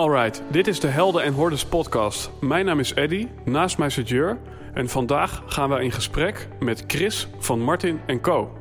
Alright, 0.00 0.42
dit 0.50 0.66
is 0.66 0.80
de 0.80 0.86
Helden 0.86 1.22
en 1.22 1.32
Hordes 1.32 1.64
podcast. 1.66 2.30
Mijn 2.40 2.64
naam 2.64 2.80
is 2.80 2.94
Eddy, 2.94 3.28
naast 3.44 3.78
mij 3.78 3.90
zit 3.90 4.08
Jur. 4.08 4.38
En 4.74 4.88
vandaag 4.88 5.42
gaan 5.46 5.70
we 5.70 5.82
in 5.82 5.92
gesprek 5.92 6.48
met 6.60 6.84
Chris 6.86 7.28
van 7.38 7.60
Martin 7.60 8.20
Co. 8.20 8.52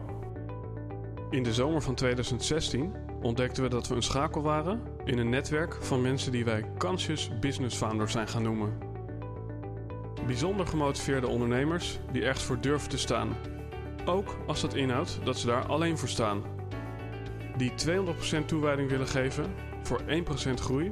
In 1.29 1.43
de 1.43 1.53
zomer 1.53 1.81
van 1.81 1.95
2016 1.95 2.93
ontdekten 3.21 3.63
we 3.63 3.69
dat 3.69 3.87
we 3.87 3.95
een 3.95 4.01
schakel 4.01 4.41
waren 4.41 4.81
in 5.05 5.17
een 5.17 5.29
netwerk 5.29 5.77
van 5.81 6.01
mensen 6.01 6.31
die 6.31 6.45
wij 6.45 6.65
Conscious 6.77 7.31
Business 7.39 7.77
Founders 7.77 8.11
zijn 8.11 8.27
gaan 8.27 8.43
noemen. 8.43 8.77
Bijzonder 10.25 10.67
gemotiveerde 10.67 11.27
ondernemers 11.27 11.99
die 12.11 12.23
ergens 12.23 12.45
voor 12.45 12.61
durven 12.61 12.89
te 12.89 12.97
staan. 12.97 13.37
Ook 14.05 14.35
als 14.47 14.61
dat 14.61 14.75
inhoudt 14.75 15.19
dat 15.23 15.37
ze 15.37 15.47
daar 15.47 15.65
alleen 15.65 15.97
voor 15.97 16.09
staan. 16.09 16.43
Die 17.57 17.71
200% 18.41 18.45
toewijding 18.45 18.89
willen 18.89 19.07
geven 19.07 19.45
voor 19.83 20.01
1% 20.01 20.53
groei 20.53 20.91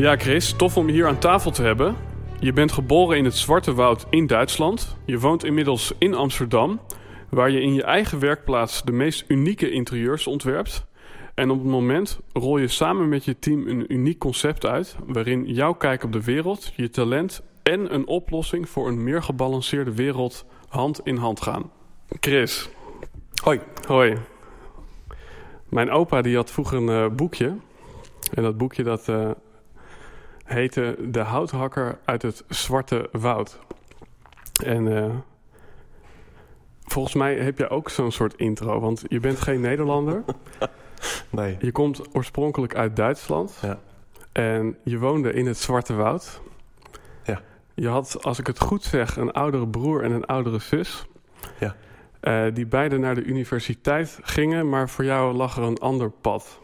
Ja, 0.00 0.16
Chris, 0.16 0.52
tof 0.52 0.76
om 0.76 0.86
je 0.86 0.92
hier 0.92 1.06
aan 1.06 1.18
tafel 1.18 1.50
te 1.50 1.62
hebben. 1.62 1.96
Je 2.38 2.52
bent 2.52 2.72
geboren 2.72 3.16
in 3.16 3.24
het 3.24 3.36
Zwarte 3.36 3.74
Woud 3.74 4.06
in 4.10 4.26
Duitsland. 4.26 4.96
Je 5.04 5.18
woont 5.18 5.44
inmiddels 5.44 5.92
in 5.98 6.14
Amsterdam, 6.14 6.80
waar 7.28 7.50
je 7.50 7.60
in 7.60 7.74
je 7.74 7.82
eigen 7.82 8.18
werkplaats 8.18 8.82
de 8.82 8.92
meest 8.92 9.24
unieke 9.28 9.70
interieurs 9.70 10.26
ontwerpt. 10.26 10.86
En 11.34 11.50
op 11.50 11.58
het 11.58 11.68
moment 11.68 12.20
rol 12.32 12.58
je 12.58 12.68
samen 12.68 13.08
met 13.08 13.24
je 13.24 13.38
team 13.38 13.68
een 13.68 13.92
uniek 13.92 14.18
concept 14.18 14.66
uit, 14.66 14.96
waarin 15.06 15.44
jouw 15.46 15.72
kijk 15.72 16.04
op 16.04 16.12
de 16.12 16.24
wereld, 16.24 16.72
je 16.76 16.90
talent 16.90 17.42
en 17.62 17.94
een 17.94 18.06
oplossing 18.06 18.68
voor 18.68 18.88
een 18.88 19.04
meer 19.04 19.22
gebalanceerde 19.22 19.94
wereld 19.94 20.44
hand 20.68 21.00
in 21.04 21.16
hand 21.16 21.40
gaan. 21.40 21.70
Chris. 22.20 22.68
Hoi. 23.42 23.60
Hoi. 23.86 24.16
Mijn 25.68 25.90
opa 25.90 26.22
die 26.22 26.36
had 26.36 26.50
vroeger 26.50 26.76
een 26.76 27.04
uh, 27.04 27.16
boekje. 27.16 27.56
En 28.34 28.42
dat 28.42 28.56
boekje 28.56 28.82
dat, 28.82 29.08
uh, 29.08 29.30
heette 30.52 30.96
De 31.00 31.20
Houthakker 31.20 31.98
uit 32.04 32.22
het 32.22 32.44
Zwarte 32.48 33.08
Woud. 33.12 33.58
En 34.64 34.86
uh, 34.86 35.14
volgens 36.84 37.14
mij 37.14 37.34
heb 37.34 37.58
je 37.58 37.68
ook 37.68 37.90
zo'n 37.90 38.12
soort 38.12 38.34
intro, 38.34 38.80
want 38.80 39.02
je 39.08 39.20
bent 39.20 39.40
geen 39.40 39.60
Nederlander. 39.60 40.24
nee. 41.30 41.56
Je 41.60 41.72
komt 41.72 42.14
oorspronkelijk 42.14 42.74
uit 42.74 42.96
Duitsland. 42.96 43.58
Ja. 43.62 43.78
En 44.32 44.76
je 44.84 44.98
woonde 44.98 45.32
in 45.32 45.46
het 45.46 45.58
Zwarte 45.58 45.94
Woud. 45.94 46.40
Ja. 47.24 47.40
Je 47.74 47.88
had, 47.88 48.24
als 48.24 48.38
ik 48.38 48.46
het 48.46 48.60
goed 48.60 48.82
zeg, 48.82 49.16
een 49.16 49.32
oudere 49.32 49.68
broer 49.68 50.02
en 50.02 50.10
een 50.10 50.24
oudere 50.24 50.58
zus. 50.58 51.06
Ja. 51.60 51.76
Uh, 52.22 52.54
die 52.54 52.66
beide 52.66 52.98
naar 52.98 53.14
de 53.14 53.22
universiteit 53.22 54.18
gingen, 54.22 54.68
maar 54.68 54.88
voor 54.88 55.04
jou 55.04 55.34
lag 55.34 55.56
er 55.56 55.62
een 55.62 55.78
ander 55.78 56.10
pad. 56.10 56.60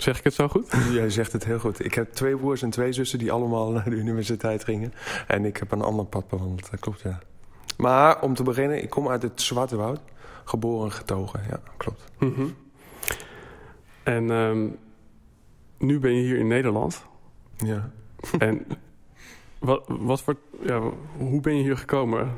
Zeg 0.00 0.18
ik 0.18 0.24
het 0.24 0.34
zo 0.34 0.48
goed? 0.48 0.72
Jij 0.92 1.10
zegt 1.10 1.32
het 1.32 1.44
heel 1.44 1.58
goed. 1.58 1.84
Ik 1.84 1.94
heb 1.94 2.12
twee 2.12 2.36
broers 2.36 2.62
en 2.62 2.70
twee 2.70 2.92
zussen 2.92 3.18
die 3.18 3.32
allemaal 3.32 3.70
naar 3.72 3.90
de 3.90 3.96
universiteit 3.96 4.64
gingen. 4.64 4.92
En 5.26 5.44
ik 5.44 5.56
heb 5.56 5.72
een 5.72 5.82
ander 5.82 6.04
pad 6.04 6.28
bewandeld, 6.28 6.70
dat 6.70 6.80
klopt 6.80 7.00
ja. 7.00 7.18
Maar 7.76 8.22
om 8.22 8.34
te 8.34 8.42
beginnen, 8.42 8.82
ik 8.82 8.90
kom 8.90 9.08
uit 9.08 9.22
het 9.22 9.42
Zwarte 9.42 9.76
Woud. 9.76 10.00
Geboren 10.44 10.84
en 10.84 10.92
getogen, 10.92 11.40
ja, 11.48 11.60
klopt. 11.76 12.04
Mm 12.18 12.34
-hmm. 12.34 12.54
En 14.02 14.30
um, 14.30 14.78
nu 15.78 15.98
ben 15.98 16.14
je 16.14 16.22
hier 16.22 16.38
in 16.38 16.46
Nederland. 16.46 17.04
Ja. 17.56 17.90
En 18.38 18.66
wat, 19.58 19.84
wat 19.86 20.22
voor, 20.22 20.36
ja, 20.62 20.80
hoe 21.16 21.40
ben 21.40 21.56
je 21.56 21.62
hier 21.62 21.76
gekomen? 21.76 22.32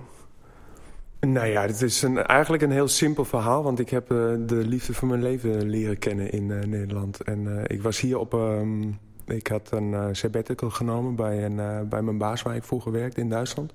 Nou 1.27 1.47
ja, 1.47 1.63
het 1.63 1.83
is 1.83 2.03
eigenlijk 2.03 2.63
een 2.63 2.71
heel 2.71 2.89
simpel 2.89 3.25
verhaal. 3.25 3.63
Want 3.63 3.79
ik 3.79 3.91
heb 3.91 4.13
uh, 4.13 4.19
de 4.47 4.55
liefde 4.55 4.95
van 4.95 5.09
mijn 5.09 5.23
leven 5.23 5.69
leren 5.69 5.99
kennen 5.99 6.31
in 6.31 6.49
uh, 6.49 6.63
Nederland. 6.63 7.21
En 7.21 7.45
uh, 7.45 7.63
ik 7.67 7.83
was 7.83 8.01
hier 8.01 8.19
op... 8.19 8.33
Um, 8.33 8.99
ik 9.27 9.47
had 9.47 9.71
een 9.71 10.17
sabbatical 10.17 10.71
genomen 10.71 11.15
bij, 11.15 11.45
een, 11.45 11.89
bij 11.89 12.03
mijn 12.03 12.19
baas 12.19 12.43
waar 12.43 12.57
ik 12.57 12.65
vroeger 12.65 12.93
werkte 12.93 13.21
in 13.21 13.29
Duitsland. 13.29 13.73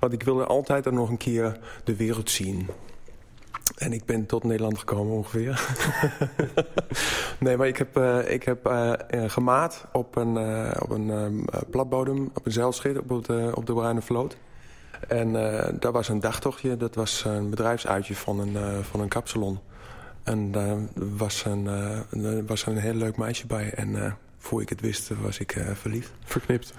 Want 0.00 0.12
ik 0.12 0.22
wilde 0.22 0.46
altijd 0.46 0.90
nog 0.90 1.08
een 1.08 1.16
keer 1.16 1.58
de 1.84 1.96
wereld 1.96 2.30
zien. 2.30 2.66
En 3.76 3.92
ik 3.92 4.04
ben 4.04 4.26
tot 4.26 4.44
Nederland 4.44 4.78
gekomen 4.78 5.12
ongeveer. 5.12 5.76
nee, 7.40 7.56
maar 7.56 7.68
ik 7.68 7.76
heb, 7.76 7.98
uh, 7.98 8.30
ik 8.30 8.42
heb 8.42 8.66
gemaat 9.26 9.86
op 9.92 10.16
een, 10.16 10.36
op 10.80 10.90
een 10.90 11.08
um, 11.08 11.44
platbodem, 11.70 12.30
op 12.34 12.46
een 12.46 12.52
zeilschip 12.52 13.10
op, 13.10 13.10
op 13.54 13.66
de 13.66 13.72
Bruine 13.72 14.02
Vloot. 14.02 14.36
En 15.08 15.32
dat 15.80 15.92
was 15.92 16.08
een 16.08 16.20
dagtochtje, 16.20 16.76
dat 16.76 16.94
was 16.94 17.24
een 17.24 17.50
bedrijfsuitje 17.50 18.14
van 18.14 18.38
een, 18.38 18.84
van 18.84 19.00
een 19.00 19.08
kapsalon. 19.08 19.58
En 20.22 20.52
daar 20.52 20.76
was 20.94 21.44
een, 21.44 22.46
was 22.46 22.66
een 22.66 22.76
heel 22.76 22.94
leuk 22.94 23.16
meisje 23.16 23.46
bij. 23.46 23.72
En 23.74 24.16
voor 24.42 24.60
ik 24.62 24.68
het 24.68 24.80
wist, 24.80 25.10
was 25.20 25.38
ik 25.38 25.56
uh, 25.56 25.70
verliefd. 25.72 26.12
Verknipt. 26.26 26.72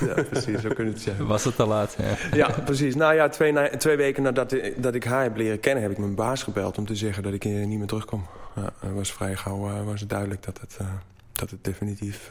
ja, 0.00 0.22
precies, 0.22 0.60
zo 0.60 0.68
kun 0.68 0.84
je 0.84 0.90
het 0.90 1.00
zeggen. 1.00 1.26
Was 1.26 1.44
het 1.44 1.56
te 1.56 1.66
laat, 1.66 1.96
ja. 1.98 2.36
ja, 2.36 2.50
precies. 2.64 2.94
Nou 2.94 3.14
ja, 3.14 3.28
twee, 3.28 3.52
na, 3.52 3.68
twee 3.68 3.96
weken 3.96 4.22
nadat 4.22 4.56
dat 4.76 4.94
ik 4.94 5.04
haar 5.04 5.22
heb 5.22 5.36
leren 5.36 5.60
kennen... 5.60 5.82
heb 5.82 5.92
ik 5.92 5.98
mijn 5.98 6.14
baas 6.14 6.42
gebeld 6.42 6.78
om 6.78 6.86
te 6.86 6.96
zeggen 6.96 7.22
dat 7.22 7.32
ik 7.32 7.44
niet 7.44 7.78
meer 7.78 7.86
terugkom. 7.86 8.26
Ja, 8.56 8.72
het 8.78 8.92
was 8.94 9.12
vrij 9.12 9.36
gauw 9.36 9.68
uh, 9.68 9.84
was 9.84 10.00
het 10.00 10.08
duidelijk 10.08 10.42
dat 10.42 10.60
het, 10.60 10.78
uh, 10.80 10.88
dat 11.32 11.50
het 11.50 11.64
definitief 11.64 12.30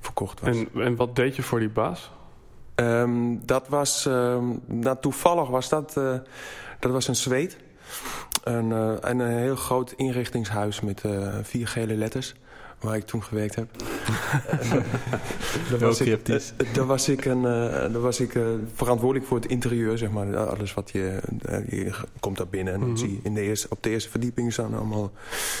verkocht 0.00 0.40
was. 0.40 0.56
En, 0.56 0.68
en 0.74 0.96
wat 0.96 1.16
deed 1.16 1.36
je 1.36 1.42
voor 1.42 1.58
die 1.58 1.70
baas? 1.70 2.10
Um, 2.74 3.46
dat 3.46 3.68
was... 3.68 4.04
Um, 4.04 4.60
nou, 4.66 4.96
toevallig 5.00 5.48
was 5.48 5.68
dat... 5.68 5.92
dat 6.80 6.92
was 6.92 7.08
een 7.08 7.16
zweet. 7.16 7.56
Een, 8.44 8.70
een 9.10 9.20
heel 9.20 9.56
groot 9.56 9.92
inrichtingshuis 9.92 10.80
met 10.80 11.02
vier 11.42 11.68
gele 11.68 11.94
letters 11.94 12.34
waar 12.80 12.96
ik 12.96 13.04
toen 13.04 13.22
gewerkt 13.22 13.54
heb. 13.54 13.68
daar, 15.70 15.78
was 15.78 16.00
ik, 16.00 16.26
daar 16.74 16.86
was 16.86 17.08
ik, 17.08 17.24
een, 17.24 17.42
daar 17.42 18.00
was 18.00 18.20
ik 18.20 18.38
verantwoordelijk 18.74 19.26
voor 19.26 19.36
het 19.36 19.46
interieur, 19.46 19.98
zeg 19.98 20.10
maar. 20.10 20.36
Alles 20.36 20.74
wat 20.74 20.90
je... 20.90 21.20
Je 21.68 21.94
komt 22.20 22.36
daar 22.36 22.48
binnen 22.48 22.74
en 22.74 22.80
dan 22.80 22.88
mm 22.88 22.94
-hmm. 22.94 23.04
zie 23.04 23.12
je 23.12 23.20
in 23.22 23.34
de 23.34 23.40
eerste, 23.40 23.66
op 23.70 23.82
de 23.82 23.90
eerste 23.90 24.10
verdieping 24.10 24.52
staan 24.52 24.74
allemaal, 24.74 25.12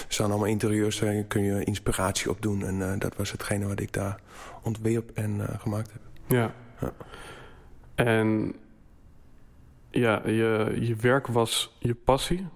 staan 0.08 0.30
allemaal 0.30 0.48
interieurs. 0.48 0.98
Daar 0.98 1.22
kun 1.22 1.42
je 1.42 1.64
inspiratie 1.64 2.30
op 2.30 2.42
doen. 2.42 2.64
En 2.64 2.98
dat 2.98 3.16
was 3.16 3.32
hetgene 3.32 3.66
wat 3.66 3.80
ik 3.80 3.92
daar 3.92 4.20
ontwerp 4.62 5.10
en 5.14 5.40
gemaakt 5.58 5.90
heb. 5.92 6.00
Ja. 6.26 6.54
Ja. 6.80 6.92
En 7.94 8.54
ja, 9.90 10.22
je, 10.24 10.76
je 10.80 10.96
werk 10.96 11.26
was 11.26 11.76
je 11.78 11.94
passie. 11.94 12.46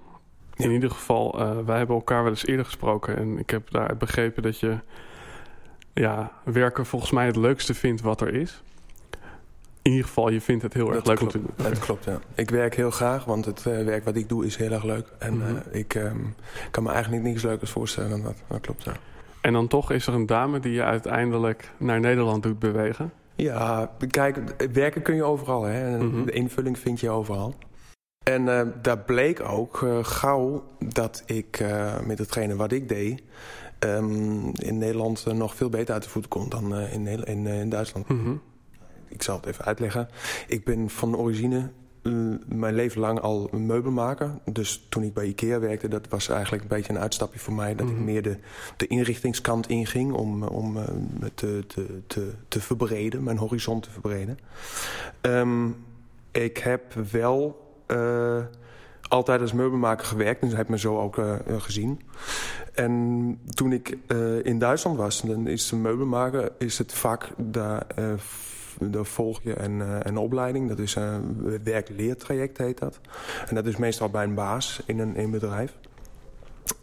In 0.56 0.70
ieder 0.70 0.90
geval, 0.90 1.40
uh, 1.40 1.58
wij 1.66 1.78
hebben 1.78 1.96
elkaar 1.96 2.22
wel 2.22 2.32
eens 2.32 2.46
eerder 2.46 2.64
gesproken. 2.64 3.16
En 3.16 3.38
ik 3.38 3.50
heb 3.50 3.70
daaruit 3.70 3.98
begrepen 3.98 4.42
dat 4.42 4.58
je 4.58 4.78
ja, 5.92 6.32
werken 6.44 6.86
volgens 6.86 7.10
mij 7.10 7.26
het 7.26 7.36
leukste 7.36 7.74
vindt 7.74 8.00
wat 8.00 8.20
er 8.20 8.34
is. 8.34 8.62
In 9.82 9.90
ieder 9.90 10.06
geval, 10.06 10.28
je 10.28 10.40
vindt 10.40 10.62
het 10.62 10.74
heel 10.74 10.86
dat 10.86 10.94
erg 10.94 11.06
leuk 11.06 11.16
klopt. 11.16 11.34
om 11.34 11.40
te 11.40 11.46
doen. 11.46 11.70
Dat 11.70 11.78
klopt, 11.78 12.04
ja. 12.04 12.20
Ik 12.34 12.50
werk 12.50 12.74
heel 12.74 12.90
graag, 12.90 13.24
want 13.24 13.44
het 13.44 13.58
uh, 13.58 13.84
werk 13.84 14.04
wat 14.04 14.16
ik 14.16 14.28
doe 14.28 14.46
is 14.46 14.56
heel 14.56 14.70
erg 14.70 14.84
leuk. 14.84 15.08
En 15.18 15.34
mm 15.34 15.42
-hmm. 15.42 15.62
uh, 15.72 15.80
ik 15.80 15.94
um, 15.94 16.34
kan 16.70 16.82
me 16.82 16.90
eigenlijk 16.90 17.22
niks 17.22 17.42
leukers 17.42 17.70
voorstellen 17.70 18.10
dan 18.10 18.22
dat. 18.22 18.36
Dat 18.46 18.60
klopt, 18.60 18.84
ja. 18.84 18.92
En 19.40 19.52
dan 19.52 19.68
toch 19.68 19.90
is 19.90 20.06
er 20.06 20.14
een 20.14 20.26
dame 20.26 20.60
die 20.60 20.72
je 20.72 20.82
uiteindelijk 20.82 21.71
naar 21.76 22.00
Nederland 22.00 22.42
doet 22.42 22.59
bewegen. 22.59 23.12
Ja, 23.42 23.90
kijk, 24.10 24.54
werken 24.72 25.02
kun 25.02 25.14
je 25.14 25.24
overal. 25.24 25.62
Hè. 25.62 25.98
Mm 25.98 26.10
-hmm. 26.10 26.26
De 26.26 26.32
invulling 26.32 26.78
vind 26.78 27.00
je 27.00 27.10
overal. 27.10 27.54
En 28.22 28.46
uh, 28.46 28.62
daar 28.82 28.98
bleek 28.98 29.40
ook 29.40 29.80
uh, 29.80 30.04
gauw 30.04 30.64
dat 30.78 31.22
ik 31.26 31.60
uh, 31.60 32.00
met 32.00 32.18
hetgene 32.18 32.56
wat 32.56 32.72
ik 32.72 32.88
deed... 32.88 33.22
Um, 33.84 34.50
in 34.54 34.78
Nederland 34.78 35.26
nog 35.26 35.54
veel 35.54 35.68
beter 35.68 35.94
uit 35.94 36.02
de 36.02 36.08
voeten 36.08 36.30
kon 36.30 36.48
dan 36.48 36.76
in, 36.76 37.06
in, 37.06 37.46
in, 37.46 37.68
Duitsland. 37.68 38.08
Mm 38.08 38.24
-hmm. 38.24 38.40
Ik 39.08 39.22
zal 39.22 39.36
het 39.36 39.46
even 39.46 39.64
uitleggen. 39.64 40.08
Ik 40.46 40.64
ben 40.64 40.90
van 40.90 41.16
origine 41.16 41.70
mijn 42.47 42.75
leven 42.75 43.01
lang 43.01 43.21
al 43.21 43.49
een 43.53 43.66
meubelmaker. 43.66 44.31
Dus 44.53 44.87
toen 44.89 45.03
ik 45.03 45.15
bij 45.15 45.27
Ikea 45.27 45.59
werkte, 45.59 45.89
dat 45.89 46.09
was 46.09 46.28
eigenlijk 46.28 46.63
een 46.63 46.69
beetje 46.69 46.93
een 46.93 46.99
uitstapje 46.99 47.39
voor 47.39 47.55
mij. 47.55 47.75
Dat 47.75 47.87
Mhm. 47.87 47.95
mm 47.95 47.99
-hmm. 47.99 48.09
ik 48.09 48.13
meer 48.13 48.22
de, 48.22 48.39
de 48.77 48.87
inrichtingskant 48.87 49.69
inging 49.69 50.13
om, 50.13 50.43
om 50.43 50.77
uh, 50.77 50.84
te, 51.34 51.65
te, 51.66 52.01
te, 52.07 52.33
te 52.49 52.60
verbreden, 52.60 53.22
mijn 53.22 53.39
horizon 53.39 53.81
te 53.81 53.91
verbreden. 53.91 54.39
Um, 55.22 55.77
ik 56.31 56.59
heb 56.59 56.95
wel 57.10 57.66
uh, 57.87 58.39
altijd 59.09 59.41
als 59.41 59.53
meubelmaker 59.53 60.07
gewerkt. 60.07 60.41
Dus 60.41 60.53
heb 60.53 60.69
me 60.69 60.78
zo 60.78 60.99
ook 60.99 61.16
uh, 61.16 61.34
gezien. 61.59 62.01
en 62.75 63.39
toen 63.55 63.72
ik 63.72 63.99
in 64.43 64.59
Duitsland 64.59 64.97
was, 64.97 65.22
dan 65.22 65.47
is 65.47 65.69
de 65.69 65.77
meubelmaker 65.77 66.53
is 66.59 66.78
het 66.78 66.93
vak 66.93 67.28
daar 67.37 67.87
daar 68.80 69.04
volg 69.04 69.42
je 69.42 69.59
een, 69.59 70.07
een 70.09 70.16
opleiding. 70.16 70.69
Dat 70.69 70.78
is 70.78 70.95
een 70.95 71.60
werk-leertraject 71.65 72.59
heet 72.59 72.78
dat. 72.78 73.01
En 73.48 73.54
dat 73.54 73.66
is 73.66 73.77
meestal 73.77 74.09
bij 74.09 74.25
een 74.25 74.34
baas 74.34 74.83
in 74.86 74.98
een, 74.98 75.16
in 75.16 75.25
een 75.25 75.30
bedrijf. 75.30 75.75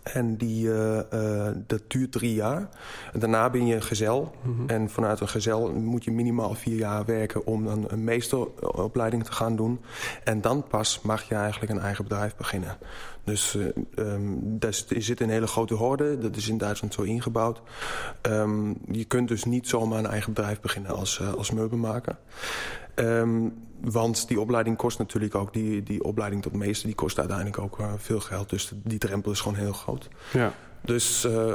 En 0.03 0.35
die, 0.35 0.67
uh, 0.67 0.99
uh, 1.13 1.47
dat 1.67 1.81
duurt 1.87 2.11
drie 2.11 2.33
jaar. 2.33 2.69
En 3.13 3.19
daarna 3.19 3.49
ben 3.49 3.65
je 3.65 3.75
een 3.75 3.81
gezel. 3.81 4.35
Mm 4.41 4.55
-hmm. 4.55 4.69
En 4.69 4.89
vanuit 4.89 5.19
een 5.19 5.27
gezel 5.27 5.73
moet 5.73 6.03
je 6.03 6.11
minimaal 6.11 6.53
vier 6.53 6.77
jaar 6.77 7.05
werken... 7.05 7.45
om 7.45 7.65
dan 7.65 7.85
een 7.87 8.03
meesteropleiding 8.03 9.23
te 9.23 9.31
gaan 9.31 9.55
doen. 9.55 9.79
En 10.23 10.41
dan 10.41 10.63
pas 10.67 11.01
mag 11.01 11.23
je 11.23 11.35
eigenlijk 11.35 11.71
een 11.71 11.79
eigen 11.79 12.03
bedrijf 12.03 12.35
beginnen. 12.35 12.77
Dus 13.23 13.55
uh, 13.55 13.65
um, 13.95 14.39
daar 14.59 14.73
zit 14.87 15.21
een 15.21 15.29
hele 15.29 15.47
grote 15.47 15.73
horde. 15.73 16.17
Dat 16.17 16.35
is 16.35 16.49
in 16.49 16.57
Duitsland 16.57 16.93
zo 16.93 17.01
ingebouwd. 17.01 17.61
Um, 18.21 18.77
je 18.91 19.05
kunt 19.05 19.27
dus 19.27 19.43
niet 19.43 19.67
zomaar 19.67 19.99
een 19.99 20.05
eigen 20.05 20.33
bedrijf 20.33 20.61
beginnen 20.61 20.95
als, 20.95 21.21
als 21.38 21.51
meubelmaker. 21.51 22.17
Um, 22.95 23.53
want 23.81 24.27
die 24.27 24.39
opleiding 24.39 24.77
kost 24.77 24.98
natuurlijk 24.98 25.36
ook, 25.36 25.54
die, 25.54 25.83
die 25.83 26.04
opleiding 26.04 26.42
tot 26.42 26.54
meester, 26.54 26.86
die 26.86 26.95
kost 26.95 27.19
uiteindelijk 27.19 27.60
ook 27.60 27.80
uh, 27.80 27.94
veel 27.98 28.19
geld. 28.19 28.50
Dus 28.50 28.72
die 28.83 29.00
drempel 29.00 29.31
is 29.31 29.39
gewoon 29.39 29.57
heel 29.57 29.74
groot. 29.74 30.07
Ja. 30.33 30.54
Dus 30.81 31.25
uh, 31.25 31.54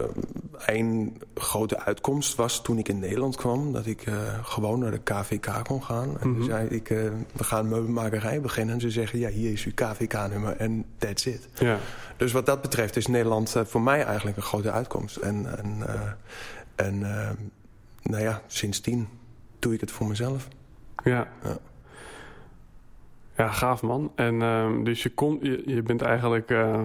een 0.67 1.23
grote 1.35 1.81
uitkomst 1.81 2.35
was 2.35 2.63
toen 2.63 2.79
ik 2.79 2.89
in 2.89 2.99
Nederland 2.99 3.37
kwam... 3.37 3.73
dat 3.73 3.87
ik 3.87 4.07
uh, 4.07 4.15
gewoon 4.43 4.79
naar 4.79 4.91
de 4.91 5.01
KVK 5.03 5.65
kon 5.65 5.85
gaan. 5.85 6.21
En 6.21 6.29
mm 6.29 6.35
-hmm. 6.35 6.45
zei 6.45 6.69
ik, 6.69 6.91
uh, 6.91 7.11
we 7.33 7.45
gaan 7.45 7.69
meubelmakerij 7.69 8.41
beginnen. 8.41 8.75
En 8.75 8.81
ze 8.81 8.91
zeggen, 8.91 9.19
ja, 9.19 9.29
hier 9.29 9.53
is 9.53 9.65
uw 9.65 9.73
KVK-nummer 9.75 10.57
en 10.57 10.85
that's 10.99 11.27
it. 11.27 11.49
Ja. 11.59 11.79
Dus 12.17 12.33
wat 12.33 12.47
dat 12.47 12.63
betreft 12.63 12.97
is 12.97 13.07
Nederland 13.07 13.57
voor 13.65 13.83
mij 13.83 14.05
eigenlijk 14.05 14.37
een 14.37 14.43
grote 14.43 14.71
uitkomst. 14.71 15.17
En, 15.17 15.59
en, 15.59 15.87
en 16.75 16.99
nou 18.03 18.23
ja, 18.23 18.43
sindsdien 18.47 19.09
doe 19.59 19.75
ik 19.75 19.81
het 19.81 19.91
voor 19.91 20.07
mezelf. 20.07 20.49
Ja. 21.05 21.29
ja. 21.43 21.59
Ja, 23.41 23.51
gaaf 23.51 23.83
man. 23.83 24.13
En 24.15 24.35
uh, 24.35 24.85
dus 24.85 25.03
je, 25.03 25.09
komt, 25.09 25.43
je, 25.43 25.63
je 25.67 25.83
bent 25.83 26.03
eigenlijk... 26.03 26.51
Uh, 26.51 26.81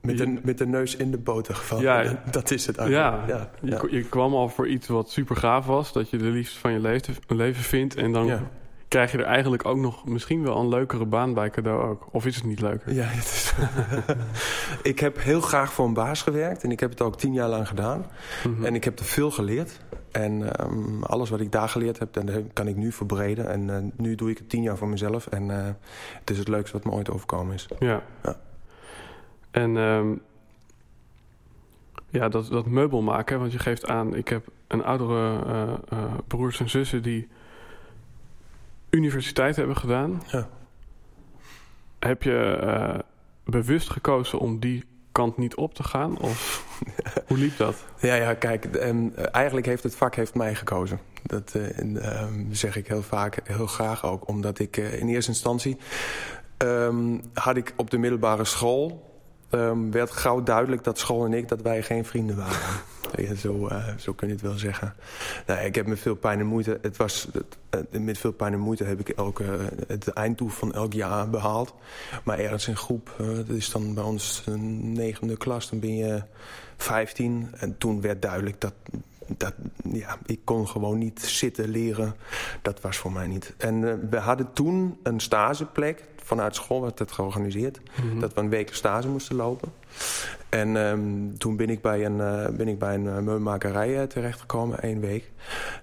met, 0.00 0.18
de, 0.18 0.38
met 0.42 0.58
de 0.58 0.66
neus 0.66 0.96
in 0.96 1.10
de 1.10 1.18
boter 1.18 1.54
gevallen. 1.54 1.84
Ja, 1.84 2.22
dat 2.30 2.50
is 2.50 2.66
het 2.66 2.76
eigenlijk. 2.76 3.28
Ja, 3.28 3.50
ja, 3.62 3.78
Je, 3.78 3.96
je, 3.96 4.02
kwam 4.02 4.34
al 4.34 4.48
voor 4.48 4.68
iets 4.68 4.88
wat 4.88 5.10
super 5.10 5.36
gaaf 5.36 5.66
was. 5.66 5.92
Dat 5.92 6.10
je 6.10 6.16
de 6.16 6.24
liefde 6.24 6.58
van 6.58 6.72
je 6.72 6.80
leven, 6.80 7.14
leven 7.26 7.62
vindt. 7.62 7.96
En 7.96 8.12
dan 8.12 8.26
ja. 8.26 8.50
Krijg 8.88 9.12
je 9.12 9.18
er 9.18 9.24
eigenlijk 9.24 9.64
ook 9.64 9.76
nog 9.76 10.06
misschien 10.06 10.42
wel 10.42 10.56
een 10.56 10.68
leukere 10.68 11.04
baan 11.04 11.34
bij 11.34 11.50
cadeau 11.50 11.88
ook. 11.88 12.06
Of 12.10 12.26
is 12.26 12.36
het 12.36 12.44
niet 12.44 12.60
leuker? 12.60 12.92
Ja, 12.92 13.04
het 13.04 13.24
is 13.24 13.54
ik 14.92 14.98
heb 14.98 15.22
heel 15.22 15.40
graag 15.40 15.72
voor 15.72 15.86
een 15.86 15.94
baas 15.94 16.22
gewerkt. 16.22 16.62
En 16.62 16.70
ik 16.70 16.80
heb 16.80 16.90
het 16.90 17.02
ook 17.02 17.18
tien 17.18 17.32
jaar 17.32 17.48
lang 17.48 17.68
gedaan. 17.68 18.06
Mm 18.44 18.54
-hmm. 18.54 18.64
En 18.64 18.74
ik 18.74 18.84
heb 18.84 18.98
er 18.98 19.04
veel 19.04 19.30
geleerd. 19.30 19.80
En 20.10 20.62
um, 20.64 21.02
alles 21.02 21.30
wat 21.30 21.40
ik 21.40 21.52
daar 21.52 21.68
geleerd 21.68 21.98
heb, 21.98 22.12
dat 22.12 22.24
kan 22.52 22.68
ik 22.68 22.76
nu 22.76 22.92
verbreden. 22.92 23.48
En 23.48 23.68
uh, 23.68 23.76
nu 23.96 24.14
doe 24.14 24.30
ik 24.30 24.38
het 24.38 24.48
tien 24.48 24.62
jaar 24.62 24.76
voor 24.76 24.88
mezelf. 24.88 25.26
En 25.26 25.48
uh, 25.48 25.64
het 26.20 26.30
is 26.30 26.38
het 26.38 26.48
leukste 26.48 26.76
wat 26.76 26.84
me 26.84 26.90
ooit 26.90 27.10
overkomen 27.10 27.54
is. 27.54 27.68
Ja. 27.78 28.02
ja. 28.22 28.36
En 29.50 29.76
um, 29.76 30.20
ja, 32.08 32.28
dat, 32.28 32.48
dat 32.48 32.66
meubel 32.66 33.02
maken, 33.02 33.38
want 33.38 33.52
je 33.52 33.58
geeft 33.58 33.86
aan... 33.86 34.14
ik 34.14 34.28
heb 34.28 34.46
een 34.66 34.84
oudere 34.84 35.40
uh, 35.92 36.14
broers 36.26 36.60
en 36.60 36.70
zussen 36.70 37.02
die 37.02 37.28
universiteit 38.90 39.56
hebben 39.56 39.76
gedaan. 39.76 40.22
Ja. 40.26 40.48
Heb 41.98 42.22
je 42.22 43.04
bewust 43.44 43.90
gekozen 43.90 44.38
om 44.38 44.60
die 44.60 44.84
kant 45.12 45.36
niet 45.36 45.54
op 45.54 45.74
te 45.74 45.82
gaan? 45.82 46.18
Of 46.18 46.64
hoe 47.28 47.38
liep 47.38 47.56
dat? 47.56 47.84
Ja, 48.00 48.14
ja 48.14 48.34
kijk, 48.34 48.64
um, 48.74 49.14
eigenlijk 49.14 49.66
heeft 49.66 49.82
het 49.82 49.96
vak 49.96 50.14
heeft 50.14 50.34
mij 50.34 50.54
gekozen. 50.54 51.00
Dat 51.22 51.52
uh, 51.56 51.78
um, 52.22 52.48
zeg 52.50 52.76
ik 52.76 52.86
heel 52.86 53.02
vaak, 53.02 53.40
heel 53.44 53.66
graag 53.66 54.04
ook. 54.04 54.28
Omdat 54.28 54.58
ik 54.58 54.76
uh, 54.76 55.00
in 55.00 55.08
eerste 55.08 55.30
instantie... 55.30 55.76
Um, 56.58 57.20
had 57.34 57.56
ik 57.56 57.72
op 57.76 57.90
de 57.90 57.98
middelbare 57.98 58.44
school... 58.44 59.14
werd 59.90 60.10
gauw 60.10 60.42
duidelijk 60.42 60.84
dat 60.84 60.98
school 60.98 61.24
en 61.24 61.32
ik... 61.32 61.48
dat 61.48 61.62
wij 61.62 61.82
geen 61.82 62.04
vrienden 62.04 62.36
waren. 62.36 62.58
Ja, 63.16 63.34
zo, 63.34 63.68
uh, 63.68 63.88
zo 63.98 64.12
kun 64.12 64.28
je 64.28 64.32
het 64.34 64.42
wel 64.42 64.58
zeggen. 64.58 64.94
Nou, 65.46 65.60
ik 65.60 65.74
heb 65.74 65.86
met 65.86 65.98
veel 65.98 66.14
pijn 66.14 66.40
en 66.40 66.46
moeite... 66.46 66.78
Het 66.82 66.96
was, 66.96 67.28
het, 67.70 68.02
met 68.02 68.18
veel 68.18 68.32
pijn 68.32 68.52
en 68.52 68.58
moeite 68.58 68.84
heb 68.84 69.00
ik 69.00 69.08
elke, 69.08 69.44
het 69.86 70.08
einddoel 70.08 70.48
van 70.48 70.74
elk 70.74 70.92
jaar 70.92 71.30
behaald. 71.30 71.74
Maar 72.24 72.38
ergens 72.38 72.68
in 72.68 72.76
groep, 72.76 73.16
uh, 73.20 73.26
dat 73.36 73.48
is 73.48 73.70
dan 73.70 73.94
bij 73.94 74.04
ons 74.04 74.42
een 74.46 74.92
negende 74.92 75.36
klas... 75.36 75.70
dan 75.70 75.80
ben 75.80 75.96
je 75.96 76.22
15. 76.76 77.48
En 77.56 77.78
toen 77.78 78.00
werd 78.00 78.22
duidelijk 78.22 78.60
dat... 78.60 78.74
Dat, 79.36 79.54
ja, 79.92 80.18
ik 80.26 80.40
kon 80.44 80.68
gewoon 80.68 80.98
niet 80.98 81.20
zitten 81.20 81.68
leren. 81.68 82.14
Dat 82.62 82.80
was 82.80 82.96
voor 82.96 83.12
mij 83.12 83.26
niet. 83.26 83.54
En 83.56 83.82
uh, 83.82 83.94
we 84.10 84.16
hadden 84.16 84.52
toen 84.52 84.98
een 85.02 85.20
stageplek. 85.20 86.04
Vanuit 86.26 86.54
school 86.54 86.82
werd 86.82 86.98
het 86.98 87.12
georganiseerd. 87.12 87.80
Mm 88.02 88.10
-hmm. 88.10 88.20
Dat 88.20 88.34
we 88.34 88.40
een 88.40 88.48
week 88.48 88.74
stage 88.74 89.08
moesten 89.08 89.36
lopen. 89.36 89.72
En 90.48 90.76
um, 90.76 91.38
toen 91.38 91.56
ben 91.56 91.70
ik 91.70 91.80
bij 91.80 92.04
een, 92.04 92.16
uh, 92.16 92.48
ben 92.48 92.68
ik 92.68 92.78
bij 92.78 92.94
een 92.94 93.04
uh, 93.04 93.14
meubelmakerij 93.14 94.00
uh, 94.00 94.02
terechtgekomen, 94.02 94.82
één 94.82 95.00
week. 95.00 95.30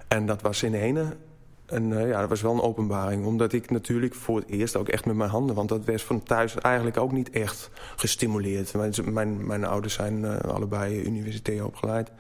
En 0.07 0.25
dat 0.25 0.42
was 0.42 0.63
in 0.63 0.74
ene 0.74 1.16
en 1.65 1.92
uh, 1.92 2.10
ja, 2.10 2.19
dat 2.19 2.30
was 2.30 2.42
wel 2.42 2.54
een 2.54 2.62
openbaring. 2.62 3.25
Omdat 3.25 3.54
ik 3.54 3.69
natuurlijk 3.69 4.15
voor 4.15 4.38
het 4.38 4.50
eerst 4.50 4.75
ook 4.75 4.89
echt 4.89 5.06
met 5.06 5.15
mijn 5.15 5.30
handen... 5.30 5.56
want 5.56 5.69
dat 5.69 5.86
werd 5.86 6.01
van 6.01 6.24
thuis 6.24 6.56
eigenlijk 6.56 6.98
ook 6.98 7.12
niet 7.12 7.30
echt 7.30 7.69
gestimuleerd. 7.95 8.74
Mijn, 8.74 8.94
mijn, 9.13 9.45
mijn 9.45 9.65
ouders 9.65 9.94
zijn 9.94 10.19
uh, 10.19 10.38
allebei 10.38 11.04
universitair 11.04 11.65
opgeleid. 11.65 12.12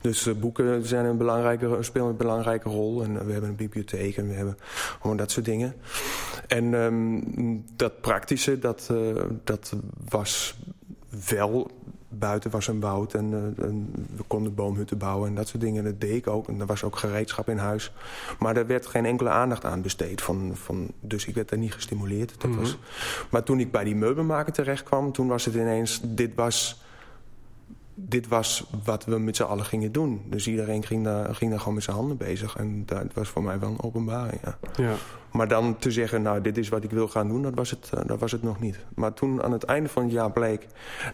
Dus 0.00 0.26
uh, 0.26 0.34
boeken 0.34 0.86
zijn 0.86 1.04
een 1.04 1.16
belangrijke, 1.16 1.76
spelen 1.80 2.08
een 2.08 2.16
belangrijke 2.16 2.68
rol. 2.68 3.02
En 3.02 3.26
we 3.26 3.32
hebben 3.32 3.50
een 3.50 3.56
bibliotheek 3.56 4.16
en 4.16 4.28
we 4.28 4.34
hebben 4.34 4.58
gewoon 5.00 5.16
dat 5.16 5.30
soort 5.30 5.46
dingen. 5.46 5.74
En 6.46 6.72
um, 6.74 7.64
dat 7.76 8.00
praktische, 8.00 8.58
dat, 8.58 8.90
dat 9.44 9.76
was 10.08 10.58
wel 11.28 11.70
buiten 12.10 12.50
was 12.50 12.66
een 12.66 12.80
woud 12.80 13.14
en, 13.14 13.30
uh, 13.30 13.64
en, 13.64 13.92
we 14.16 14.22
konden 14.26 14.54
boomhutten 14.54 14.98
bouwen 14.98 15.28
en 15.28 15.34
dat 15.34 15.48
soort 15.48 15.62
dingen. 15.62 15.84
Dat 15.84 16.00
deed 16.00 16.14
ik 16.14 16.26
ook. 16.26 16.48
En 16.48 16.60
er 16.60 16.66
was 16.66 16.84
ook 16.84 16.96
gereedschap 16.96 17.48
in 17.48 17.58
huis. 17.58 17.92
Maar 18.38 18.56
er 18.56 18.66
werd 18.66 18.86
geen 18.86 19.06
enkele 19.06 19.30
aandacht 19.30 19.64
aan 19.64 19.82
besteed. 19.82 20.22
Van, 20.22 20.50
van, 20.54 20.88
dus 21.00 21.26
ik 21.26 21.34
werd 21.34 21.48
daar 21.48 21.58
niet 21.58 21.74
gestimuleerd. 21.74 22.34
Dat 22.40 22.50
mm 22.50 22.52
-hmm. 22.52 22.60
was, 22.60 22.78
maar 23.30 23.42
toen 23.42 23.60
ik 23.60 23.70
bij 23.70 23.84
die 23.84 23.96
meubelmaker 23.96 24.52
terecht 24.52 24.82
kwam, 24.82 25.12
toen 25.12 25.28
was 25.28 25.44
het 25.44 25.54
ineens... 25.54 26.00
Dit 26.04 26.34
was, 26.34 26.82
dit 27.94 28.28
was 28.28 28.64
wat 28.84 29.04
we 29.04 29.18
met 29.18 29.36
z'n 29.36 29.42
allen 29.42 29.64
gingen 29.64 29.92
doen. 29.92 30.22
Dus 30.26 30.46
iedereen 30.46 30.84
ging 30.84 31.04
daar, 31.04 31.34
ging 31.34 31.50
daar 31.50 31.58
gewoon 31.58 31.74
met 31.74 31.82
zijn 31.82 31.96
handen 31.96 32.16
bezig. 32.16 32.56
En 32.56 32.86
dat 32.86 33.14
was 33.14 33.28
voor 33.28 33.42
mij 33.42 33.58
wel 33.58 33.68
een 33.68 33.82
openbaring, 33.82 34.40
ja. 34.44 34.58
ja. 34.76 34.94
Maar 35.32 35.48
dan 35.48 35.78
te 35.78 35.90
zeggen, 35.90 36.22
nou, 36.22 36.40
dit 36.40 36.58
is 36.58 36.68
wat 36.68 36.84
ik 36.84 36.90
wil 36.90 37.08
gaan 37.08 37.28
doen, 37.28 37.42
dat 37.42 37.54
was 37.54 37.70
het, 37.70 37.90
uh, 37.94 38.00
dat 38.06 38.18
was 38.18 38.32
het 38.32 38.42
nog 38.42 38.60
niet. 38.60 38.78
Maar 38.94 39.12
toen 39.12 39.42
aan 39.42 39.52
het 39.52 39.62
einde 39.62 39.88
van 39.88 40.02
het 40.02 40.12
jaar 40.12 40.32
bleek 40.32 40.66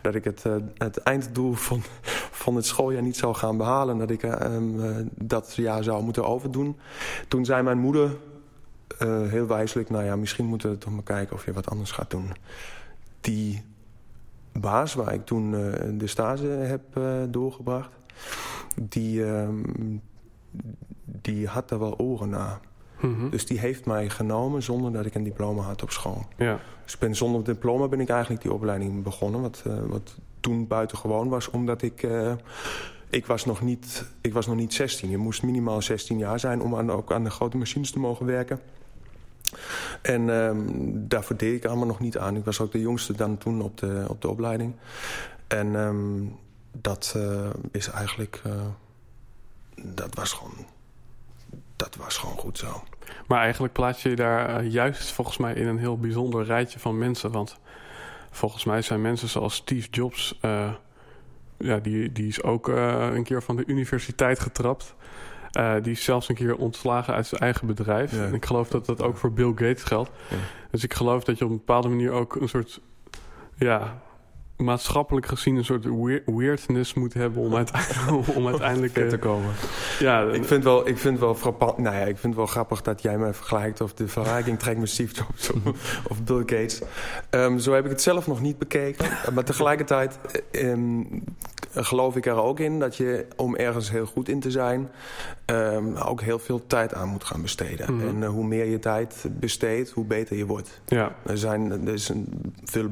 dat 0.03 0.15
ik 0.15 0.25
het, 0.25 0.45
uh, 0.47 0.55
het 0.75 0.97
einddoel 0.97 1.53
van, 1.53 1.83
van 2.43 2.57
het 2.57 2.67
schooljaar 2.67 3.03
niet 3.03 3.17
zou 3.17 3.35
gaan 3.35 3.57
behalen. 3.57 3.99
Dat 3.99 4.11
ik 4.11 4.23
uh, 4.23 4.33
dat 5.15 5.55
jaar 5.55 5.83
zou 5.83 6.03
moeten 6.03 6.27
overdoen. 6.27 6.77
Toen 7.29 7.45
zei 7.45 7.63
mijn 7.63 7.79
moeder 7.79 8.17
heel 9.29 9.47
wijselijk, 9.47 9.91
nou 9.91 10.05
ja, 10.05 10.17
misschien 10.17 10.47
moeten 10.47 10.71
we 10.71 10.79
toch 10.79 10.93
maar 10.93 11.03
kijken 11.03 11.37
of 11.37 11.45
je 11.45 11.53
wat 11.53 11.71
anders 11.71 11.91
gaat 11.91 12.11
doen. 12.11 12.33
Die 13.21 13.65
baas 14.61 14.95
waar 14.95 15.15
ik 15.15 15.25
toen 15.25 15.51
de 15.99 16.07
stage 16.07 16.47
heb 16.47 16.83
doorgebracht, 17.31 17.91
die, 18.83 19.25
ehm, 19.25 19.63
die 21.05 21.47
had 21.47 21.71
er 21.71 21.79
wel 21.79 21.99
oren 21.99 22.29
naar. 22.29 22.61
Mhm. 22.97 23.07
Mm 23.07 23.15
-hmm. 23.19 23.31
Dus 23.31 23.47
die 23.47 23.59
heeft 23.59 23.87
mij 23.87 24.09
genomen 24.09 24.63
zonder 24.63 24.93
dat 24.93 25.07
ik 25.07 25.15
een 25.15 25.25
diploma 25.25 25.63
had 25.63 25.83
op 25.83 25.91
school. 25.91 26.27
Ja. 26.37 26.61
Dus 26.85 26.99
ben, 26.99 27.15
zonder 27.15 27.45
diploma 27.45 27.89
ben 27.89 28.01
ik 28.01 28.09
eigenlijk 28.09 28.43
die 28.43 28.53
opleiding 28.53 29.03
begonnen. 29.03 29.41
Wat, 29.41 29.63
uh, 29.67 29.79
wat 29.87 30.17
toen 30.41 30.67
buitengewoon 30.67 31.29
was, 31.29 31.51
omdat 31.51 31.83
ik... 31.83 32.03
Uh, 32.03 32.33
ik 33.11 33.27
was, 33.27 33.45
nog 33.45 33.63
niet, 33.63 34.11
ik 34.21 34.33
was 34.33 34.47
nog 34.47 34.57
niet 34.57 34.75
16. 34.75 35.11
Je 35.11 35.17
moest 35.17 35.43
minimaal 35.43 35.83
16 35.83 36.19
jaar 36.19 36.41
zijn 36.41 36.63
om 36.63 36.77
aan, 36.77 36.91
ook 36.91 37.13
aan 37.13 37.25
de 37.25 37.31
grote 37.31 37.57
machines 37.57 37.91
te 37.91 37.99
mogen 37.99 38.27
werken. 38.27 38.61
En 40.03 40.29
um, 40.29 41.09
daar 41.09 41.25
verdeed 41.25 41.57
ik 41.57 41.65
allemaal 41.65 41.87
nog 41.87 42.01
niet 42.01 42.19
aan. 42.19 42.37
Ik 42.37 42.45
was 42.45 42.61
ook 42.61 42.73
de 42.73 42.81
jongste 42.81 43.13
dan 43.13 43.39
toen 43.39 43.63
op 43.63 43.79
de, 43.79 44.05
op 44.09 44.23
de 44.23 44.29
opleiding. 44.29 44.75
En 45.47 45.75
um, 45.75 46.37
dat 46.73 47.15
uh, 47.17 47.49
is 47.71 47.89
eigenlijk... 47.89 48.43
dat 49.75 50.15
was 50.15 50.33
gewoon 50.33 50.67
dat 51.77 51.97
was 51.97 52.17
gewoon 52.17 52.37
goed 52.37 52.59
zo. 52.59 52.85
Maar 53.27 53.41
eigenlijk 53.41 53.73
plaats 53.73 54.03
je 54.03 54.09
je 54.09 54.17
daar 54.17 54.65
uh, 54.65 54.73
juist 54.73 55.13
volgens 55.13 55.37
mij 55.37 55.55
in 55.55 55.67
een 55.67 55.79
heel 55.79 55.99
bijzonder 55.99 56.45
rijtje 56.45 56.79
van 56.79 56.99
mensen. 56.99 57.31
Want 57.31 57.59
volgens 58.31 58.65
mij 58.65 58.83
zijn 58.83 59.01
mensen 59.01 59.29
zoals 59.29 59.55
Steve 59.55 59.89
Jobs... 59.91 60.39
Ja, 61.59 61.79
die, 61.79 62.13
die 62.13 62.27
is 62.27 62.43
ook 62.43 62.69
een 62.69 63.25
keer 63.25 63.43
van 63.43 63.57
de 63.57 63.65
universiteit 63.67 64.41
getrapt. 64.41 64.95
Die 65.83 65.93
is 65.93 66.05
zelfs 66.05 66.29
een 66.29 66.35
keer 66.35 66.57
ontslagen 66.57 67.15
uit 67.15 67.27
zijn 67.27 67.41
eigen 67.41 67.67
bedrijf. 67.67 68.13
Ja. 68.13 68.25
En 68.25 68.35
ik 68.35 68.45
geloof 68.47 68.69
dat 68.69 68.87
dat 68.87 69.03
ook 69.03 69.17
voor 69.17 69.33
Bill 69.33 69.51
Gates 69.51 69.83
geldt. 69.83 70.11
Ja. 70.31 70.37
Dus 70.71 70.85
ik 70.85 70.95
geloof 70.95 71.25
dat 71.25 71.39
je 71.39 71.45
op 71.45 71.51
een 71.51 71.57
bepaalde 71.57 71.89
manier 71.89 72.11
ook 72.11 72.35
een 72.35 72.49
soort... 72.49 72.81
Ja, 73.59 74.03
maatschappelijk 74.57 75.27
gezien 75.27 75.57
een 75.57 75.65
soort 75.65 75.87
weirdness 76.27 76.95
moet 76.95 77.15
hebben 77.15 77.43
om, 77.43 77.57
uiteindelijk, 77.57 78.37
om 78.37 78.47
uiteindelijk 78.47 78.93
te 78.93 79.07
eh, 79.07 79.21
komen. 79.21 79.51
Ja, 79.99 80.23
ik 80.23 80.45
vind 80.45 80.65
wel, 80.65 80.89
ik 80.89 80.99
vind 80.99 81.19
wel 81.19 81.35
frappant. 81.35 81.79
Nou 81.79 81.97
ja, 81.97 82.01
ik 82.01 82.19
vind 82.19 82.23
het 82.23 82.35
wel 82.35 82.47
grappig 82.47 82.83
dat 82.83 83.03
jij 83.03 83.19
me 83.19 83.33
vergelijkt 83.33 83.81
of 83.81 83.95
de 83.95 84.09
vergelijking 84.09 84.59
trekt 84.59 84.89
Steve 84.89 85.15
Jobs 85.15 85.51
of 86.09 86.23
Bill 86.25 86.39
Gates. 86.39 86.83
Um, 87.31 87.59
zo 87.59 87.73
heb 87.73 87.85
ik 87.85 87.91
het 87.91 88.03
zelf 88.03 88.27
nog 88.27 88.41
niet 88.41 88.59
bekeken, 88.59 89.07
maar 89.35 89.45
tegelijkertijd 89.45 90.19
um, 90.51 91.25
geloof 91.75 92.17
ik 92.17 92.27
er 92.27 92.43
ook 92.43 92.61
in 92.61 92.79
dat 92.79 92.97
je 92.97 93.27
om 93.37 93.57
ergens 93.57 93.91
heel 93.91 94.07
goed 94.07 94.29
in 94.29 94.41
te 94.41 94.51
zijn 94.51 94.91
um, 95.47 95.97
ook 95.97 96.21
heel 96.21 96.39
veel 96.39 96.67
tijd 96.67 96.95
aan 96.95 97.09
moet 97.09 97.25
gaan 97.25 97.43
besteden. 97.43 97.95
Mhm. 97.95 98.09
En 98.09 98.17
uh, 98.17 98.29
hoe 98.29 98.47
meer 98.47 98.65
je 98.65 98.79
tijd 98.79 99.27
besteedt, 99.31 99.91
hoe 99.91 100.05
beter 100.05 100.37
je 100.37 100.47
wordt. 100.47 100.81
Ja. 100.87 101.15
Er 101.27 101.39
zijn 101.39 101.87
er 101.87 101.93
is 101.93 102.09
een 102.09 102.55
veel 102.65 102.89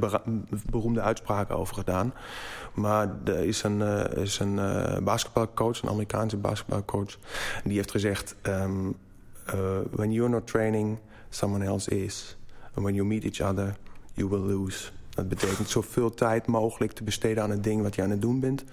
beroemde 0.71 1.01
uitspraken 1.01 1.54
over 1.55 1.75
gedaan. 1.75 2.15
Maar 2.75 3.09
er 3.25 3.45
is 3.45 3.63
een, 3.63 3.79
uh, 3.79 4.05
is 4.15 4.39
een 4.39 4.57
uh, 4.57 4.99
basketbalcoach, 4.99 5.83
een 5.83 5.89
Amerikaanse 5.89 6.37
basketbalcoach. 6.37 7.17
Die 7.65 7.77
heeft 7.77 7.91
gezegd... 7.91 8.35
Um, 8.43 8.97
when 9.91 10.13
you're 10.13 10.31
not 10.31 10.47
training, 10.47 10.99
someone 11.31 11.65
else 11.65 11.91
is. 11.91 12.37
And 12.75 12.85
when 12.85 12.95
you 12.95 13.07
meet 13.07 13.25
each 13.25 13.41
other, 13.41 13.77
you 14.15 14.29
will 14.29 14.41
lose. 14.41 14.91
Dat 15.15 15.29
betekent 15.29 15.69
zoveel 15.69 16.15
tijd 16.15 16.47
mogelijk 16.47 16.93
te 16.93 17.05
besteden 17.05 17.43
aan 17.43 17.51
het 17.51 17.65
ding 17.65 17.83
wat 17.83 17.95
je 17.95 18.03
aan 18.03 18.11
het 18.11 18.23
doen 18.23 18.41
bent. 18.41 18.65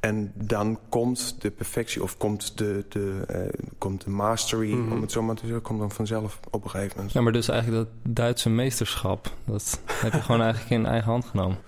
En 0.00 0.32
dan 0.34 0.78
komt 0.88 1.36
de 1.40 1.50
perfectie 1.50 2.02
of 2.02 2.16
komt 2.16 2.58
de, 2.58 2.84
de, 2.88 3.24
uh, 3.30 3.38
komt 3.78 4.04
de 4.04 4.10
mastery, 4.10 4.72
mm 4.72 4.82
-hmm. 4.82 4.92
om 4.92 5.00
het 5.00 5.12
zo 5.12 5.22
maar 5.22 5.34
te 5.34 5.44
zeggen, 5.44 5.62
komt 5.62 5.78
dan 5.78 5.90
vanzelf 5.90 6.40
op 6.50 6.64
een 6.64 6.70
gegeven 6.70 6.92
moment. 6.96 7.12
Ja, 7.12 7.20
maar 7.20 7.32
dus 7.32 7.48
eigenlijk 7.48 7.84
dat 7.84 8.14
Duitse 8.14 8.50
meesterschap, 8.50 9.32
dat 9.44 9.80
heb 10.02 10.12
je 10.12 10.20
gewoon 10.20 10.40
eigenlijk 10.40 10.70
in 10.70 10.86
eigen 10.86 11.10
hand 11.10 11.24
genomen. 11.24 11.58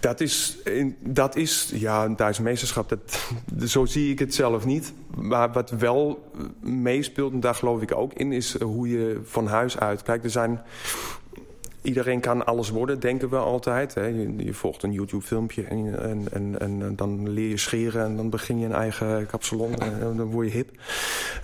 Dat 0.00 0.20
is, 0.20 0.58
dat 1.00 1.36
is 1.36 1.70
ja, 1.74 2.04
een 2.04 2.16
Duitse 2.16 2.42
meesterschap, 2.42 2.88
dat, 2.88 3.30
zo 3.70 3.84
zie 3.84 4.10
ik 4.10 4.18
het 4.18 4.34
zelf 4.34 4.64
niet. 4.64 4.92
Maar 5.16 5.52
wat 5.52 5.70
wel 5.70 6.30
meespeelt, 6.60 7.32
en 7.32 7.40
daar 7.40 7.54
geloof 7.54 7.82
ik 7.82 7.94
ook 7.94 8.12
in, 8.12 8.32
is 8.32 8.60
hoe 8.60 8.88
je 8.88 9.20
van 9.24 9.46
huis 9.46 9.78
uit 9.78 10.02
kijkt. 10.02 10.24
Er 10.24 10.30
zijn 10.30 10.60
iedereen 11.82 12.20
kan 12.20 12.46
alles 12.46 12.70
worden, 12.70 13.00
denken 13.00 13.28
we 13.28 13.36
altijd. 13.36 13.94
Hè. 13.94 14.06
Je, 14.06 14.54
volgt 14.54 14.82
een 14.82 14.92
YouTube-filmpje 14.92 15.62
en, 15.64 16.28
en, 16.32 16.58
en, 16.58 16.96
dan 16.96 17.30
leer 17.30 17.48
je 17.48 17.56
scheren... 17.56 18.04
en 18.04 18.16
dan 18.16 18.30
begin 18.30 18.58
je 18.58 18.66
een 18.66 18.72
eigen 18.72 19.26
kapsalon 19.26 19.74
en 19.78 20.16
dan 20.16 20.30
word 20.30 20.46
je 20.46 20.52
hip. 20.52 20.70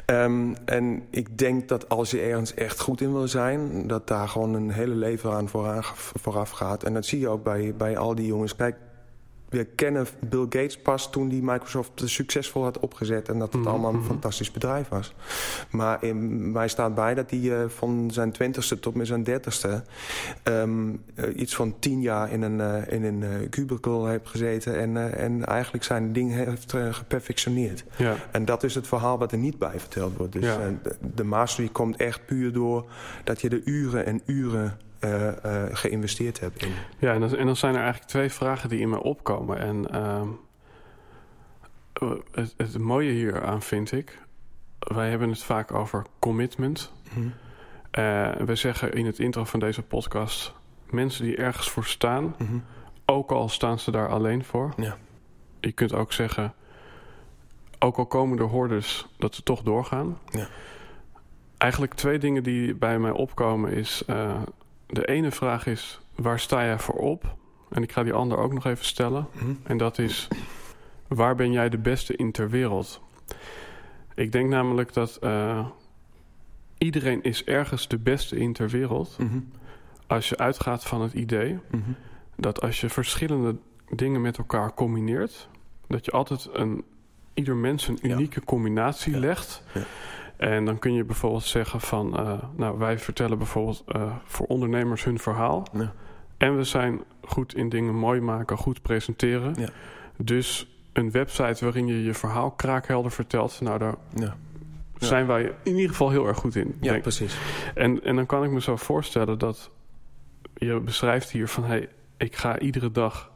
Um, 0.06 0.54
en 0.64 1.02
ik 1.10 1.38
denk 1.38 1.68
dat 1.68 1.88
als 1.88 2.10
je 2.10 2.20
ergens 2.20 2.54
echt 2.54 2.80
goed 2.80 3.00
in 3.00 3.12
wil 3.12 3.28
zijn... 3.28 3.86
dat 3.86 4.08
daar 4.08 4.28
gewoon 4.28 4.54
een 4.54 4.70
hele 4.70 4.94
leven 4.94 5.32
aan 5.32 5.48
vooraf 6.14 6.50
gaat. 6.50 6.82
En 6.82 6.94
dat 6.94 7.06
zie 7.06 7.20
je 7.20 7.28
ook 7.28 7.42
bij, 7.42 7.74
bij 7.76 7.96
al 7.96 8.14
die 8.14 8.26
jongens. 8.26 8.56
Kijk, 8.56 8.76
we 9.54 9.64
kennen 9.64 10.06
Bill 10.20 10.42
Gates 10.42 10.78
pas 10.78 11.10
toen 11.10 11.28
die 11.28 11.42
Microsoft 11.42 12.02
succesvol 12.04 12.62
had 12.62 12.78
opgezet... 12.78 13.28
en 13.28 13.38
dat 13.38 13.52
het 13.52 13.60
mhm, 13.60 13.70
allemaal 13.70 13.92
een 13.92 13.98
mhm. 13.98 14.06
fantastisch 14.06 14.50
bedrijf 14.50 14.88
was. 14.88 15.14
Maar 15.70 16.04
in, 16.04 16.52
mij 16.52 16.68
staat 16.68 16.94
bij 16.94 17.14
dat 17.14 17.30
hij 17.30 17.38
uh, 17.38 17.64
van 17.68 18.10
zijn 18.12 18.32
twintigste 18.32 18.80
tot 18.80 18.94
met 18.94 19.06
zijn 19.06 19.22
dertigste... 19.22 19.82
Um, 20.42 21.02
uh, 21.14 21.36
iets 21.36 21.54
van 21.54 21.78
tien 21.78 22.00
jaar 22.00 22.32
in 22.32 22.42
een, 22.42 22.58
uh, 22.58 22.92
in 22.92 23.04
een 23.04 23.48
cubicle 23.50 24.08
heeft 24.08 24.28
gezeten... 24.28 24.78
en, 24.78 25.16
en 25.16 25.44
eigenlijk 25.44 25.84
zijn 25.84 26.12
ding 26.12 26.32
heeft 26.32 26.74
geperfectioneerd. 26.90 27.84
Ja. 27.96 28.16
En 28.30 28.44
dat 28.44 28.62
is 28.62 28.74
het 28.74 28.86
verhaal 28.86 29.18
wat 29.18 29.32
er 29.32 29.38
niet 29.38 29.58
bij 29.58 29.80
verteld 29.80 30.16
wordt. 30.16 30.32
Dus 30.32 30.44
ja. 30.44 30.58
de, 30.82 30.96
de 31.14 31.24
mastery 31.24 31.68
komt 31.68 31.96
echt 31.96 32.26
puur 32.26 32.52
door 32.52 32.90
dat 33.24 33.40
je 33.40 33.48
de 33.48 33.62
uren 33.64 34.06
en 34.06 34.20
uren 34.26 34.78
uh, 35.04 35.62
geïnvesteerd 35.72 36.40
heb 36.40 36.56
in. 36.56 36.72
Ja, 36.98 37.12
en 37.12 37.20
dan, 37.20 37.36
en 37.36 37.46
dan, 37.46 37.56
zijn 37.56 37.74
er 37.74 37.80
eigenlijk 37.80 38.10
twee 38.10 38.30
vragen 38.30 38.68
die 38.68 38.80
in 38.80 38.88
me 38.88 39.02
opkomen. 39.02 39.58
En 39.58 39.86
uh, 39.92 40.22
het, 42.32 42.54
het, 42.56 42.78
mooie 42.78 43.10
hier 43.10 43.44
aan 43.44 43.62
vind 43.62 43.92
ik... 43.92 44.18
wij 44.78 45.10
hebben 45.10 45.28
het 45.28 45.42
vaak 45.42 45.72
over 45.72 46.06
commitment. 46.18 46.92
Mm 47.14 47.32
we 48.44 48.54
zeggen 48.54 48.92
in 48.92 49.06
het 49.06 49.18
intro 49.18 49.44
van 49.44 49.60
deze 49.60 49.82
podcast... 49.82 50.54
mensen 50.90 51.24
die 51.24 51.36
ergens 51.36 51.70
voor 51.70 51.84
staan... 51.84 52.24
Mm 52.24 52.46
-hmm. 52.46 52.64
ook 53.06 53.30
al 53.30 53.48
staan 53.48 53.78
ze 53.78 53.90
daar 53.90 54.08
alleen 54.08 54.44
voor. 54.44 54.72
Ja. 54.76 54.96
Je 55.60 55.72
kunt 55.72 55.92
ook 55.92 56.12
zeggen... 56.12 56.54
ook 57.78 57.96
al 57.96 58.06
komen 58.06 58.38
er 58.38 58.44
hordes, 58.44 59.06
dat 59.18 59.34
ze 59.34 59.42
toch 59.42 59.62
doorgaan. 59.62 60.18
Ja. 60.30 60.46
Eigenlijk 61.58 61.94
twee 61.94 62.18
dingen 62.18 62.42
die 62.42 62.74
bij 62.74 62.98
mij 62.98 63.10
opkomen 63.10 63.72
is... 63.72 64.02
Uh, 64.06 64.42
de 64.94 65.06
ene 65.06 65.30
vraag 65.30 65.66
is, 65.66 66.00
waar 66.14 66.40
sta 66.40 66.64
jij 66.64 66.78
voor 66.78 66.94
op? 66.94 67.36
En 67.70 67.82
ik 67.82 67.92
ga 67.92 68.02
die 68.02 68.12
ander 68.12 68.38
ook 68.38 68.52
nog 68.52 68.66
even 68.66 68.84
stellen. 68.84 69.26
Mhm. 69.32 69.54
En 69.62 69.76
dat 69.76 69.98
is, 69.98 70.28
waar 71.08 71.34
ben 71.34 71.52
jij 71.52 71.68
de 71.68 71.78
beste 71.78 72.16
in 72.16 72.32
ter 72.32 72.50
wereld? 72.50 73.00
Ik 74.14 74.32
denk 74.32 74.48
namelijk 74.48 74.92
dat 74.92 75.18
uh, 75.22 75.66
iedereen 76.78 77.22
is 77.22 77.44
ergens 77.44 77.88
de 77.88 77.98
beste 77.98 78.36
in 78.36 78.52
ter 78.52 78.68
wereld. 78.68 79.16
Mhm. 79.18 79.38
Als 80.06 80.28
je 80.28 80.36
uitgaat 80.36 80.84
van 80.84 81.02
het 81.02 81.12
idee 81.12 81.58
mhm. 81.70 81.90
dat 82.36 82.60
als 82.60 82.80
je 82.80 82.88
verschillende 82.88 83.56
dingen 83.94 84.20
met 84.20 84.38
elkaar 84.38 84.74
combineert, 84.74 85.48
dat 85.86 86.04
je 86.04 86.10
altijd 86.10 86.48
een 86.52 86.84
ieder 87.34 87.56
mens 87.56 87.88
een 87.88 87.98
unieke 88.02 88.44
combinatie 88.44 89.18
legt. 89.18 89.62
Ja. 89.74 89.82
En 90.36 90.64
dan 90.64 90.78
kun 90.78 90.94
je 90.94 91.04
bijvoorbeeld 91.04 91.44
zeggen 91.44 91.80
van... 91.80 92.20
Uh, 92.20 92.32
nou, 92.56 92.78
wij 92.78 92.98
vertellen 92.98 93.38
bijvoorbeeld 93.38 93.84
uh, 93.88 94.12
voor 94.24 94.46
ondernemers 94.46 95.04
hun 95.04 95.18
verhaal. 95.18 95.66
Ja. 95.72 95.92
En 96.36 96.56
we 96.56 96.64
zijn 96.64 97.00
goed 97.22 97.54
in 97.54 97.68
dingen 97.68 97.94
mooi 97.94 98.20
maken, 98.20 98.56
goed 98.56 98.82
presenteren. 98.82 99.54
Ja. 99.58 99.68
Dus 100.16 100.78
een 100.92 101.10
website 101.10 101.64
waarin 101.64 101.86
je 101.86 102.02
je 102.02 102.14
verhaal 102.14 102.50
kraakhelder 102.50 103.10
vertelt... 103.10 103.60
nou, 103.60 103.78
daar 103.78 103.94
ja. 104.14 104.36
zijn 104.98 105.26
wij 105.26 105.54
in 105.62 105.74
ieder 105.74 105.90
geval 105.90 106.10
heel 106.10 106.26
erg 106.26 106.38
goed 106.38 106.56
in. 106.56 106.76
Ja, 106.80 106.90
denk. 106.90 107.02
precies. 107.02 107.38
En, 107.74 108.02
en 108.02 108.16
dan 108.16 108.26
kan 108.26 108.44
ik 108.44 108.50
me 108.50 108.60
zo 108.60 108.76
voorstellen 108.76 109.38
dat... 109.38 109.70
je 110.54 110.80
beschrijft 110.80 111.30
hier 111.30 111.48
van... 111.48 111.64
hey, 111.64 111.88
ik 112.16 112.36
ga 112.36 112.58
iedere 112.58 112.90
dag 112.90 113.30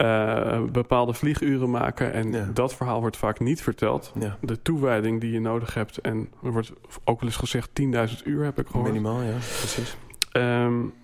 uh, 0.00 0.62
bepaalde 0.62 1.12
vlieguren 1.12 1.70
maken. 1.70 2.12
En 2.12 2.54
dat 2.54 2.74
verhaal 2.74 3.00
wordt 3.00 3.16
vaak 3.16 3.40
niet 3.40 3.62
verteld. 3.62 4.12
De 4.40 4.62
toewijding 4.62 5.20
die 5.20 5.32
je 5.32 5.40
nodig 5.40 5.74
hebt. 5.74 5.98
En 5.98 6.28
er 6.42 6.52
wordt 6.52 6.72
ook 7.04 7.20
wel 7.20 7.28
eens 7.28 7.38
gezegd 7.38 7.70
10.000 7.80 7.86
uur 8.24 8.44
heb 8.44 8.58
ik 8.58 8.66
gehoord. 8.66 8.88
Minimaal, 8.88 9.22
ja, 9.22 9.30
precies. 9.32 9.96
Um, 10.32 10.94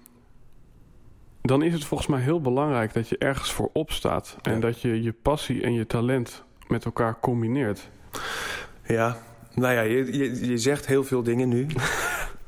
dan 1.43 1.63
is 1.63 1.73
het 1.73 1.85
volgens 1.85 2.09
mij 2.09 2.21
heel 2.21 2.41
belangrijk 2.41 2.93
dat 2.93 3.09
je 3.09 3.19
ergens 3.19 3.53
voor 3.53 3.71
opstaat. 3.73 4.37
En 4.43 4.61
dat 4.61 4.81
je 4.81 5.03
je 5.03 5.13
passie 5.13 5.63
en 5.63 5.73
je 5.73 5.87
talent 5.87 6.45
met 6.69 6.85
elkaar 6.85 7.21
combineert. 7.21 7.89
Ja, 8.87 9.17
nou 9.55 9.75
ja, 9.75 9.81
je, 9.81 10.17
je, 10.17 10.47
je 10.47 10.59
zegt 10.59 10.87
heel 10.87 11.05
veel 11.05 11.23
dingen 11.23 11.49
nu. 11.49 11.67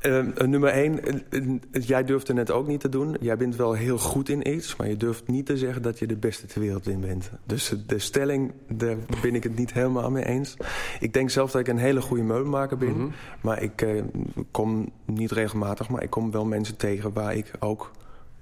Uh, 0.01 0.25
nummer 0.45 0.69
één, 0.69 0.99
uh, 1.29 1.59
jij 1.71 2.03
durft 2.03 2.27
het 2.27 2.35
net 2.35 2.51
ook 2.51 2.67
niet 2.67 2.79
te 2.79 2.89
doen. 2.89 3.15
Jij 3.19 3.37
bent 3.37 3.55
wel 3.55 3.73
heel 3.73 3.97
goed 3.97 4.29
in 4.29 4.53
iets, 4.53 4.75
maar 4.75 4.87
je 4.87 4.97
durft 4.97 5.27
niet 5.27 5.45
te 5.45 5.57
zeggen 5.57 5.81
dat 5.81 5.99
je 5.99 6.07
de 6.07 6.15
beste 6.15 6.45
ter 6.45 6.61
wereld 6.61 6.87
in 6.87 6.99
bent. 6.99 7.31
Dus 7.45 7.73
de 7.87 7.99
stelling, 7.99 8.51
daar 8.67 8.95
ben 9.21 9.35
ik 9.35 9.43
het 9.43 9.55
niet 9.55 9.73
helemaal 9.73 10.11
mee 10.11 10.25
eens. 10.25 10.57
Ik 10.99 11.13
denk 11.13 11.29
zelf 11.29 11.51
dat 11.51 11.61
ik 11.61 11.67
een 11.67 11.77
hele 11.77 12.01
goede 12.01 12.23
meubelmaker 12.23 12.77
ben. 12.77 12.89
Mm 12.89 12.99
-hmm. 12.99 13.11
Maar 13.41 13.61
ik 13.61 13.81
uh, 13.81 14.03
kom 14.51 14.91
niet 15.05 15.31
regelmatig, 15.31 15.89
maar 15.89 16.03
ik 16.03 16.09
kom 16.09 16.31
wel 16.31 16.45
mensen 16.45 16.75
tegen 16.77 17.13
waar 17.13 17.35
ik 17.35 17.51
ook 17.59 17.91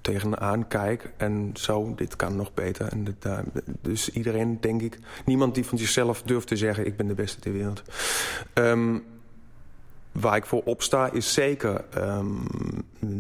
tegenaan 0.02 0.68
kijk. 0.68 1.12
En 1.18 1.52
zo, 1.54 1.94
dit 1.96 2.16
kan 2.16 2.36
nog 2.36 2.54
beter. 2.54 2.88
En 2.88 3.04
dit, 3.04 3.28
dus 3.82 4.10
iedereen, 4.10 4.58
denk 4.62 4.82
ik, 4.82 5.00
niemand 5.26 5.56
die 5.56 5.66
van 5.66 5.78
zichzelf 5.78 6.22
durft 6.22 6.48
te 6.48 6.56
zeggen... 6.56 6.86
ik 6.86 6.98
ben 6.98 7.08
de 7.08 7.14
beste 7.14 7.40
ter 7.40 7.54
wereld. 7.54 7.84
Um, 8.54 9.04
waar 10.20 10.36
ik 10.36 10.46
voor 10.46 10.62
opsta 10.64 11.12
is 11.12 11.34
zeker 11.34 11.86
um, 11.98 12.44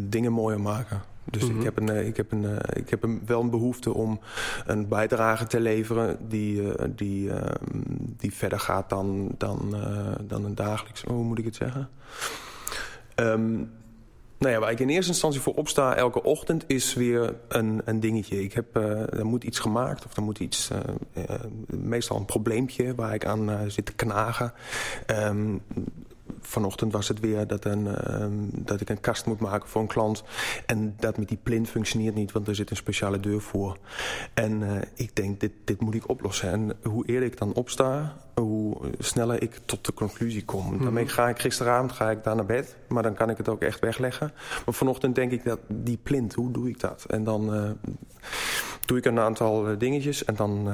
dingen 0.10 0.32
mooier 0.32 0.62
maken. 0.62 1.01
Dus 1.24 1.44
ik, 1.44 1.56
mhm. 1.56 1.63
heb 1.63 1.77
een, 1.77 1.89
eh, 1.89 2.08
ik, 2.08 2.18
heb 2.18 2.32
een, 2.32 2.46
eh, 2.46 2.82
ik 2.82 2.89
heb 2.89 3.04
een, 3.04 3.22
wel 3.25 3.42
een 3.42 3.50
behoefte 3.50 3.94
om 3.94 4.20
een 4.66 4.88
bijdrage 4.88 5.48
te 5.48 5.60
leveren... 5.60 6.18
die, 6.30 6.62
uh, 6.62 6.74
die, 6.89 7.27
uh, 7.27 7.42
die 8.18 8.34
verder 8.34 8.60
gaat 8.60 8.89
dan, 8.89 9.32
dan, 9.38 9.75
dan 10.22 10.46
een 10.46 10.56
dagelijks... 10.56 11.01
Hoe 11.01 11.24
moet 11.24 11.38
ik 11.38 11.46
het 11.46 11.56
zeggen? 11.56 11.89
Um, 13.16 13.72
nou 14.38 14.54
ja, 14.54 14.60
waar 14.60 14.72
ik 14.72 14.80
in 14.80 14.89
eerste 14.89 15.12
instantie 15.12 15.42
voor 15.42 15.54
opsta 15.54 15.96
elke 15.96 16.24
ochtend 16.24 16.63
is 16.68 16.94
weer 16.94 17.36
een, 17.48 17.82
een 17.86 18.00
dingetje. 18.00 18.44
Ik 18.44 18.54
heb, 18.54 18.77
uh, 18.77 19.13
er 19.13 19.25
moet 19.25 19.44
iets 19.44 19.60
gemaakt 19.60 20.06
of 20.06 20.16
er 20.16 20.22
moet 20.22 20.39
iets, 20.39 20.70
uh, 20.72 20.80
uh, 21.30 21.36
meestal 21.68 22.18
een 22.18 22.25
probleempje 22.25 22.96
waar 22.96 23.13
ik 23.13 23.25
aan 23.25 23.72
zit 23.72 23.86
te 23.86 23.94
knagen. 23.94 24.54
Um, 25.08 25.62
vanochtend 26.41 26.91
was 26.91 27.07
het 27.07 27.19
weer 27.19 27.48
dat, 27.48 27.65
een, 27.65 27.86
uh, 27.86 28.25
dat 28.51 28.81
ik 28.81 28.89
een 28.89 29.00
kast 29.00 29.25
moet 29.25 29.39
maken 29.39 29.69
voor 29.69 29.81
een 29.81 29.88
klant. 29.88 30.24
En 30.65 30.96
dat 31.00 31.17
met 31.17 31.27
die 31.27 31.39
plint 31.43 31.69
functioneert 31.69 32.15
niet, 32.15 32.31
want 32.31 32.48
er 32.48 32.55
zit 32.55 32.69
een 32.69 32.75
speciale 32.75 33.19
deur 33.19 33.41
voor. 33.41 33.77
En 34.34 34.62
uh, 34.62 34.81
ik 34.93 35.15
denk, 35.15 35.39
dit, 35.39 35.51
dit 35.63 35.81
moet 35.81 35.96
ik 35.96 36.10
oplossen. 36.10 36.51
En 36.51 36.72
hoe 36.84 37.05
eerder 37.05 37.29
ik 37.29 37.38
dan 37.38 37.53
opsta, 37.53 38.17
hoe 38.34 38.77
sneller 39.00 39.41
ik 39.41 39.60
tot 39.65 39.86
de 39.86 39.93
conclusie 39.93 40.46
kom. 40.46 40.65
Mm 40.65 40.72
-hmm. 40.72 40.81
Daarmee 40.81 41.07
ga 41.07 41.29
ik 41.29 41.39
gisteravond 41.39 41.91
ga 41.91 42.12
ik 42.12 42.24
daar 42.24 42.36
naar 42.36 42.46
bed, 42.46 42.75
maar 42.88 43.03
dan 43.03 43.13
kan 43.13 43.29
ik 43.29 43.38
het 43.38 43.50
ook 43.50 43.62
echt 43.62 43.79
wegleggen. 43.79 44.31
Maar 44.65 44.74
vanochtend 44.74 45.15
denk 45.15 45.31
ik 45.31 45.43
dat 45.43 45.60
die 45.67 46.00
plint, 46.03 46.34
hoe 46.34 46.51
doe 46.51 46.69
ik 46.69 46.79
dat? 46.79 47.05
En 47.07 47.24
dan, 47.24 47.55
uh, 47.55 47.69
doe 48.88 48.98
ik 48.98 49.06
een 49.06 49.20
aantal 49.20 49.67
eh, 49.67 49.79
dingetjes 49.79 50.25
en 50.25 50.36
dan 50.36 50.67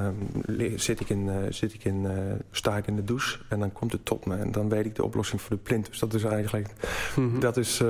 uh, 0.46 0.78
zit 0.78 1.00
ik 1.00 1.08
in, 1.08 1.26
uh, 1.26 1.34
zit 1.48 1.74
ik 1.74 1.84
in, 1.84 2.06
sta 2.50 2.76
ik 2.76 2.86
in 2.86 2.96
de 2.96 3.04
douche 3.04 3.38
en 3.48 3.58
dan 3.58 3.72
komt 3.72 3.92
het 3.92 4.04
tot 4.04 4.26
me. 4.26 4.36
En 4.36 4.52
dan 4.52 4.68
weet 4.68 4.84
ik 4.84 4.94
de 4.94 5.04
oplossing 5.04 5.40
voor 5.40 5.56
de 5.56 5.62
plint. 5.62 5.86
Dus 5.86 5.98
dat 5.98 6.14
is 6.14 6.24
eigenlijk... 6.24 6.68
Mhm. 7.16 7.38
Dat 7.38 7.56
is... 7.56 7.82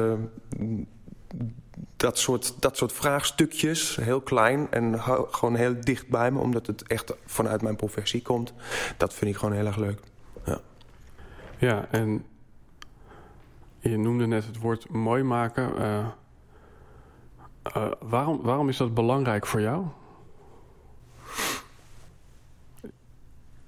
dat 1.97 2.19
soort, 2.19 2.54
dat 2.61 2.76
soort 2.76 2.93
vraagstukjes, 2.93 3.97
heel 3.97 4.21
klein 4.21 4.71
en 4.71 5.00
gewoon 5.31 5.54
heel 5.54 5.75
dicht 5.81 6.09
bij 6.09 6.31
me... 6.31 6.38
omdat 6.38 6.66
het 6.66 6.83
echt 6.87 7.14
vanuit 7.26 7.62
mijn 7.62 7.76
professie 7.76 8.23
komt. 8.23 8.52
Dat 8.97 9.14
vind 9.14 9.31
ik 9.31 9.37
gewoon 9.37 9.54
heel 9.54 9.66
erg 9.66 9.76
leuk. 9.76 10.00
Ja, 10.45 10.61
ja 11.59 11.87
en 11.90 12.25
je 13.78 13.99
noemde 13.99 14.26
net 14.26 14.47
het 14.47 14.59
woord 14.59 14.88
mooi 14.88 15.23
maken. 15.23 15.73
waarom, 18.00 18.43
waarom 18.43 18.69
is 18.69 18.76
dat 18.76 18.95
belangrijk 18.95 19.47
voor 19.47 19.61
jou? 19.61 19.87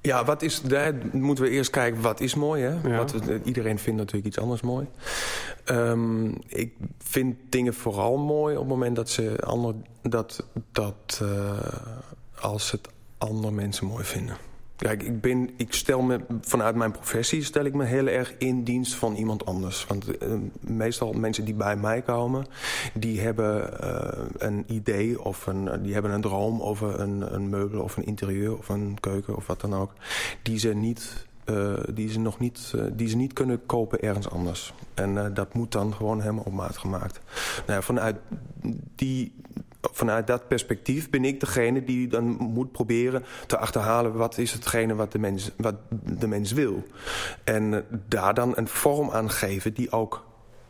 Ja, 0.07 0.25
wat 0.25 0.43
is, 0.43 0.61
daar 0.61 0.95
moeten 1.13 1.45
we 1.45 1.51
eerst 1.51 1.71
kijken 1.71 2.01
wat 2.03 2.21
is 2.21 2.35
mooi. 2.35 2.63
Hè? 2.63 2.97
Wat, 2.97 3.15
iedereen 3.45 3.79
vindt 3.79 3.99
natuurlijk 3.99 4.27
iets 4.27 4.39
anders 4.39 4.61
mooi. 4.61 4.87
Um, 5.71 6.35
ik 6.47 6.73
vind 6.99 7.37
dingen 7.49 7.75
vooral 7.75 8.17
mooi 8.17 8.55
op 8.55 8.61
het 8.61 8.69
moment 8.69 8.97
dat 8.97 9.09
ze 9.11 9.37
ander, 9.45 9.75
dat, 10.03 10.45
dat 10.73 11.21
uh, 11.23 11.59
als 12.41 12.71
het 12.71 12.89
andere 13.19 13.53
mensen 13.53 13.87
mooi 13.87 14.05
vinden. 14.05 14.37
Kijk, 14.77 15.03
ik, 15.03 15.21
ben, 15.21 15.51
ik 15.57 15.73
stel 15.73 16.03
me 16.03 16.21
vanuit 16.41 16.75
mijn 16.75 16.91
professie 16.91 17.45
stel 17.45 17.65
ik 17.65 17.75
me 17.75 17.85
heel 17.85 18.07
erg 18.07 18.35
in 18.39 18.65
dienst 18.65 18.95
van 18.95 19.15
iemand 19.15 19.47
anders. 19.47 19.87
Want 19.87 20.23
uh, 20.23 20.33
meestal 20.61 21.13
mensen 21.13 21.45
die 21.45 21.55
bij 21.55 21.77
mij 21.77 22.03
komen, 22.03 22.47
die 22.95 23.21
hebben 23.21 23.71
uh, 23.83 24.25
een 24.39 24.65
idee 24.67 25.23
of 25.23 25.47
een, 25.47 25.83
die 25.83 25.93
hebben 25.93 26.11
een 26.11 26.21
droom 26.21 26.63
over 26.63 27.01
een, 27.01 27.35
een 27.35 27.49
meubel 27.49 27.83
of 27.83 27.97
een 27.97 28.07
interieur 28.07 28.59
of 28.59 28.69
een 28.69 28.97
keuken 29.01 29.37
of 29.37 29.47
wat 29.47 29.61
dan 29.61 29.75
ook. 29.75 29.93
Die 30.43 30.59
ze 30.59 30.75
niet 30.75 31.27
uh, 31.51 31.75
die, 31.95 32.11
ze 32.11 32.19
nog 32.19 32.39
niet, 32.39 32.75
die 32.93 33.09
ze 33.09 33.17
niet 33.17 33.33
kunnen 33.33 33.67
kopen 33.67 34.01
ergens 34.01 34.31
anders. 34.31 34.73
En 34.95 35.35
dat 35.35 35.55
moet 35.55 35.73
dan 35.73 35.95
gewoon 35.95 36.21
helemaal 36.21 36.45
op 36.45 36.53
maat 36.53 36.77
gemaakt. 36.77 37.21
Nou, 37.67 37.83
vanuit 37.83 38.17
die 38.95 39.33
vanuit 39.93 40.27
dat 40.27 40.49
perspectief 40.49 41.11
ben 41.11 41.25
ik 41.25 41.41
degene 41.41 41.85
die 41.85 42.09
dan 42.09 42.25
moet 42.25 42.73
proberen 42.73 43.25
te 43.47 43.59
achterhalen... 43.59 44.13
wat 44.13 44.39
is 44.39 44.53
hetgene 44.53 44.95
wat 44.95 45.13
de 45.13 45.19
mens, 45.19 45.51
wat 45.57 45.75
de 46.19 46.27
mens 46.27 46.53
wil. 46.53 46.83
En 47.45 47.75
eh, 47.75 47.81
daar 48.09 48.35
dan 48.35 48.53
een 48.57 48.69
vorm 48.69 49.11
aan 49.11 49.31
geven 49.31 49.75
die 49.75 49.93
ook 49.93 50.25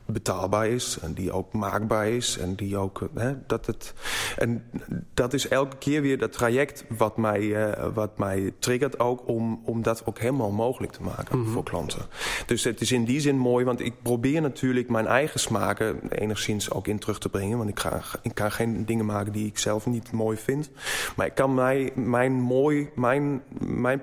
betaalbaar 0.07 0.69
is 0.69 0.99
en 1.03 1.13
die 1.13 1.33
ook 1.33 1.53
maakbaar 1.53 2.09
is. 2.09 2.39
En, 2.39 2.55
die 2.55 2.77
ook, 2.77 3.01
eh, 3.01 3.23
hè, 3.23 3.35
dat, 3.47 3.67
het, 3.67 3.95
en 4.39 4.65
dat 5.15 5.33
is 5.33 5.49
elke 5.49 5.77
keer 5.77 6.03
weer 6.03 6.19
dat 6.19 6.33
traject 6.33 6.85
wat 6.97 7.17
mij, 7.17 7.41
uh, 7.41 7.87
wat 7.95 8.19
mij 8.19 8.53
triggert 8.59 8.99
ook... 8.99 9.29
Om, 9.29 9.61
om 9.65 9.83
dat 9.83 10.07
ook 10.07 10.19
helemaal 10.19 10.51
mogelijk 10.51 10.93
te 10.93 11.03
maken 11.03 11.39
mhm. 11.39 11.51
voor 11.51 11.63
klanten. 11.63 12.03
Dus 12.47 12.65
het 12.65 12.81
is 12.81 12.93
in 12.93 13.05
die 13.05 13.21
zin 13.21 13.39
mooi, 13.39 13.65
want 13.65 13.81
ik 13.81 14.03
probeer 14.03 14.41
natuurlijk 14.41 14.89
mijn 14.89 15.07
eigen 15.07 15.41
smaken... 15.41 16.09
enigszins 16.09 16.71
ook 16.71 16.87
in 16.87 16.99
terug 16.99 17.19
te 17.19 17.29
brengen. 17.29 17.59
Want 17.59 17.71
ik, 17.71 17.81
ga, 17.81 18.01
ik 18.23 18.35
kan 18.35 18.53
geen 18.53 18.85
dingen 18.85 19.07
maken 19.07 19.33
die 19.33 19.47
ik 19.47 19.59
zelf 19.59 19.87
niet 19.87 20.13
mooi 20.13 20.37
vind. 20.37 20.71
Maar 21.17 21.27
ik 21.27 21.35
kan 21.35 21.55
mij, 21.55 21.93
mijn 21.95 22.33
mooi, 22.33 22.89
mijn, 22.95 23.43
mijn 23.59 24.03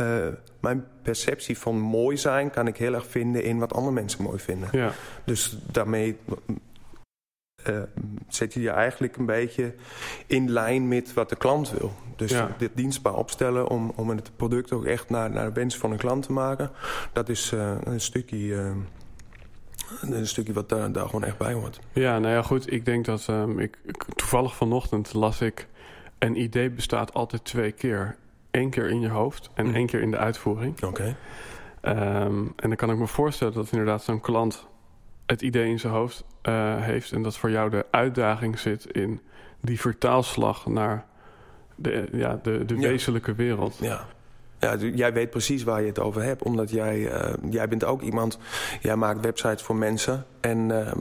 uh, 0.00 0.26
mijn 0.60 0.84
perceptie 1.02 1.58
van 1.58 1.78
mooi 1.78 2.16
zijn 2.16 2.50
kan 2.50 2.66
ik 2.66 2.76
heel 2.76 2.94
erg 2.94 3.06
vinden 3.06 3.44
in 3.44 3.58
wat 3.58 3.74
andere 3.74 3.92
mensen 3.92 4.22
mooi 4.22 4.38
vinden. 4.38 4.68
Ja. 4.72 4.92
Dus 5.24 5.58
daarmee 5.72 6.16
uh, 7.68 7.82
zet 8.28 8.54
je 8.54 8.60
je 8.60 8.70
eigenlijk 8.70 9.16
een 9.16 9.26
beetje 9.26 9.74
in 10.26 10.50
lijn 10.50 10.88
met 10.88 11.14
wat 11.14 11.28
de 11.28 11.36
klant 11.36 11.70
wil. 11.70 11.92
Dus 12.16 12.34
dit 12.58 12.70
dienstbaar 12.74 13.14
opstellen 13.14 13.68
om, 13.68 13.92
om 13.96 14.08
het 14.08 14.30
product 14.36 14.72
ook 14.72 14.84
echt 14.84 15.10
naar, 15.10 15.30
naar 15.30 15.46
de 15.46 15.52
wens 15.52 15.76
van 15.76 15.90
een 15.90 15.98
klant 15.98 16.22
te 16.22 16.32
maken. 16.32 16.70
Dat 17.12 17.28
is 17.28 17.52
uh, 17.52 17.72
een 17.84 18.00
stukje... 18.00 18.74
een 20.00 20.26
stukje 20.26 20.52
wat 20.52 20.68
daar, 20.68 20.92
daar 20.92 21.06
gewoon 21.06 21.24
echt 21.24 21.38
bij 21.38 21.52
hoort. 21.52 21.80
Ja, 21.92 22.18
nou 22.18 22.34
ja, 22.34 22.42
goed. 22.42 22.72
Ik 22.72 22.84
denk 22.84 23.04
dat 23.04 23.26
um, 23.30 23.58
ik, 23.58 23.78
toevallig 24.16 24.56
vanochtend 24.56 25.12
las 25.12 25.40
ik... 25.40 25.68
een 26.18 26.40
idee 26.40 26.70
bestaat 26.70 27.14
altijd 27.14 27.44
twee 27.44 27.72
keer 27.72 28.16
één 28.50 28.70
keer 28.70 28.90
in 28.90 29.00
je 29.00 29.08
hoofd 29.08 29.50
en 29.54 29.66
mm. 29.66 29.74
één 29.74 29.86
keer 29.86 30.00
in 30.00 30.10
de 30.10 30.16
uitvoering. 30.16 30.82
Oké. 30.82 31.16
Ehm, 31.80 32.44
en 32.56 32.68
dan 32.68 32.76
kan 32.76 32.90
ik 32.90 32.98
me 32.98 33.06
voorstellen 33.06 33.54
dat 33.54 33.70
inderdaad 33.70 34.02
zo'n 34.02 34.20
klant 34.20 34.66
het 35.26 35.42
idee 35.42 35.68
in 35.68 35.78
zijn 35.78 35.92
hoofd 35.92 36.24
uh, 36.42 36.76
heeft... 36.82 37.12
en 37.12 37.22
dat 37.22 37.36
voor 37.36 37.50
jou 37.50 37.70
de 37.70 37.86
uitdaging 37.90 38.58
zit 38.58 38.86
in 38.86 39.20
die 39.60 39.80
vertaalslag 39.80 40.66
naar 40.66 41.06
de, 41.74 42.08
ja, 42.12 42.40
de, 42.42 42.64
de 42.64 42.76
wezenlijke 42.76 43.34
wereld. 43.34 43.76
Ja. 43.80 44.06
Ja, 44.58 44.76
jij 44.76 45.12
weet 45.12 45.30
precies 45.30 45.62
waar 45.62 45.80
je 45.80 45.86
het 45.86 45.98
over 45.98 46.22
hebt. 46.22 46.42
Omdat 46.42 46.70
jij, 46.70 46.98
uh, 46.98 47.34
jij 47.50 47.68
bent 47.68 47.84
ook 47.84 48.02
iemand... 48.02 48.38
Jij 48.80 48.96
maakt 48.96 49.20
websites 49.20 49.62
voor 49.62 49.76
mensen. 49.76 50.26
En 50.40 50.58
uh, 50.58 50.92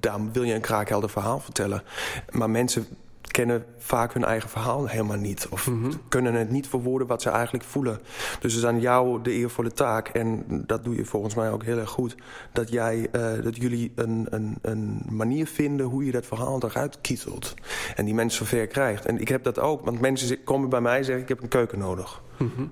daar 0.00 0.32
wil 0.32 0.42
je 0.42 0.54
een 0.54 0.60
kraakhelder 0.60 1.10
verhaal 1.10 1.40
vertellen. 1.40 1.82
Maar 2.30 2.50
mensen 2.50 2.86
kennen 3.30 3.64
vaak 3.78 4.12
hun 4.12 4.24
eigen 4.24 4.48
verhaal 4.48 4.86
helemaal 4.86 5.16
niet. 5.16 5.46
Of 5.50 5.66
mhm. 5.66 5.92
kunnen 6.08 6.34
het 6.34 6.50
niet 6.50 6.68
verwoorden 6.68 7.06
wat 7.06 7.22
ze 7.22 7.30
eigenlijk 7.30 7.64
voelen. 7.64 8.00
Dus 8.40 8.52
het 8.52 8.62
is 8.62 8.68
aan 8.68 8.80
jou 8.80 9.22
de 9.22 9.30
eervolle 9.30 9.72
taak. 9.72 10.08
En 10.08 10.44
dat 10.66 10.84
doe 10.84 10.96
je 10.96 11.04
volgens 11.04 11.34
mij 11.34 11.50
ook 11.50 11.64
heel 11.64 11.78
erg 11.78 11.90
goed. 11.90 12.14
Dat, 12.52 12.70
jij, 12.70 13.08
uh, 13.12 13.42
dat 13.42 13.56
jullie 13.56 13.92
een, 13.94 14.26
een, 14.30 14.58
een 14.62 15.02
manier 15.08 15.46
vinden 15.46 15.86
hoe 15.86 16.04
je 16.04 16.12
dat 16.12 16.26
verhaal 16.26 16.62
eruit 16.62 17.00
kietelt. 17.00 17.54
En 17.96 18.04
die 18.04 18.14
mensen 18.14 18.46
zover 18.46 18.66
krijgt. 18.66 19.06
En 19.06 19.20
ik 19.20 19.28
heb 19.28 19.44
dat 19.44 19.58
ook. 19.58 19.84
Want 19.84 20.00
mensen 20.00 20.44
komen 20.44 20.68
bij 20.68 20.80
mij 20.80 20.98
en 20.98 21.04
zeggen 21.04 21.22
ik 21.22 21.28
heb 21.28 21.42
een 21.42 21.48
keuken 21.48 21.78
nodig. 21.78 22.22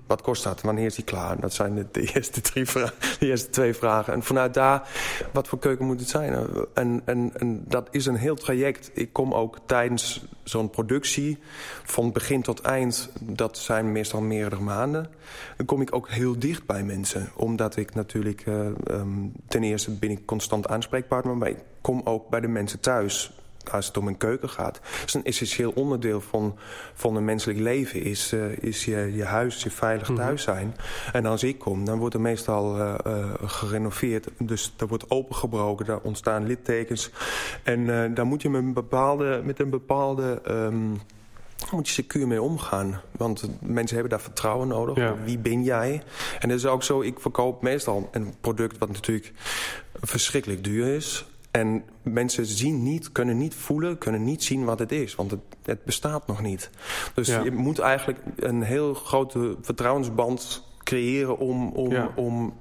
Wat 0.07 0.23
kost 0.23 0.45
dat? 0.45 0.61
Wanneer 0.61 0.87
is 0.87 0.95
die 0.95 1.05
klaar? 1.05 1.41
Dat 1.41 1.53
zijn 1.53 1.89
de, 1.93 2.13
eerste, 2.15 2.41
drie 2.41 2.65
de 2.65 2.93
eerste 3.19 3.51
twee 3.51 3.75
vragen. 3.75 4.13
En 4.13 4.23
vanuit 4.23 4.55
daar, 4.55 4.89
wat 5.33 5.49
voor 5.49 5.59
keuken 5.59 5.87
moet 5.87 6.01
het 6.01 6.09
zijn? 6.09 6.47
En, 6.75 7.03
en, 7.05 7.31
en 7.35 7.65
dat 7.69 7.89
is 7.91 8.07
een 8.07 8.17
heel 8.17 8.35
traject. 8.37 8.91
Ik 8.95 9.13
kom 9.13 9.35
ook 9.35 9.59
tijdens 9.67 10.25
zo'n 10.43 10.71
productie, 10.71 11.39
van 11.85 12.13
begin 12.13 12.43
tot 12.43 12.61
eind... 12.61 13.11
dat 13.21 13.59
zijn 13.59 13.93
meestal 13.93 14.21
meerdere 14.21 14.63
maanden... 14.63 15.11
dan 15.57 15.67
kom 15.67 15.81
ik 15.81 15.95
ook 15.95 16.09
heel 16.09 16.39
dicht 16.39 16.67
bij 16.67 16.83
mensen. 16.83 17.31
Omdat 17.37 17.77
ik 17.77 17.95
natuurlijk... 17.95 18.47
Uh, 18.47 18.67
um, 18.91 19.33
ten 19.49 19.63
eerste 19.63 19.91
ben 19.91 20.11
ik 20.11 20.27
constant 20.27 20.69
aanspreekpartner... 20.69 21.37
maar 21.37 21.49
ik 21.49 21.59
kom 21.81 22.01
ook 22.05 22.29
bij 22.29 22.41
de 22.41 22.49
mensen 22.49 22.81
thuis 22.81 23.40
als 23.71 23.87
het 23.87 23.97
om 23.97 24.09
een 24.09 24.17
keuken 24.17 24.49
gaat. 24.49 24.81
is 25.05 25.15
een 25.15 25.25
essentieel 25.25 25.71
onderdeel 25.75 26.21
van, 26.21 26.57
van 26.95 27.17
een 27.17 27.25
menselijk 27.25 27.59
leven. 27.59 28.03
Is, 28.03 28.33
uh, 28.33 28.59
is 28.59 28.85
je, 28.85 29.13
je 29.15 29.25
huis, 29.25 29.63
je 29.63 29.71
veilig 29.71 30.09
mhm. 30.09 30.19
thuis 30.19 30.43
zijn. 30.43 30.77
En 31.13 31.27
als 31.27 31.43
ik 31.43 31.59
kom, 31.59 31.85
dan 31.85 31.99
wordt 31.99 32.15
er 32.15 32.21
meestal 32.21 32.79
uh, 32.79 32.95
uh, 33.07 33.27
gerenoveerd. 33.43 34.29
Dus 34.39 34.75
er 34.79 34.87
wordt 34.87 35.11
opengebroken, 35.11 35.87
daar 35.87 36.01
ontstaan 36.01 36.47
littekens. 36.47 37.11
En 37.63 38.15
daar 38.15 38.27
moet 38.27 38.43
je 38.43 38.51
met 38.51 38.63
een 38.63 38.73
bepaalde... 38.73 39.41
Met 39.45 39.61
een 39.61 39.71
bepaalde 39.71 40.43
um, 40.49 41.01
moet 41.71 41.89
je 41.89 41.95
secuur 41.95 42.27
mee 42.27 42.43
omgaan. 42.43 43.01
Want 43.13 43.49
mensen 43.61 43.95
hebben 43.97 44.13
daar 44.13 44.25
vertrouwen 44.25 44.69
nodig. 44.69 44.97
Ja. 44.97 45.17
Wie 45.25 45.39
ben 45.39 45.63
jij? 45.63 46.03
En 46.39 46.49
het 46.49 46.59
is 46.59 46.67
ook 46.67 46.83
zo, 46.83 47.01
ik 47.01 47.21
verkoop 47.21 47.63
meestal 47.63 48.09
een 48.13 48.35
product... 48.41 48.79
wat 48.79 48.93
natuurlijk 48.93 49.33
verschrikkelijk 50.01 50.65
duur 50.65 50.87
is. 50.87 51.25
En 51.51 51.85
mensen 52.03 52.47
zien 52.47 52.83
niet, 52.83 53.13
kunnen 53.13 53.39
niet 53.39 53.55
voelen, 53.55 53.99
kunnen 53.99 54.25
niet 54.25 54.45
zien 54.45 54.65
wat 54.65 54.79
het 54.79 54.93
is. 54.93 55.15
Want 55.15 55.31
het, 55.31 55.41
het 55.63 55.85
bestaat 55.85 56.27
nog 56.27 56.43
niet. 56.43 56.71
Dus 57.15 57.27
je 57.27 57.51
moet 57.51 57.79
eigenlijk 57.79 58.19
een 58.37 58.63
heel 58.63 58.95
grote 58.95 59.57
vertrouwensband 59.61 60.65
creëren 60.79 61.39
om... 61.39 61.69
om, 61.69 62.11
om 62.15 62.55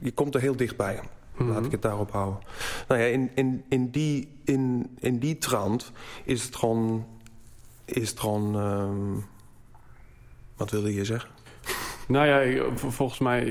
je 0.00 0.12
komt 0.12 0.34
er 0.34 0.40
heel 0.40 0.56
dichtbij. 0.56 1.00
Laat 1.36 1.48
mhm. 1.48 1.64
ik 1.64 1.70
het 1.70 1.82
daarop 1.82 2.10
houden. 2.10 2.40
Nou 2.88 3.00
ja, 3.00 3.06
in, 3.06 3.30
in, 3.34 3.64
in, 3.68 3.90
die, 3.90 4.28
in, 4.44 4.90
in 4.98 5.18
die 5.18 5.38
trant 5.38 5.92
is 6.24 6.42
het 6.42 6.56
gewoon... 6.56 7.06
Is 7.84 8.10
het 8.10 8.20
gewoon 8.20 8.54
um, 8.54 9.24
wat 10.56 10.70
wilde 10.70 10.94
je 10.94 11.04
zeggen? 11.04 11.30
Nou 12.12 12.26
ja, 12.26 12.62
volgens 12.74 13.18
mij, 13.18 13.44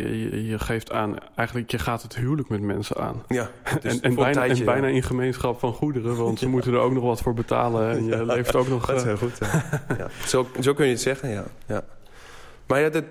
je, 0.44 0.60
geeft 0.60 0.92
aan... 0.92 1.16
eigenlijk 1.36 1.72
je 1.72 1.80
gaat 1.80 2.02
het 2.02 2.16
huwelijk 2.16 2.50
met 2.50 2.62
mensen 2.62 2.98
aan. 2.98 3.24
Ja, 3.28 3.50
en, 3.82 4.02
en, 4.02 4.16
bijna, 4.16 4.46
en 4.46 4.66
bijna 4.66 4.88
in 4.88 5.04
gemeenschap 5.04 5.60
van 5.60 5.74
goederen... 5.74 6.16
want 6.16 6.40
ze 6.40 6.48
moeten 6.56 6.74
er 6.74 6.80
ook 6.80 6.94
nog 6.94 7.04
wat 7.04 7.22
voor 7.22 7.34
betalen. 7.34 7.90
En 7.90 8.06
je 8.06 8.26
leeft 8.26 8.56
ook 8.56 8.68
nog... 8.68 8.86
Dat 8.86 8.96
is 8.96 9.04
heel 9.04 9.18
goed, 9.18 9.38
ja. 9.98 10.10
Zo, 10.26 10.48
zo 10.60 10.74
kun 10.74 10.86
je 10.86 10.92
het 10.92 11.02
zeggen, 11.02 11.30
ja. 11.30 11.44
ja. 11.66 11.84
Maar 12.68 12.80
ja, 12.80 12.90
dat, 12.90 13.06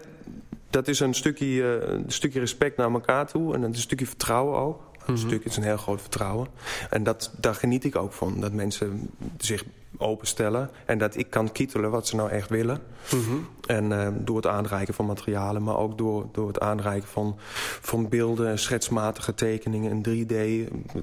dat 0.71 0.89
is 0.89 1.01
een 1.01 1.15
stukje, 1.15 1.47
uh, 1.47 1.89
een 1.89 2.05
stukje 2.07 2.41
respect 2.41 2.77
naar 2.77 2.93
elkaar 2.93 3.27
toe... 3.27 3.55
en 3.55 3.63
een 3.63 3.75
stukje 3.75 4.07
vertrouwen 4.07 4.59
ook. 4.59 4.89
Een 5.07 5.15
mhm. 5.15 5.27
stuk 5.27 5.45
is 5.45 5.57
een 5.57 5.63
heel 5.63 5.77
groot 5.77 6.01
vertrouwen. 6.01 6.49
En 6.91 7.03
dat, 7.03 7.33
daar 7.37 7.55
geniet 7.55 7.85
ik 7.85 7.97
ook 7.97 8.13
van. 8.13 8.41
Dat 8.41 8.53
mensen 8.53 9.11
zich 9.39 9.65
openstellen. 10.01 10.71
En 10.85 10.99
dat 10.99 11.17
ik 11.17 11.31
kan 11.31 11.53
kietelen 11.53 11.91
wat 11.91 12.07
ze 12.07 12.17
nou 12.17 12.31
echt 12.31 12.49
willen. 12.49 12.83
Mhm. 13.13 13.37
En 13.67 13.91
uh, 13.91 14.09
door 14.15 14.37
het 14.37 14.47
aanreiken 14.47 14.95
van 14.95 15.07
materialen, 15.07 15.63
maar 15.63 15.77
ook 15.77 15.99
door, 15.99 16.27
door 16.33 16.47
het 16.47 16.61
aanreiken 16.61 17.09
van, 17.09 17.37
van 17.81 18.09
beelden, 18.09 18.59
schetsmatige 18.59 19.35
tekeningen 19.35 19.91
in 19.91 20.27
3D. 20.27 20.35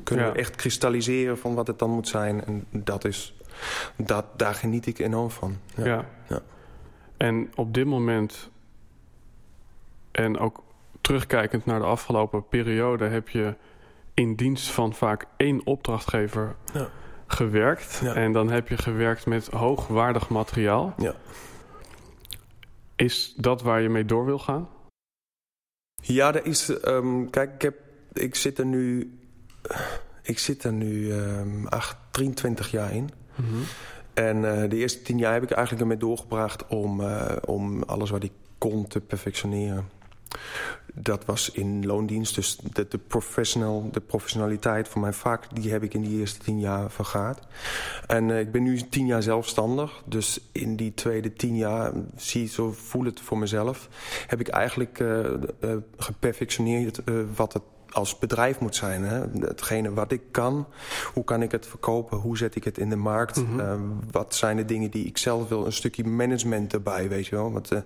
kunnen 0.04 0.32
we 0.32 0.38
echt 0.38 0.56
kristalliseren 0.56 1.38
van 1.38 1.56
wat 1.56 1.68
het 1.68 1.80
dan 1.80 1.90
moet 1.90 2.08
zijn. 2.08 2.46
En 2.46 2.66
dat 2.72 3.06
is 3.06 3.36
dat, 3.96 4.26
daar 4.36 4.54
geniet 4.54 4.86
ik 4.86 5.00
enorm 5.00 5.30
van. 5.30 5.58
Ja. 5.76 5.86
Ja. 5.86 6.06
Ja. 6.28 6.42
En 7.18 7.52
op 7.56 7.74
dit 7.74 7.86
moment, 7.86 8.50
en 10.12 10.40
ook 10.40 10.64
terugkijkend 11.02 11.66
naar 11.66 11.80
de 11.80 11.86
afgelopen 11.86 12.48
periode, 12.48 13.06
heb 13.06 13.30
je 13.30 13.56
in 14.14 14.36
dienst 14.36 14.70
van 14.70 14.94
vaak 14.94 15.26
één 15.38 15.62
opdrachtgever 15.66 16.56
Ja. 16.74 16.90
Gewerkt. 17.28 18.00
Ja. 18.04 18.14
En 18.14 18.32
dan 18.32 18.52
heb 18.52 18.68
je 18.68 18.78
gewerkt 18.78 19.26
met 19.26 19.48
hoogwaardig 19.48 20.30
materiaal. 20.30 20.94
Ja. 20.98 21.16
Is 22.96 23.34
dat 23.38 23.62
waar 23.62 23.82
je 23.82 23.90
mee 23.90 24.06
door 24.06 24.26
wil 24.26 24.40
gaan? 24.40 24.70
Ja, 26.04 26.34
er 26.34 26.46
is. 26.46 26.80
ehm, 26.80 27.26
kijk, 27.30 27.54
ik, 27.54 27.62
heb, 27.62 27.76
ik 28.14 28.36
zit 28.36 28.60
er 28.60 28.66
nu. 28.66 29.18
Ik 30.22 30.40
zit 30.40 30.64
er 30.64 30.74
nu 30.74 31.12
ehm, 31.12 31.66
acht, 31.66 31.98
23 32.12 32.72
jaar 32.72 32.94
in. 32.94 33.10
En 34.14 34.62
eh, 34.62 34.70
de 34.70 34.76
eerste 34.76 35.02
tien 35.02 35.18
jaar 35.18 35.34
heb 35.34 35.44
ik 35.44 35.52
eigenlijk 35.52 35.82
ermee 35.82 35.98
doorgebracht 35.98 36.68
om, 36.68 37.02
eh, 37.02 37.36
om 37.46 37.84
alles 37.84 38.10
wat 38.10 38.24
ik 38.24 38.32
kon 38.58 38.88
te 38.88 39.02
perfectioneren. 39.02 39.90
Dat 41.00 41.26
was 41.26 41.52
in 41.52 41.86
loondienst, 41.86 42.36
dus 42.36 42.58
de, 42.74 42.88
de, 42.90 42.98
professional, 42.98 43.90
de 43.92 44.00
professionaliteit 44.00 44.88
van 44.88 45.02
mijn 45.02 45.14
vak... 45.14 45.56
die 45.56 45.72
heb 45.72 45.84
ik 45.84 45.94
in 45.94 46.02
die 46.02 46.20
eerste 46.20 46.40
tien 46.40 46.60
jaar 46.60 46.92
vergaard. 46.92 47.48
En 48.08 48.32
eh, 48.32 48.40
ik 48.40 48.52
ben 48.52 48.64
nu 48.64 48.82
tien 48.82 49.06
jaar 49.06 49.24
zelfstandig. 49.24 50.04
Dus 50.06 50.40
in 50.52 50.76
die 50.76 50.94
tweede 50.94 51.34
tien 51.34 51.56
jaar, 51.56 51.92
zie 52.16 52.48
zo 52.48 52.72
voel 52.72 53.06
het 53.06 53.20
voor 53.20 53.38
mezelf... 53.38 53.90
heb 54.28 54.40
ik 54.40 54.48
eigenlijk 54.48 55.00
eh, 55.00 55.76
geperfectioneerd 55.98 57.02
wat 57.36 57.54
het 57.54 57.64
als 57.92 58.18
bedrijf 58.18 58.60
moet 58.60 58.76
zijn. 58.76 59.04
Hè? 59.04 59.22
Hetgene 59.40 59.94
wat 59.94 60.12
ik 60.12 60.22
kan, 60.32 60.68
hoe 61.14 61.24
kan 61.24 61.42
ik 61.42 61.52
het 61.52 61.66
verkopen? 61.66 62.18
Hoe 62.18 62.38
zet 62.38 62.56
ik 62.56 62.64
het 62.64 62.78
in 62.78 62.90
de 62.90 62.96
markt? 62.96 63.36
Mhm. 63.36 63.60
Eh, 63.60 63.76
wat 64.12 64.36
zijn 64.36 64.58
de 64.58 64.66
dingen 64.66 64.92
die 64.92 65.06
ik 65.06 65.18
zelf 65.18 65.48
wil? 65.48 65.66
Een 65.66 65.74
stukje 65.74 66.04
management 66.04 66.74
erbij, 66.74 67.10
weet 67.10 67.28
je 67.28 67.36
wel? 67.36 67.52
Wat, 67.52 67.72
eh, 67.72 67.80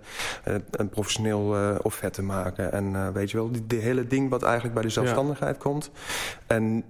eh, 0.44 0.62
een 0.72 0.90
professioneel 0.90 1.56
eh, 1.56 1.76
offerte 1.82 2.22
maken. 2.22 2.72
En 2.72 3.14
weet 3.14 3.32
je 3.32 3.38
wel, 3.38 3.52
die, 3.52 3.68
die 3.68 3.80
hele 3.80 4.08
ding 4.08 4.30
wat 4.30 4.44
eigenlijk 4.44 4.74
bij 4.74 4.84
de 4.84 4.90
zelfstandigheid 4.90 5.58
komt. 5.58 5.92
En 6.48 6.84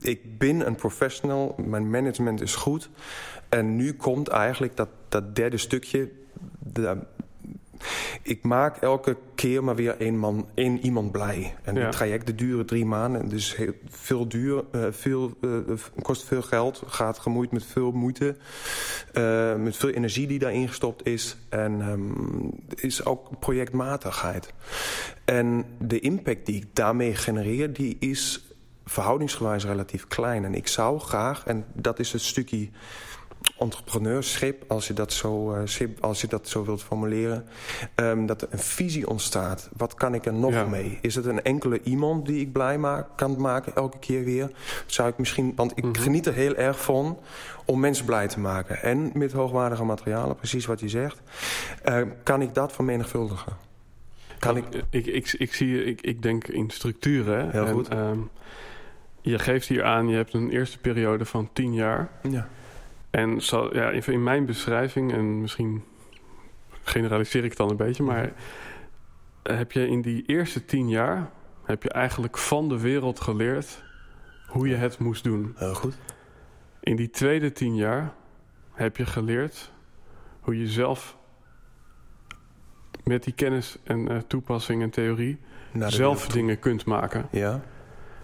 ik 0.00 0.38
ben 0.38 0.66
een 0.66 0.74
professional, 0.74 1.54
mijn 1.66 1.90
management 1.90 2.40
is 2.40 2.54
goed. 2.54 2.90
En 3.48 3.76
nu 3.76 3.94
komt 3.94 4.28
eigenlijk 4.28 4.76
dat, 4.76 4.88
dat 5.08 5.36
derde 5.36 5.56
stukje... 5.56 6.10
De, 6.58 6.96
ik 8.22 8.42
maak 8.42 8.76
elke 8.76 9.16
keer 9.34 9.64
maar 9.64 9.74
weer 9.74 9.96
één, 9.98 10.18
man, 10.18 10.48
één 10.54 10.78
iemand 10.84 11.12
blij. 11.12 11.54
En 11.62 11.74
Ja. 11.74 11.80
die 11.82 11.90
trajecten 11.90 12.36
duren 12.36 12.66
drie 12.66 12.84
maanden. 12.84 13.28
Dus 13.28 13.56
heel, 13.56 13.72
veel 13.88 14.28
duur, 14.28 14.64
eh, 14.72 14.86
veel, 14.90 15.32
eh, 15.40 15.50
kost 16.02 16.24
veel 16.24 16.42
geld. 16.42 16.82
Gaat 16.86 17.18
gemoeid 17.18 17.52
met 17.52 17.64
veel 17.64 17.92
moeite. 17.92 18.36
eh, 19.12 19.54
met 19.54 19.76
veel 19.76 19.88
energie 19.88 20.26
die 20.26 20.38
daarin 20.38 20.68
gestopt 20.68 21.06
is. 21.06 21.36
En 21.48 21.80
ehm, 21.80 22.84
is 22.86 23.04
ook 23.04 23.38
projectmatigheid. 23.38 24.52
En 25.24 25.64
de 25.78 26.00
impact 26.00 26.46
die 26.46 26.56
ik 26.56 26.66
daarmee 26.72 27.14
genereer... 27.14 27.72
die 27.72 27.96
is 28.00 28.44
verhoudingsgewijs 28.84 29.64
relatief 29.64 30.06
klein. 30.06 30.44
En 30.44 30.54
ik 30.54 30.68
zou 30.68 30.98
graag, 30.98 31.46
en 31.46 31.64
dat 31.72 31.98
is 31.98 32.12
het 32.12 32.22
stukje 32.22 32.68
entrepreneurschap, 33.58 34.54
als 34.66 34.86
je 34.86 34.92
dat 34.92 35.12
zo, 35.12 35.52
eh, 35.54 35.62
als 36.00 36.20
je 36.20 36.26
dat 36.26 36.48
zo 36.48 36.64
wilt 36.64 36.82
formuleren, 36.82 37.44
ehm, 37.94 38.26
dat 38.26 38.42
er 38.42 38.48
een 38.50 38.58
visie 38.58 39.08
ontstaat. 39.08 39.68
Wat 39.76 39.94
kan 39.94 40.14
ik 40.14 40.26
er 40.26 40.34
nog 40.34 40.52
Ja. 40.52 40.64
mee? 40.64 40.98
Is 41.02 41.14
het 41.14 41.24
een 41.24 41.42
enkele 41.42 41.80
iemand 41.82 42.26
die 42.26 42.40
ik 42.40 42.52
blij 42.52 42.78
maak, 42.78 43.06
kan 43.16 43.40
maken 43.40 43.74
elke 43.74 43.98
keer 43.98 44.24
weer? 44.24 44.50
Zou 44.86 45.08
ik 45.08 45.18
misschien, 45.18 45.52
want 45.56 45.72
ik 45.74 45.84
Mhm. 45.84 45.94
geniet 45.94 46.26
er 46.26 46.34
heel 46.34 46.54
erg 46.54 46.80
van 46.82 47.18
om 47.64 47.80
mensen 47.80 48.04
blij 48.04 48.28
te 48.28 48.40
maken. 48.40 48.82
En 48.82 49.10
met 49.14 49.32
hoogwaardige 49.32 49.84
materialen, 49.84 50.36
precies 50.36 50.66
wat 50.66 50.80
je 50.80 50.88
zegt, 50.88 51.20
eh, 51.82 52.00
kan 52.22 52.42
ik 52.42 52.54
dat 52.54 52.72
vermenigvuldigen? 52.72 53.52
Kan 54.38 54.56
ik, 54.56 54.64
ik, 54.90 55.06
ik, 55.32 55.54
zie, 55.54 55.84
ik, 55.84 56.00
ik 56.00 56.22
denk 56.22 56.46
in 56.48 56.70
structuren. 56.70 57.50
Heel 57.50 57.66
En, 57.66 57.72
goed. 57.72 57.88
ehm, 57.88 58.18
je 59.20 59.38
geeft 59.38 59.68
hier 59.68 59.84
aan, 59.84 60.08
je 60.08 60.16
hebt 60.16 60.32
een 60.34 60.50
eerste 60.50 60.78
periode 60.78 61.24
van 61.24 61.48
tien 61.52 61.74
jaar. 61.74 62.08
ja. 62.30 62.48
En 63.16 63.40
zo, 63.40 63.68
ja, 63.72 63.90
in 63.90 64.22
mijn 64.22 64.46
beschrijving, 64.46 65.12
en 65.12 65.40
misschien 65.40 65.84
generaliseer 66.82 67.44
ik 67.44 67.48
het 67.48 67.58
dan 67.58 67.70
een 67.70 67.76
beetje, 67.76 68.02
maar 68.02 68.32
heb 69.42 69.72
je 69.72 69.88
in 69.88 70.02
die 70.02 70.22
eerste 70.26 70.64
tien 70.64 70.88
jaar, 70.88 71.30
heb 71.64 71.82
je 71.82 71.90
eigenlijk 71.90 72.38
van 72.38 72.68
de 72.68 72.80
wereld 72.80 73.20
geleerd 73.20 73.84
hoe 74.46 74.68
je 74.68 74.74
het 74.74 74.98
moest 74.98 75.24
doen. 75.24 75.54
Heel 75.56 75.74
goed. 75.74 75.98
In 76.80 76.96
die 76.96 77.10
tweede 77.10 77.52
tien 77.52 77.74
jaar 77.74 78.14
heb 78.72 78.96
je 78.96 79.06
geleerd 79.06 79.72
hoe 80.40 80.58
je 80.58 80.68
zelf 80.68 81.16
met 83.04 83.24
die 83.24 83.34
kennis 83.34 83.78
en 83.84 84.08
eh, 84.08 84.18
toepassing 84.26 84.82
en 84.82 84.90
theorie 84.90 85.38
zelf 85.72 86.26
wereld 86.26 86.32
dingen 86.32 86.58
kunt 86.58 86.84
maken. 86.84 87.28
Ja. 87.30 87.62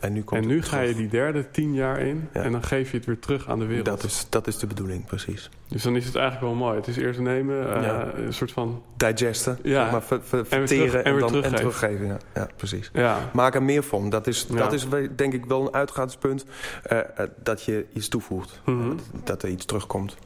En 0.03 0.13
nu, 0.13 0.23
komt 0.23 0.41
En 0.43 0.47
nu 0.49 0.63
ga 0.63 0.81
je 0.81 0.95
die 0.95 1.09
derde 1.09 1.51
tien 1.51 1.75
jaar 1.75 1.99
in 2.01 2.29
Ja. 2.33 2.43
en 2.43 2.53
dan 2.53 2.63
geef 2.63 2.91
je 2.91 2.97
het 2.97 3.07
weer 3.07 3.19
terug 3.19 3.49
aan 3.49 3.59
de 3.59 3.65
wereld. 3.67 3.87
Dat 3.87 4.03
is, 4.05 4.27
dat 4.29 4.47
is 4.47 4.59
de 4.59 4.67
bedoeling, 4.67 5.05
precies. 5.07 5.51
Dus 5.69 5.83
dan 5.83 5.97
is 5.97 6.05
het 6.05 6.15
eigenlijk 6.17 6.47
wel 6.47 6.55
mooi. 6.67 6.77
Het 6.77 6.87
is 6.87 6.97
eerst 6.97 7.21
nemen, 7.21 7.75
eh, 7.75 7.83
Ja. 7.83 8.11
een 8.15 8.33
soort 8.35 8.53
van... 8.53 8.83
Digesten, 8.97 9.59
Ja. 9.63 9.91
maar 9.91 10.03
ver, 10.03 10.21
ver- 10.23 10.37
weer 10.37 10.45
verteren 10.47 10.89
terug- 10.89 11.05
en 11.05 11.13
en, 11.15 11.19
dan 11.21 11.43
en 11.45 11.55
teruggeven. 11.55 12.07
Ja. 12.07 12.17
ja, 12.35 12.49
precies. 12.57 12.91
Ja, 12.93 13.19
Maak 13.33 13.55
er 13.55 13.63
meer 13.63 13.83
van. 13.83 14.11
Dat 14.11 14.27
is, 14.27 14.47
dat 14.47 14.73
is 14.73 14.87
denk 15.17 15.33
ik 15.33 15.45
wel 15.45 15.61
een 15.67 15.75
uitgangspunt. 15.75 16.45
eh, 16.83 16.99
eh, 16.99 17.05
dat 17.43 17.63
je 17.63 17.87
iets 17.93 18.09
toevoegt. 18.09 18.61
Mhm. 18.65 18.89
dat, 18.89 19.01
dat 19.25 19.43
er 19.43 19.49
iets 19.49 19.65
terugkomt. 19.65 20.17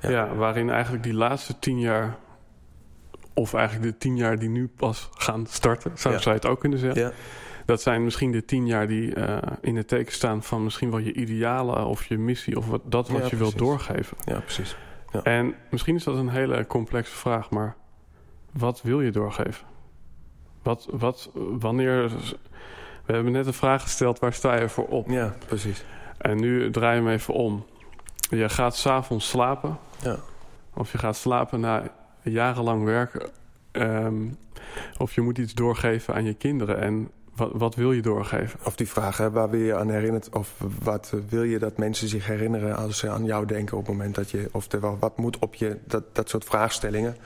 Ja. 0.00 0.34
waarin 0.34 0.70
eigenlijk 0.70 1.02
die 1.02 1.14
laatste 1.14 1.54
tien 1.58 1.80
jaar... 1.80 2.16
of 3.34 3.54
eigenlijk 3.54 3.92
de 3.92 3.98
tien 3.98 4.16
jaar 4.16 4.38
die 4.38 4.48
nu 4.48 4.68
pas 4.76 5.08
gaan 5.12 5.46
starten... 5.46 5.90
zou, 5.94 6.14
Ja. 6.14 6.20
zou 6.20 6.34
je 6.34 6.40
het 6.40 6.50
ook 6.50 6.60
kunnen 6.60 6.78
zeggen. 6.78 7.00
Ja. 7.02 7.12
Dat 7.70 7.82
zijn 7.82 8.04
misschien 8.04 8.32
de 8.32 8.44
tien 8.44 8.66
jaar 8.66 8.86
die 8.86 9.14
eh, 9.14 9.38
in 9.60 9.76
het 9.76 9.88
teken 9.88 10.12
staan... 10.12 10.42
van 10.42 10.64
misschien 10.64 10.90
wel 10.90 10.98
je 10.98 11.12
idealen 11.12 11.86
of 11.86 12.04
je 12.04 12.18
missie... 12.18 12.56
of 12.56 12.66
wat, 12.66 12.80
dat 12.84 13.08
wat 13.08 13.22
Ja, 13.22 13.28
je 13.30 13.36
wilt 13.36 13.58
doorgeven. 13.58 14.16
ja, 14.24 14.40
precies. 14.40 14.76
En 15.22 15.54
misschien 15.70 15.94
is 15.94 16.04
dat 16.04 16.16
een 16.16 16.28
hele 16.28 16.66
complexe 16.66 17.16
vraag... 17.16 17.50
maar 17.50 17.76
wat 18.52 18.82
wil 18.82 19.00
je 19.00 19.10
doorgeven? 19.10 19.66
Wat, 20.62 20.88
wat, 20.90 21.30
wanneer... 21.34 22.10
We 23.06 23.12
hebben 23.12 23.32
net 23.32 23.46
een 23.46 23.52
vraag 23.52 23.82
gesteld, 23.82 24.18
waar 24.18 24.32
sta 24.32 24.60
je 24.60 24.68
voor 24.68 24.86
op? 24.86 25.08
Ja, 25.08 25.36
precies. 25.46 25.84
En 26.18 26.40
nu 26.40 26.70
draai 26.70 26.96
je 26.96 27.02
hem 27.02 27.12
even 27.12 27.34
om. 27.34 27.64
Je 28.30 28.48
gaat 28.48 28.76
s'avonds 28.76 29.28
slapen. 29.28 29.78
Ja. 30.02 30.16
Of 30.74 30.92
je 30.92 30.98
gaat 30.98 31.16
slapen 31.16 31.60
na 31.60 31.82
jarenlang 32.22 32.84
werken. 32.84 33.30
Ehm, 33.70 34.28
of 34.98 35.14
je 35.14 35.20
moet 35.20 35.38
iets 35.38 35.54
doorgeven 35.54 36.14
aan 36.14 36.24
je 36.24 36.34
kinderen. 36.34 36.80
En 36.80 37.10
wat, 37.40 37.50
wat 37.54 37.74
wil 37.74 37.92
je 37.92 38.02
doorgeven? 38.02 38.60
Of 38.64 38.76
die 38.76 38.88
vraag, 38.88 39.16
hè, 39.16 39.30
waar 39.30 39.50
wil 39.50 39.60
je 39.60 39.74
aan 39.74 39.90
herinnerd? 39.90 40.28
Of 40.32 40.54
wat 40.82 41.12
wil 41.28 41.42
je 41.42 41.58
dat 41.58 41.76
mensen 41.76 42.08
zich 42.08 42.26
herinneren 42.26 42.76
als 42.76 42.98
ze 42.98 43.08
aan 43.10 43.24
jou 43.24 43.46
denken 43.46 43.76
op 43.76 43.86
het 43.86 43.96
moment 43.96 44.14
dat 44.14 44.30
je... 44.30 44.48
Oftewel, 44.52 44.96
wat 45.00 45.16
moet 45.16 45.38
op 45.38 45.54
je... 45.54 45.76
Dat, 45.84 46.02
dat 46.12 46.28
soort 46.28 46.44
vraagstellingen. 46.44 47.16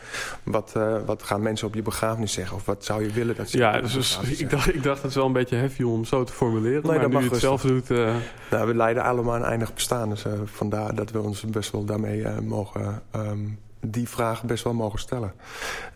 Wat, 0.42 0.72
eh, 0.77 0.96
wat 1.07 1.22
gaan 1.22 1.42
mensen 1.42 1.66
op 1.66 1.74
je 1.74 1.83
begrafenis 1.83 2.33
zeggen? 2.33 2.57
Of 2.57 2.64
wat 2.64 2.85
zou 2.85 3.03
je 3.03 3.12
willen 3.12 3.37
dat 3.37 3.50
ze 3.50 3.59
Ja, 3.59 3.81
dus, 3.81 4.18
ik, 4.38 4.50
dacht, 4.50 4.74
ik 4.74 4.83
dacht 4.83 5.03
het 5.03 5.11
is 5.11 5.16
wel 5.16 5.27
een 5.27 5.33
beetje 5.33 5.57
heavy 5.57 5.83
om 5.83 6.05
zo 6.05 6.24
te 6.24 6.33
formuleren. 6.33 6.83
Nee, 6.83 6.90
maar 6.90 7.00
dat 7.00 7.09
nu 7.09 7.14
mag 7.14 7.24
je 7.24 7.31
het 7.31 7.40
zelf 7.40 7.62
doet... 7.62 7.90
eh, 7.90 8.14
Nou, 8.50 8.66
we 8.66 8.74
leiden 8.74 9.03
allemaal 9.03 9.35
een 9.37 9.44
eindig 9.44 9.74
bestaan. 9.74 10.09
Dus 10.09 10.24
eh, 10.24 10.33
vandaar 10.44 10.94
dat 10.94 11.11
we 11.11 11.20
ons 11.20 11.44
best 11.44 11.70
wel 11.72 11.85
daarmee 11.85 12.27
mogen... 12.42 13.03
ehm, 13.11 13.38
die 13.87 14.09
vraag 14.09 14.44
best 14.44 14.64
wel 14.64 14.74
mogen 14.74 14.98
stellen. 14.98 15.33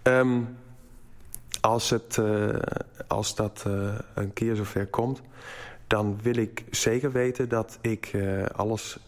Ehm, 0.02 0.28
als, 1.60 1.90
het, 1.90 2.18
eh, 2.18 2.56
als 3.06 3.34
dat 3.34 3.64
eh, 3.66 3.94
een 4.14 4.32
keer 4.32 4.56
zover 4.56 4.86
komt... 4.86 5.20
dan 5.86 6.18
wil 6.22 6.36
ik 6.36 6.64
zeker 6.70 7.12
weten 7.12 7.48
dat 7.48 7.78
ik 7.80 8.10
eh, 8.12 8.44
alles 8.56 8.98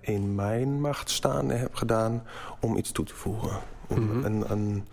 in 0.00 0.34
mijn 0.34 0.80
macht 0.80 1.10
staande 1.10 1.54
heb 1.54 1.74
gedaan... 1.74 2.22
om 2.60 2.76
iets 2.76 2.92
toe 2.92 3.04
te 3.04 3.14
voegen. 3.14 3.58
Om 3.86 4.00
Mhm. 4.00 4.24
een, 4.24 4.50
een, 4.50 4.86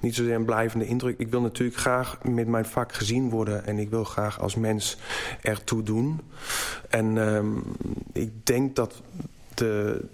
niet 0.00 0.14
zozeer 0.14 0.34
een 0.34 0.44
blijvende 0.44 0.86
indruk. 0.86 1.18
Ik 1.18 1.28
wil 1.28 1.40
natuurlijk 1.40 1.78
graag 1.78 2.18
met 2.22 2.46
mijn 2.46 2.64
vak 2.64 2.92
gezien 2.92 3.30
worden... 3.30 3.66
en 3.66 3.78
ik 3.78 3.90
wil 3.90 4.04
graag 4.04 4.40
als 4.40 4.54
mens 4.54 4.98
ertoe 5.42 5.82
doen... 5.82 6.20
En 6.88 7.18
ehm, 7.18 7.56
ik 8.12 8.46
denk 8.46 8.76
dat 8.76 9.02
de, 9.54 10.04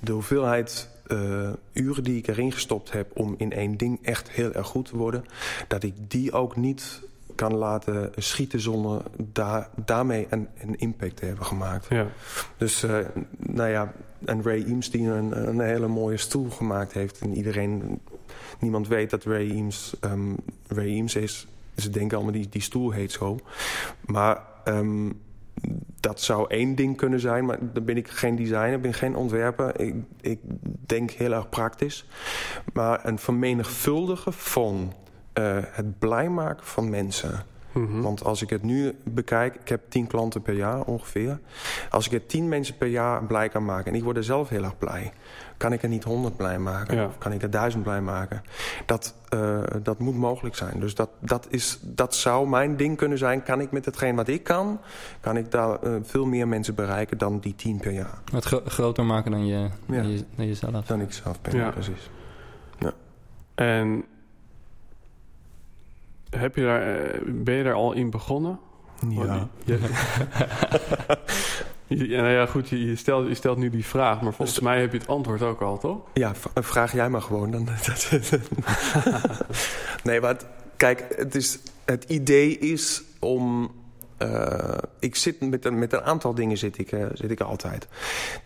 de 0.00 0.12
hoeveelheid 0.12 0.88
eh, 1.06 1.50
uren 1.72 2.04
die 2.04 2.16
ik 2.16 2.26
erin 2.26 2.52
gestopt 2.52 2.92
heb 2.92 3.10
om 3.14 3.34
in 3.38 3.52
één 3.52 3.76
ding 3.76 3.98
echt 4.02 4.30
heel 4.30 4.52
erg 4.52 4.66
goed 4.66 4.86
te 4.86 4.96
worden, 4.96 5.24
dat 5.68 5.82
ik 5.82 5.94
die 6.08 6.32
ook 6.32 6.56
niet 6.56 7.02
kan 7.34 7.54
laten 7.54 8.12
schieten 8.16 8.60
zonder 8.60 9.02
daar, 9.16 9.68
daarmee 9.84 10.26
een, 10.30 10.48
een 10.58 10.78
impact 10.78 11.16
te 11.16 11.24
hebben 11.24 11.44
gemaakt. 11.46 11.86
ja. 11.88 12.06
Dus 12.56 12.82
eh, 12.82 12.98
nou 13.36 13.70
ja, 13.70 13.92
en 14.24 14.42
Ray 14.42 14.64
Eames 14.64 14.90
die 14.90 15.06
een, 15.06 15.48
een 15.48 15.60
hele 15.60 15.86
mooie 15.86 16.16
stoel 16.16 16.50
gemaakt 16.50 16.92
heeft. 16.92 17.18
En 17.18 17.36
iedereen, 17.36 18.00
niemand 18.58 18.88
weet 18.88 19.10
dat 19.10 19.24
Ray 19.24 19.50
Eames, 19.50 19.94
ehm, 20.00 20.34
Ray 20.68 20.86
Eames 20.86 21.14
is. 21.14 21.46
Ze 21.76 21.90
denken 21.90 22.16
allemaal 22.16 22.34
die, 22.34 22.48
die 22.48 22.62
stoel 22.62 22.90
heet 22.90 23.12
zo. 23.12 23.38
Maar 24.00 24.42
ehm, 24.64 25.10
dat 26.00 26.20
zou 26.20 26.44
één 26.48 26.74
ding 26.74 26.96
kunnen 26.96 27.20
zijn, 27.20 27.44
maar 27.44 27.58
dan 27.72 27.84
ben 27.84 27.96
ik 27.96 28.08
geen 28.08 28.36
designer, 28.36 28.80
ben 28.80 28.94
geen 28.94 29.16
ontwerper. 29.16 29.80
Ik, 29.80 29.94
ik 30.20 30.40
denk 30.86 31.10
heel 31.10 31.32
erg 31.32 31.48
praktisch. 31.48 32.06
Maar 32.72 33.06
een 33.06 33.18
vermenigvuldigen 33.18 34.32
van 34.32 34.92
uh, 35.38 35.58
het 35.62 35.98
blij 35.98 36.28
maken 36.28 36.66
van 36.66 36.90
mensen. 36.90 37.44
Mhm. 37.72 38.00
Want 38.00 38.24
als 38.24 38.42
ik 38.42 38.50
het 38.50 38.62
nu 38.62 38.94
bekijk, 39.02 39.54
ik 39.54 39.68
heb 39.68 39.80
tien 39.88 40.06
klanten 40.06 40.42
per 40.42 40.54
jaar 40.54 40.84
ongeveer. 40.84 41.38
Als 41.90 42.06
ik 42.06 42.12
er 42.12 42.26
tien 42.26 42.48
mensen 42.48 42.76
per 42.76 42.88
jaar 42.88 43.24
blij 43.24 43.48
kan 43.48 43.64
maken 43.64 43.92
en 43.92 43.98
ik 43.98 44.04
word 44.04 44.16
er 44.16 44.24
zelf 44.24 44.48
heel 44.48 44.64
erg 44.64 44.78
blij, 44.78 45.12
kan 45.56 45.72
ik 45.72 45.82
er 45.82 45.88
niet 45.88 46.04
honderd 46.04 46.36
blij 46.36 46.58
maken? 46.58 46.96
Ja. 46.96 47.06
Of 47.06 47.18
kan 47.18 47.32
ik 47.32 47.42
er 47.42 47.50
duizend 47.50 47.82
blij 47.82 48.00
maken? 48.00 48.42
Dat, 48.86 49.14
uh, 49.34 49.58
dat 49.82 49.98
moet 49.98 50.16
mogelijk 50.16 50.56
zijn. 50.56 50.80
Dus 50.80 50.94
dat, 50.94 51.10
dat, 51.18 51.46
is, 51.50 51.78
dat 51.82 52.14
zou 52.14 52.48
mijn 52.48 52.76
ding 52.76 52.96
kunnen 52.96 53.18
zijn. 53.18 53.42
Kan 53.42 53.60
ik 53.60 53.70
met 53.70 53.84
hetgeen 53.84 54.16
wat 54.16 54.28
ik 54.28 54.42
kan, 54.44 54.80
kan 55.20 55.36
ik 55.36 55.50
daar 55.50 55.78
uh, 55.84 55.96
veel 56.02 56.24
meer 56.26 56.48
mensen 56.48 56.74
bereiken 56.74 57.18
dan 57.18 57.38
die 57.38 57.54
tien 57.54 57.80
per 57.80 57.92
jaar. 57.92 58.18
Het 58.32 58.44
gro 58.44 58.60
groter 58.66 59.04
maken 59.04 59.30
dan, 59.30 59.46
je, 59.46 59.58
Ja. 59.58 59.68
dan, 59.86 60.10
je, 60.10 60.24
dan 60.36 60.46
jezelf. 60.46 60.84
Dan 60.86 61.00
ik 61.00 61.12
zelf 61.12 61.40
ben, 61.40 61.56
Ja. 61.56 61.70
precies. 61.70 62.10
En 63.54 64.04
heb 66.30 66.56
je 66.56 66.62
daar, 66.62 66.82
eh, 66.96 67.20
ben 67.26 67.54
je 67.54 67.62
daar 67.64 67.74
al 67.74 67.92
in 67.92 68.10
begonnen? 68.10 68.58
Ja. 69.08 69.48
Je- 69.64 69.78
ja, 71.98 72.20
nou 72.22 72.32
ja, 72.34 72.46
goed, 72.46 72.68
je, 72.68 72.96
stelt, 72.96 73.28
je 73.28 73.34
stelt 73.34 73.58
nu 73.58 73.70
die 73.70 73.84
vraag, 73.84 74.20
maar 74.20 74.32
volgens 74.34 74.60
mij 74.60 74.80
heb 74.80 74.92
je 74.92 74.98
het 74.98 75.06
antwoord 75.08 75.42
ook 75.42 75.60
al, 75.60 75.78
toch? 75.78 75.98
Ja, 76.14 76.34
v- 76.34 76.44
vraag 76.54 76.92
jij 76.92 77.08
maar 77.10 77.22
gewoon. 77.22 77.50
Dan, 77.50 77.68
nee, 80.04 80.20
maar 80.20 80.30
het- 80.30 80.46
kijk, 80.76 81.04
het, 81.16 81.34
is, 81.34 81.58
het 81.84 82.04
idee 82.04 82.58
is 82.58 83.02
om... 83.18 83.70
eh, 84.16 84.78
ik 85.00 85.16
zit 85.16 85.40
met 85.40 85.64
een, 85.64 85.78
met 85.78 85.92
een 85.92 86.02
aantal 86.02 86.34
dingen 86.34 86.58
zit 86.58 86.78
ik, 86.78 86.92
eh, 86.92 87.06
zit 87.12 87.30
ik 87.30 87.40
altijd. 87.40 87.86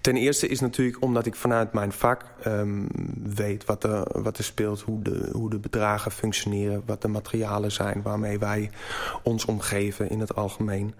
Ten 0.01 0.17
eerste 0.17 0.49
is 0.49 0.61
natuurlijk 0.61 1.03
omdat 1.03 1.27
ik 1.27 1.35
vanuit 1.35 1.73
mijn 1.73 1.93
vak 1.93 2.25
ehm, 2.43 2.87
weet 3.23 3.65
wat 3.65 3.85
er, 3.85 4.23
wat 4.23 4.39
er 4.39 4.45
speelt... 4.45 4.81
Hoe 4.81 5.03
de, 5.03 5.29
hoe 5.33 5.51
de 5.51 5.59
bedragen 5.59 6.11
functioneren, 6.11 6.83
wat 6.87 7.03
de 7.03 7.09
materialen 7.09 7.73
zijn... 7.73 8.03
waarmee 8.03 8.39
wij 8.39 8.71
ons 9.23 9.45
omgeven 9.45 10.11
in 10.11 10.21
het 10.21 10.35
algemeen. 10.35 10.95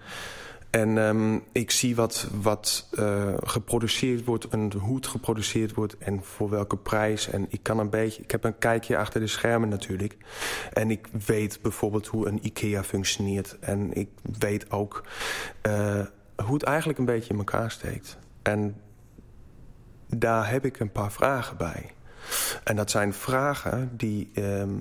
En 0.69 0.97
ehm, 0.97 1.39
ik 1.51 1.71
zie 1.71 1.95
wat, 1.95 2.27
wat 2.41 2.87
eh, 2.91 3.33
geproduceerd 3.43 4.25
wordt 4.25 4.47
en 4.47 4.73
hoe 4.73 4.95
het 4.95 5.07
geproduceerd 5.07 5.73
wordt 5.73 5.97
en 5.97 6.23
voor 6.23 6.49
welke 6.49 6.77
prijs. 6.77 7.29
En 7.29 7.45
ik 7.49 7.63
kan 7.63 7.79
een 7.79 7.89
beetje, 7.89 8.21
ik 8.21 8.31
heb 8.31 8.43
een 8.43 8.57
kijkje 8.57 8.97
achter 8.97 9.19
de 9.21 9.27
schermen 9.27 9.69
natuurlijk. 9.69 10.17
En 10.73 10.91
ik 10.91 11.07
weet 11.25 11.59
bijvoorbeeld 11.61 12.07
hoe 12.07 12.27
een 12.27 12.45
IKEA 12.45 12.83
functioneert. 12.83 13.57
En 13.59 13.93
ik 13.93 14.09
weet 14.39 14.71
ook 14.71 15.03
eh, 15.61 16.01
hoe 16.45 16.53
het 16.53 16.63
eigenlijk 16.63 16.99
een 16.99 17.05
beetje 17.05 17.33
in 17.33 17.37
elkaar 17.37 17.71
steekt. 17.71 18.17
En 18.41 18.81
daar 20.07 20.49
heb 20.49 20.65
ik 20.65 20.79
een 20.79 20.91
paar 20.91 21.11
vragen 21.11 21.57
bij. 21.57 21.91
En 22.63 22.75
dat 22.75 22.91
zijn 22.91 23.13
vragen 23.13 23.91
die 23.97 24.29
ehm, 24.33 24.77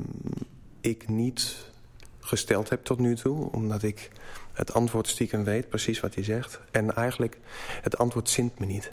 ik 0.80 1.08
niet 1.08 1.56
gesteld 2.20 2.68
heb 2.68 2.84
tot 2.84 2.98
nu 2.98 3.16
toe, 3.16 3.52
omdat 3.52 3.82
ik 3.82 4.10
het 4.58 4.74
antwoord 4.74 5.08
stiekem 5.08 5.44
weet, 5.44 5.68
precies 5.68 6.00
wat 6.00 6.14
hij 6.14 6.24
zegt. 6.24 6.60
En 6.70 6.94
eigenlijk, 6.94 7.38
het 7.82 7.98
antwoord 7.98 8.28
zint 8.28 8.58
me 8.58 8.66
niet. 8.66 8.90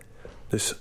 Dus, 0.48 0.80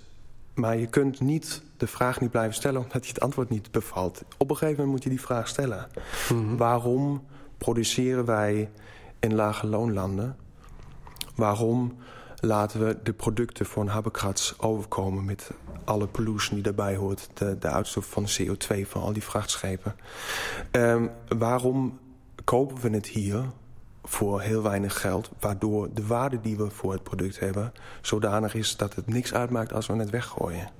maar 0.54 0.76
je 0.76 0.86
kunt 0.86 1.20
niet 1.20 1.62
de 1.76 1.86
vraag 1.86 2.20
niet 2.20 2.30
blijven 2.30 2.54
stellen 2.54 2.82
omdat 2.82 3.06
je 3.06 3.12
het 3.12 3.20
antwoord 3.20 3.50
niet 3.50 3.70
bevalt. 3.70 4.22
Op 4.38 4.50
een 4.50 4.56
gegeven 4.56 4.84
moment 4.84 4.94
moet 4.94 5.02
je 5.02 5.08
die 5.08 5.26
vraag 5.26 5.48
stellen. 5.48 5.88
Mhm. 6.32 6.56
Waarom 6.56 7.26
produceren 7.58 8.24
wij 8.24 8.70
in 9.20 9.34
lage 9.34 9.66
loonlanden? 9.66 10.36
Waarom 11.34 11.96
laten 12.40 12.86
we 12.86 12.96
de 13.02 13.12
producten 13.12 13.66
voor 13.66 13.82
een 13.82 13.88
habbekrats 13.88 14.58
overkomen 14.58 15.24
met 15.24 15.50
alle 15.84 16.06
pollution 16.06 16.54
die 16.54 16.62
daarbij 16.62 16.96
hoort, 16.96 17.28
de, 17.34 17.58
de 17.58 17.68
uitstoot 17.68 18.06
van 18.06 18.26
CO2 18.26 18.88
van 18.88 19.02
al 19.02 19.12
die 19.12 19.22
vrachtschepen? 19.22 19.96
Ehm, 20.70 21.06
waarom 21.28 21.98
kopen 22.44 22.80
we 22.80 22.90
het 22.90 23.06
hier 23.06 23.44
voor 24.04 24.40
heel 24.40 24.62
weinig 24.62 25.00
geld, 25.00 25.30
waardoor 25.40 25.88
de 25.94 26.06
waarde 26.06 26.40
die 26.40 26.56
we 26.56 26.70
voor 26.70 26.92
het 26.92 27.02
product 27.02 27.40
hebben 27.40 27.72
zodanig 28.00 28.54
is 28.54 28.76
dat 28.76 28.94
het 28.94 29.06
niks 29.06 29.34
uitmaakt 29.34 29.72
als 29.72 29.86
we 29.86 29.96
het 29.96 30.10
weggooien? 30.10 30.70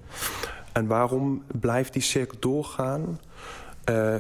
En 0.72 0.86
waarom 0.86 1.42
blijft 1.60 1.92
die 1.92 2.02
cirkel 2.02 2.38
doorgaan? 2.40 3.20
Eh, 3.84 4.14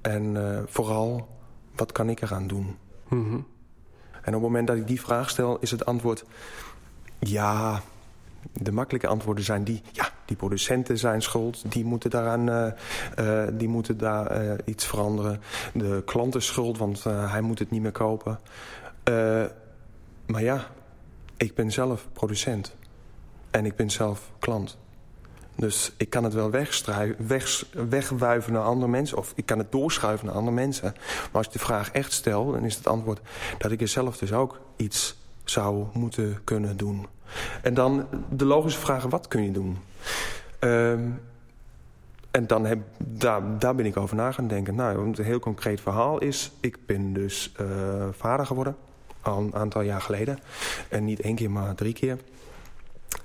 en 0.00 0.36
eh, 0.36 0.62
vooral, 0.66 1.28
wat 1.74 1.92
kan 1.92 2.08
ik 2.08 2.22
eraan 2.22 2.46
doen? 2.46 2.76
Mhm. 3.08 3.40
En 4.22 4.34
op 4.34 4.42
het 4.42 4.50
moment 4.50 4.66
dat 4.66 4.76
ik 4.76 4.86
die 4.86 5.00
vraag 5.00 5.30
stel, 5.30 5.58
is 5.60 5.70
het 5.70 5.84
antwoord... 5.84 6.24
ja, 7.18 7.80
de 8.52 8.72
makkelijke 8.72 9.06
antwoorden 9.06 9.44
zijn 9.44 9.64
die... 9.64 9.82
ja, 9.92 10.07
die 10.28 10.36
producenten 10.36 10.98
zijn 10.98 11.22
schuld, 11.22 11.72
die 11.72 11.84
moeten, 11.84 12.10
daaraan, 12.10 12.48
eh, 12.48 13.44
eh, 13.44 13.48
die 13.52 13.68
moeten 13.68 13.98
daar 13.98 14.26
eh, 14.26 14.52
iets 14.64 14.86
veranderen. 14.86 15.40
De 15.74 16.02
klant 16.04 16.34
is 16.34 16.46
schuld, 16.46 16.78
want 16.78 17.04
hij 17.04 17.40
moet 17.40 17.58
het 17.58 17.70
niet 17.70 17.82
meer 17.82 17.92
kopen. 17.92 18.40
Maar 20.26 20.42
ja, 20.42 20.66
ik 21.36 21.54
ben 21.54 21.72
zelf 21.72 22.08
producent. 22.12 22.76
En 23.50 23.64
ik 23.64 23.76
ben 23.76 23.90
zelf 23.90 24.30
klant. 24.38 24.78
Dus 25.54 25.92
ik 25.96 26.10
kan 26.10 26.24
het 26.24 26.34
wel 26.34 26.50
weg, 26.50 26.82
wegwuiven 27.88 28.52
naar 28.52 28.62
andere 28.62 28.90
mensen... 28.90 29.18
of 29.18 29.32
ik 29.34 29.46
kan 29.46 29.58
het 29.58 29.72
doorschuiven 29.72 30.26
naar 30.26 30.34
andere 30.34 30.56
mensen. 30.56 30.92
Maar 30.94 31.28
als 31.32 31.46
ik 31.46 31.52
de 31.52 31.58
vraag 31.58 31.90
echt 31.90 32.12
stel, 32.12 32.52
dan 32.52 32.64
is 32.64 32.76
het 32.76 32.86
antwoord... 32.86 33.20
dat 33.58 33.70
ik 33.70 33.80
er 33.80 33.88
zelf 33.88 34.18
dus 34.18 34.32
ook 34.32 34.60
iets 34.76 35.16
zou 35.44 35.86
moeten 35.92 36.38
kunnen 36.44 36.76
doen. 36.76 37.06
En 37.62 37.74
dan 37.74 38.06
de 38.30 38.44
logische 38.44 38.80
vraag, 38.80 39.02
wat 39.02 39.28
kun 39.28 39.42
je 39.42 39.52
doen? 39.52 39.78
Ehm, 40.58 41.10
en 42.30 42.46
dan 42.46 42.66
heb, 42.66 42.78
daar, 42.98 43.58
daar 43.58 43.74
ben 43.74 43.86
ik 43.86 43.96
over 43.96 44.16
na 44.16 44.32
gaan 44.32 44.48
denken. 44.48 44.74
Nou, 44.74 45.06
een 45.06 45.24
heel 45.24 45.38
concreet 45.38 45.80
verhaal 45.80 46.18
is... 46.18 46.52
ik 46.60 46.86
ben 46.86 47.12
dus 47.12 47.52
eh, 47.56 47.66
vader 48.10 48.46
geworden, 48.46 48.76
al 49.20 49.38
een 49.38 49.54
aantal 49.54 49.82
jaar 49.82 50.00
geleden. 50.00 50.38
En 50.88 51.04
niet 51.04 51.20
één 51.20 51.34
keer, 51.34 51.50
maar 51.50 51.74
drie 51.74 51.92
keer. 51.92 52.18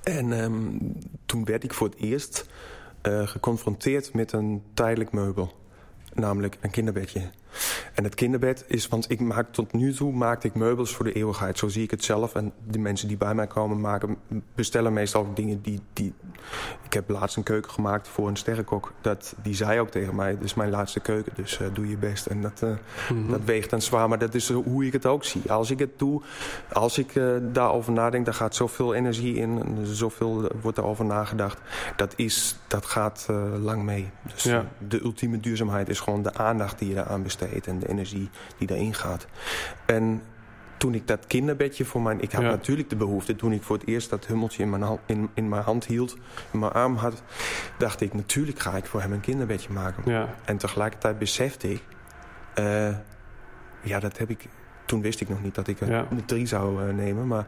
En 0.04 0.34
ehm, 0.34 0.54
toen 1.26 1.46
werd 1.46 1.64
ik 1.64 1.74
voor 1.74 1.88
het 1.88 1.98
eerst 1.98 2.46
eh, 3.02 3.28
geconfronteerd 3.28 4.14
met 4.14 4.32
een 4.32 4.64
tijdelijk 4.74 5.12
meubel. 5.12 5.54
Namelijk 6.14 6.58
een 6.62 6.72
kinderbedje. 6.72 7.30
En 7.94 8.04
het 8.04 8.16
kinderbed 8.16 8.64
is, 8.68 8.88
want 8.88 9.12
ik 9.12 9.20
maak 9.20 9.52
tot 9.52 9.74
nu 9.74 9.94
toe 9.94 10.14
maakte 10.14 10.48
ik 10.48 10.56
meubels 10.56 10.96
voor 10.96 11.06
de 11.06 11.12
eeuwigheid. 11.14 11.58
Zo 11.58 11.68
zie 11.68 11.84
ik 11.84 11.92
het 11.92 12.04
zelf. 12.04 12.36
En 12.36 12.54
de 12.68 12.80
mensen 12.80 13.08
die 13.08 13.18
bij 13.18 13.36
mij 13.36 13.48
komen 13.48 13.82
maken, 13.82 14.18
bestellen 14.56 14.94
meestal 14.94 15.22
ook 15.22 15.36
dingen 15.36 15.62
die, 15.62 15.80
die... 15.94 16.14
Ik 16.84 16.94
heb 16.94 17.10
laatst 17.10 17.38
een 17.38 17.44
keuken 17.44 17.72
gemaakt 17.72 18.08
voor 18.08 18.28
een 18.28 18.36
sterrenkok. 18.36 18.94
Dat, 19.02 19.36
die 19.44 19.56
zei 19.56 19.80
ook 19.80 19.90
tegen 19.90 20.16
mij, 20.16 20.32
dit 20.32 20.44
is 20.44 20.54
mijn 20.54 20.70
laatste 20.70 21.00
keuken, 21.00 21.32
dus 21.36 21.60
eh, 21.60 21.68
doe 21.74 21.90
je 21.90 21.98
best. 21.98 22.26
En 22.26 22.42
dat, 22.42 22.62
eh, 22.62 22.70
Mhm. 23.10 23.32
dat 23.32 23.44
weegt 23.46 23.70
dan 23.70 23.82
zwaar, 23.82 24.10
maar 24.10 24.20
dat 24.20 24.34
is 24.36 24.50
hoe 24.52 24.86
ik 24.86 24.94
het 24.94 25.06
ook 25.06 25.24
zie. 25.24 25.52
Als 25.52 25.72
ik 25.72 25.80
het 25.80 26.00
doe, 26.00 26.22
als 26.74 26.98
ik 26.98 27.16
eh, 27.16 27.26
daarover 27.52 27.94
nadenk, 27.94 28.26
daar 28.26 28.34
gaat 28.34 28.56
zoveel 28.56 28.94
energie 28.94 29.36
in. 29.36 29.62
En 29.66 29.86
zoveel 29.96 30.44
eh, 30.50 30.56
wordt 30.62 30.78
daarover 30.78 31.06
nagedacht. 31.06 31.58
Dat, 31.96 32.14
is, 32.16 32.58
dat 32.68 32.86
gaat 32.86 33.26
eh, 33.30 33.36
lang 33.64 33.84
mee. 33.84 34.10
Dus 34.34 34.44
Ja. 34.44 34.60
eh, 34.60 34.66
de 34.88 35.02
ultieme 35.04 35.40
duurzaamheid 35.40 35.90
is 35.90 36.00
gewoon 36.00 36.22
de 36.22 36.34
aandacht 36.34 36.80
die 36.80 36.90
je 36.90 36.96
eraan 36.96 37.24
besteedt. 37.24 37.43
En 37.48 37.80
de 37.80 37.90
energie 37.90 38.30
die 38.58 38.68
daarin 38.68 38.94
gaat. 38.94 39.28
En 39.86 40.22
toen 40.78 40.94
ik 40.94 41.08
dat 41.08 41.28
kinderbedje 41.28 41.86
voor 41.86 42.02
mijn... 42.02 42.22
Ik 42.22 42.32
had 42.32 42.42
Ja. 42.42 42.50
natuurlijk 42.50 42.90
de 42.90 42.96
behoefte, 42.96 43.36
toen 43.36 43.52
ik 43.52 43.64
voor 43.64 43.78
het 43.78 43.88
eerst 43.88 44.10
dat 44.10 44.26
hummeltje 44.26 44.64
in 44.64 44.70
mijn, 44.70 44.82
hand, 44.82 45.00
in, 45.06 45.30
in 45.34 45.50
mijn 45.50 45.64
hand 45.64 45.86
hield... 45.86 46.18
in 46.52 46.60
mijn 46.60 46.72
arm 46.72 46.96
had, 46.96 47.24
dacht 47.78 48.02
ik, 48.02 48.14
natuurlijk 48.14 48.60
ga 48.60 48.76
ik 48.76 48.86
voor 48.86 49.02
hem 49.02 49.12
een 49.14 49.20
kinderbedje 49.20 49.74
maken. 49.74 50.04
Ja, 50.12 50.30
En 50.46 50.58
tegelijkertijd 50.58 51.20
besefte 51.20 51.72
ik... 51.72 51.82
eh, 52.54 52.90
ja, 53.82 54.00
dat 54.00 54.18
heb 54.18 54.30
ik... 54.30 54.46
Toen 54.86 55.02
wist 55.02 55.22
ik 55.22 55.30
nog 55.30 55.44
niet 55.44 55.56
dat 55.56 55.68
ik 55.68 55.80
er 55.80 55.90
Ja. 55.92 56.08
drie 56.26 56.46
zou 56.46 56.88
eh, 56.88 56.94
nemen. 56.96 57.28
Maar 57.28 57.46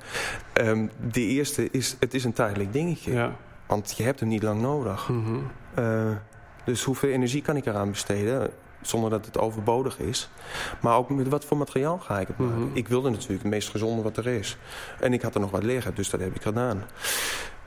ehm, 0.53 0.87
de 1.11 1.21
eerste 1.21 1.67
is... 1.71 1.95
Het 1.99 2.13
is 2.13 2.23
een 2.23 2.33
tijdelijk 2.33 2.73
dingetje. 2.73 3.13
ja. 3.13 3.35
Want 3.67 3.97
je 3.97 4.03
hebt 4.03 4.19
hem 4.19 4.29
niet 4.29 4.43
lang 4.43 4.61
nodig. 4.61 5.09
Mhm. 5.09 5.35
Eh, 5.73 6.11
dus 6.65 6.83
hoeveel 6.83 7.09
energie 7.09 7.41
kan 7.41 7.55
ik 7.57 7.65
eraan 7.65 7.89
besteden... 7.89 8.49
zonder 8.87 9.09
dat 9.09 9.25
het 9.25 9.37
overbodig 9.37 9.99
is. 9.99 10.29
Maar 10.81 10.97
ook 10.97 11.09
met 11.09 11.27
wat 11.27 11.45
voor 11.45 11.57
materiaal 11.57 11.97
ga 11.97 12.19
ik 12.19 12.27
het 12.27 12.37
maken. 12.37 12.59
Mhm. 12.59 12.77
Ik 12.77 12.87
wilde 12.87 13.09
natuurlijk 13.09 13.41
het 13.41 13.51
meest 13.51 13.69
gezonde 13.69 14.01
wat 14.01 14.17
er 14.17 14.27
is. 14.27 14.57
En 14.99 15.13
ik 15.13 15.21
had 15.21 15.35
er 15.35 15.41
nog 15.41 15.51
wat 15.51 15.63
liggen, 15.63 15.95
dus 15.95 16.09
dat 16.09 16.19
heb 16.19 16.35
ik 16.35 16.41
gedaan. 16.41 16.83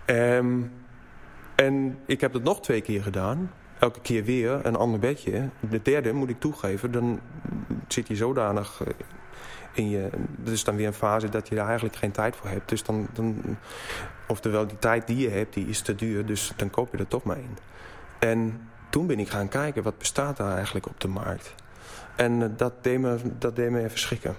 Ehm, 0.04 0.62
en 1.54 1.98
ik 2.06 2.20
heb 2.20 2.32
het 2.32 2.42
nog 2.42 2.60
twee 2.60 2.80
keer 2.80 3.02
gedaan. 3.02 3.50
Elke 3.78 4.00
keer 4.00 4.24
weer 4.24 4.66
een 4.66 4.76
ander 4.76 5.00
bedje. 5.00 5.48
De 5.60 5.82
derde, 5.82 6.12
moet 6.12 6.28
ik 6.28 6.40
toegeven, 6.40 6.92
dan 6.92 7.20
zit 7.88 8.08
je 8.08 8.16
zodanig 8.16 8.80
eh, 8.84 8.92
in 9.72 9.88
je... 9.88 10.10
Dat 10.36 10.52
is 10.52 10.64
dan 10.64 10.76
weer 10.76 10.86
een 10.86 10.92
fase 10.92 11.28
dat 11.28 11.48
je 11.48 11.54
daar 11.54 11.66
eigenlijk 11.66 11.96
geen 11.96 12.10
tijd 12.10 12.36
voor 12.36 12.48
hebt. 12.48 12.68
Dus 12.68 12.82
dan, 12.82 13.08
dan... 13.12 13.56
Oftewel, 14.26 14.66
die 14.66 14.78
tijd 14.78 15.06
die 15.06 15.16
je 15.16 15.28
hebt, 15.28 15.54
die 15.54 15.66
is 15.66 15.80
te 15.80 15.94
duur. 15.94 16.26
Dus 16.26 16.52
dan 16.56 16.70
koop 16.70 16.92
je 16.92 16.98
er 16.98 17.08
toch 17.08 17.22
maar 17.22 17.38
in. 17.38 17.56
En 18.18 18.60
toen 18.90 19.06
ben 19.06 19.18
ik 19.18 19.28
gaan 19.28 19.48
kijken, 19.48 19.82
wat 19.82 19.98
bestaat 19.98 20.36
daar 20.36 20.54
eigenlijk 20.54 20.86
op 20.86 21.00
de 21.00 21.08
markt? 21.08 21.54
En 22.16 22.42
eh, 22.42 22.48
dat, 22.56 22.72
deed 22.84 22.98
me, 22.98 23.18
dat 23.38 23.56
deed 23.56 23.70
me 23.70 23.84
even 23.84 23.98
schrikken. 23.98 24.36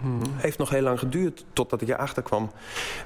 Hmm. 0.00 0.20
Heeft 0.24 0.58
nog 0.58 0.70
heel 0.70 0.82
lang 0.82 0.98
geduurd 0.98 1.44
totdat 1.52 1.80
ik 1.80 1.88
erachter 1.88 2.22
kwam. 2.22 2.50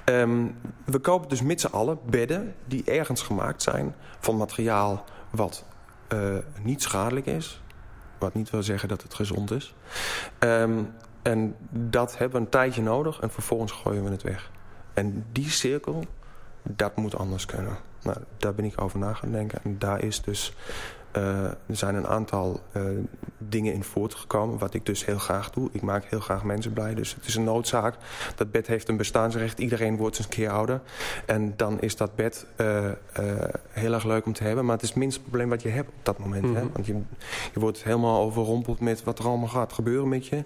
Ehm, 0.05 0.47
we 0.85 0.99
kopen 0.99 1.29
dus 1.29 1.43
met 1.43 1.61
z'n 1.61 1.67
allen 1.67 1.99
bedden 2.05 2.55
die 2.67 2.85
ergens 2.85 3.23
gemaakt 3.23 3.63
zijn... 3.63 3.95
van 4.21 4.37
materiaal 4.37 5.05
wat 5.31 5.65
uh, 6.13 6.37
niet 6.63 6.83
schadelijk 6.83 7.27
is. 7.27 7.63
Wat 8.19 8.35
niet 8.35 8.51
wil 8.51 8.63
zeggen 8.63 8.89
dat 8.89 9.03
het 9.03 9.15
gezond 9.15 9.51
is. 9.51 9.75
Um, 10.39 10.93
en 11.23 11.57
dat 11.71 12.19
hebben 12.19 12.39
we 12.39 12.45
een 12.45 12.51
tijdje 12.51 12.83
nodig 12.83 13.21
en 13.21 13.31
vervolgens 13.31 13.73
gooien 13.73 14.05
we 14.05 14.11
het 14.11 14.23
weg. 14.23 14.51
En 14.95 15.27
die 15.33 15.51
cirkel, 15.51 16.05
dat 16.63 16.97
moet 16.97 17.17
anders 17.17 17.47
kunnen. 17.47 17.77
Nou, 18.03 18.17
daar 18.37 18.55
ben 18.55 18.65
ik 18.65 18.81
over 18.81 18.99
na 18.99 19.13
gaan 19.13 19.33
denken. 19.33 19.61
En 19.65 19.79
daar 19.79 20.05
is 20.05 20.23
dus 20.23 20.55
uh, 21.17 21.45
er 21.45 21.57
zijn 21.77 21.95
een 21.95 22.07
aantal 22.07 22.61
uh, 22.77 22.83
dingen 23.39 23.73
in 23.73 23.85
voortgekomen, 23.85 24.59
wat 24.59 24.75
ik 24.75 24.87
dus 24.87 25.05
heel 25.05 25.19
graag 25.19 25.51
doe. 25.51 25.69
Ik 25.73 25.83
maak 25.83 26.05
heel 26.05 26.21
graag 26.21 26.45
mensen 26.45 26.73
blij, 26.73 26.95
dus 26.95 27.15
het 27.15 27.27
is 27.27 27.35
een 27.35 27.45
noodzaak. 27.45 27.95
Dat 28.37 28.51
bed 28.51 28.67
heeft 28.67 28.89
een 28.89 28.97
bestaansrecht, 28.97 29.59
iedereen 29.59 29.97
wordt 29.97 30.17
eens 30.17 30.25
een 30.25 30.33
keer 30.33 30.51
ouder. 30.51 30.81
En 31.27 31.55
dan 31.57 31.81
is 31.81 31.97
dat 31.97 32.15
bed 32.15 32.47
uh, 32.57 32.91
heel 33.69 33.93
erg 33.93 34.05
leuk 34.05 34.27
om 34.27 34.33
te 34.33 34.45
hebben. 34.45 34.65
Maar 34.65 34.75
het 34.75 34.83
is 34.83 34.89
het 34.89 34.99
minste 34.99 35.21
probleem 35.21 35.49
wat 35.49 35.63
je 35.63 35.69
hebt 35.69 35.89
op 35.89 35.95
dat 36.05 36.19
moment. 36.19 36.43
Mm 36.43 36.49
-hmm. 36.49 36.57
hè? 36.57 36.63
Mhm. 36.63 36.73
Want 36.73 36.87
je, 36.87 37.01
je 37.53 37.61
wordt 37.61 37.85
helemaal 37.85 38.23
overrompeld 38.23 38.81
met 38.81 39.05
wat 39.05 39.19
er 39.19 39.27
allemaal 39.27 39.49
gaat 39.49 39.73
gebeuren 39.73 40.09
met 40.09 40.27
je. 40.27 40.37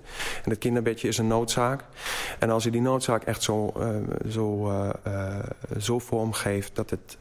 En 0.44 0.50
het 0.50 0.58
kinderbedje 0.58 1.08
is 1.08 1.18
een 1.18 1.26
noodzaak. 1.26 1.84
En 2.38 2.50
als 2.50 2.64
je 2.64 2.70
die 2.70 2.80
noodzaak 2.80 3.22
echt 3.22 3.42
zo, 3.42 3.72
zo, 4.28 4.72
zo 5.78 5.98
vormgeeft 5.98 6.74
dat 6.74 6.90
het 6.90 7.18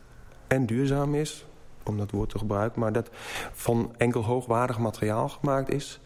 en 0.47 0.65
duurzaam 0.65 1.15
is 1.15 1.45
om 1.87 1.97
dat 1.97 2.11
woord 2.11 2.29
te 2.29 2.37
gebruiken... 2.37 2.79
maar 2.79 2.91
dat 2.91 3.09
van 3.51 3.93
enkel 3.97 4.23
hoogwaardig 4.23 4.79
materiaal 4.79 5.29
gemaakt 5.29 5.71
is. 5.71 5.99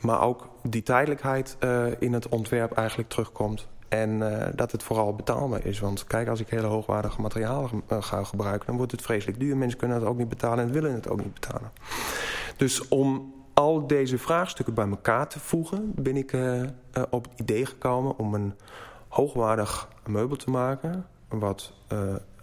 Maar 0.00 0.20
ook 0.20 0.48
die 0.62 0.82
tijdelijkheid 0.82 1.56
uh, 1.60 1.86
in 1.98 2.12
het 2.12 2.28
ontwerp 2.28 2.72
eigenlijk 2.72 3.08
terugkomt. 3.08 3.68
En 3.88 4.10
uh, 4.10 4.46
dat 4.54 4.72
het 4.72 4.82
vooral 4.82 5.14
betaalbaar 5.14 5.64
is. 5.66 5.80
Want 5.80 6.04
kijk, 6.04 6.28
als 6.28 6.40
ik 6.40 6.48
hele 6.48 6.66
hoogwaardige 6.66 7.20
materialen 7.20 7.82
uh, 7.92 8.02
ga 8.02 8.24
gebruiken... 8.24 8.66
dan 8.66 8.76
wordt 8.76 8.92
het 8.92 9.02
vreselijk 9.02 9.38
duur. 9.38 9.56
Mensen 9.56 9.78
kunnen 9.78 9.96
het 9.96 10.06
ook 10.06 10.18
niet 10.18 10.28
betalen 10.28 10.64
en 10.64 10.72
willen 10.72 10.92
het 10.92 11.08
ook 11.08 11.22
niet 11.22 11.34
betalen. 11.34 11.72
Dus 12.56 12.88
om 12.88 13.32
al 13.54 13.86
deze 13.86 14.18
vraagstukken 14.18 14.74
bij 14.74 14.88
elkaar 14.88 15.28
te 15.28 15.40
voegen... 15.40 15.92
ben 15.94 16.16
ik 16.16 16.36
op 17.10 17.24
het 17.24 17.40
idee 17.40 17.66
gekomen 17.66 18.18
om 18.18 18.34
een 18.34 18.54
hoogwaardig 19.08 19.88
meubel 20.06 20.36
te 20.36 20.50
maken... 20.50 21.06
wat 21.28 21.72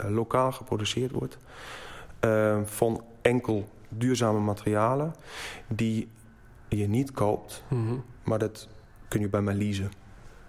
lokaal 0.10 0.52
geproduceerd 0.52 1.12
wordt... 1.12 1.38
Uh, 2.26 2.60
van 2.64 3.04
enkel 3.22 3.70
duurzame 3.90 4.40
materialen 4.40 5.16
die 5.68 6.10
je 6.68 6.88
niet 6.88 7.12
koopt, 7.12 7.64
mm 7.68 7.88
-hmm. 7.88 8.04
maar 8.24 8.40
dat 8.40 8.68
kun 9.08 9.20
je 9.20 9.30
bij 9.30 9.42
mij 9.42 9.54
leasen. 9.54 9.92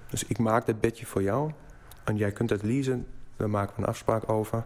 Dus 0.09 0.25
ik 0.25 0.39
maak 0.39 0.67
dat 0.67 0.81
bedje 0.81 1.07
voor 1.07 1.23
jou 1.23 1.51
en 2.05 2.17
jij 2.17 2.33
kunt 2.33 2.51
het 2.51 2.63
leasen. 2.63 3.07
Daar 3.37 3.51
maken 3.51 3.77
we 3.77 3.83
een 3.83 3.89
afspraak 3.89 4.29
over. 4.29 4.65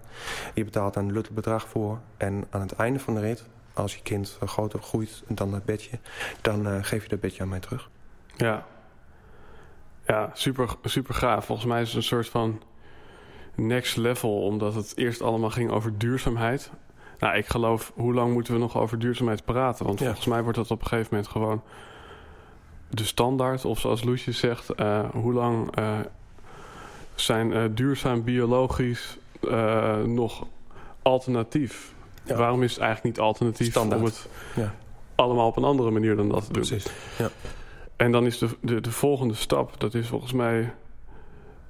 Je 0.54 0.64
betaalt 0.64 0.96
een 0.96 1.12
luttel 1.12 1.34
bedrag 1.34 1.68
voor. 1.68 2.00
En 2.16 2.44
aan 2.50 2.60
het 2.60 2.72
einde 2.72 2.98
van 2.98 3.14
de 3.14 3.20
rit, 3.20 3.44
als 3.74 3.94
je 3.94 4.02
kind 4.02 4.38
groter 4.44 4.82
groeit 4.82 5.22
dan 5.28 5.50
dat 5.50 5.64
bedje... 5.64 5.98
dan 6.40 6.66
uh, 6.66 6.78
geef 6.80 7.02
je 7.02 7.08
dat 7.08 7.20
bedje 7.20 7.42
aan 7.42 7.48
mij 7.48 7.60
terug. 7.60 7.90
Ja, 8.36 8.66
ja 10.06 10.30
super, 10.32 10.76
super 10.84 11.14
gaaf. 11.14 11.44
Volgens 11.44 11.66
mij 11.66 11.80
is 11.80 11.88
het 11.88 11.96
een 11.96 12.02
soort 12.02 12.28
van 12.28 12.62
next 13.56 13.96
level... 13.96 14.42
omdat 14.42 14.74
het 14.74 14.92
eerst 14.96 15.22
allemaal 15.22 15.50
ging 15.50 15.70
over 15.70 15.98
duurzaamheid... 15.98 16.70
Nou, 17.18 17.36
ik 17.36 17.46
geloof, 17.46 17.92
hoe 17.94 18.14
lang 18.14 18.32
moeten 18.32 18.52
we 18.52 18.58
nog 18.58 18.76
over 18.76 18.98
duurzaamheid 18.98 19.44
praten? 19.44 19.86
Want 19.86 19.98
ja. 19.98 20.04
volgens 20.04 20.26
mij 20.26 20.42
wordt 20.42 20.58
dat 20.58 20.70
op 20.70 20.80
een 20.80 20.86
gegeven 20.86 21.08
moment 21.10 21.30
gewoon 21.30 21.62
de 22.88 23.04
standaard. 23.04 23.64
Of 23.64 23.78
zoals 23.78 24.04
Loesje 24.04 24.32
zegt, 24.32 24.80
uh, 24.80 25.04
hoe 25.12 25.32
lang 25.32 25.78
uh, 25.78 25.98
zijn 27.14 27.52
uh, 27.52 27.64
duurzaam 27.70 28.24
biologisch 28.24 29.18
nog 30.04 30.46
alternatief? 31.02 31.94
Ja. 32.22 32.36
Waarom 32.36 32.62
is 32.62 32.70
het 32.70 32.80
eigenlijk 32.80 33.16
niet 33.16 33.24
alternatief 33.24 33.70
standaard. 33.70 34.00
om 34.00 34.06
het 34.06 34.28
ja. 34.54 34.74
allemaal 35.14 35.46
op 35.46 35.56
een 35.56 35.64
andere 35.64 35.90
manier 35.90 36.16
dan 36.16 36.28
dat 36.28 36.46
te 36.46 36.52
doen? 36.52 36.62
Precies, 36.66 36.86
ja. 37.18 37.30
En 37.96 38.12
dan 38.12 38.26
is 38.26 38.38
de, 38.38 38.48
de, 38.60 38.80
de 38.80 38.90
volgende 38.90 39.34
stap, 39.34 39.80
dat 39.80 39.94
is 39.94 40.06
volgens 40.06 40.32
mij 40.32 40.74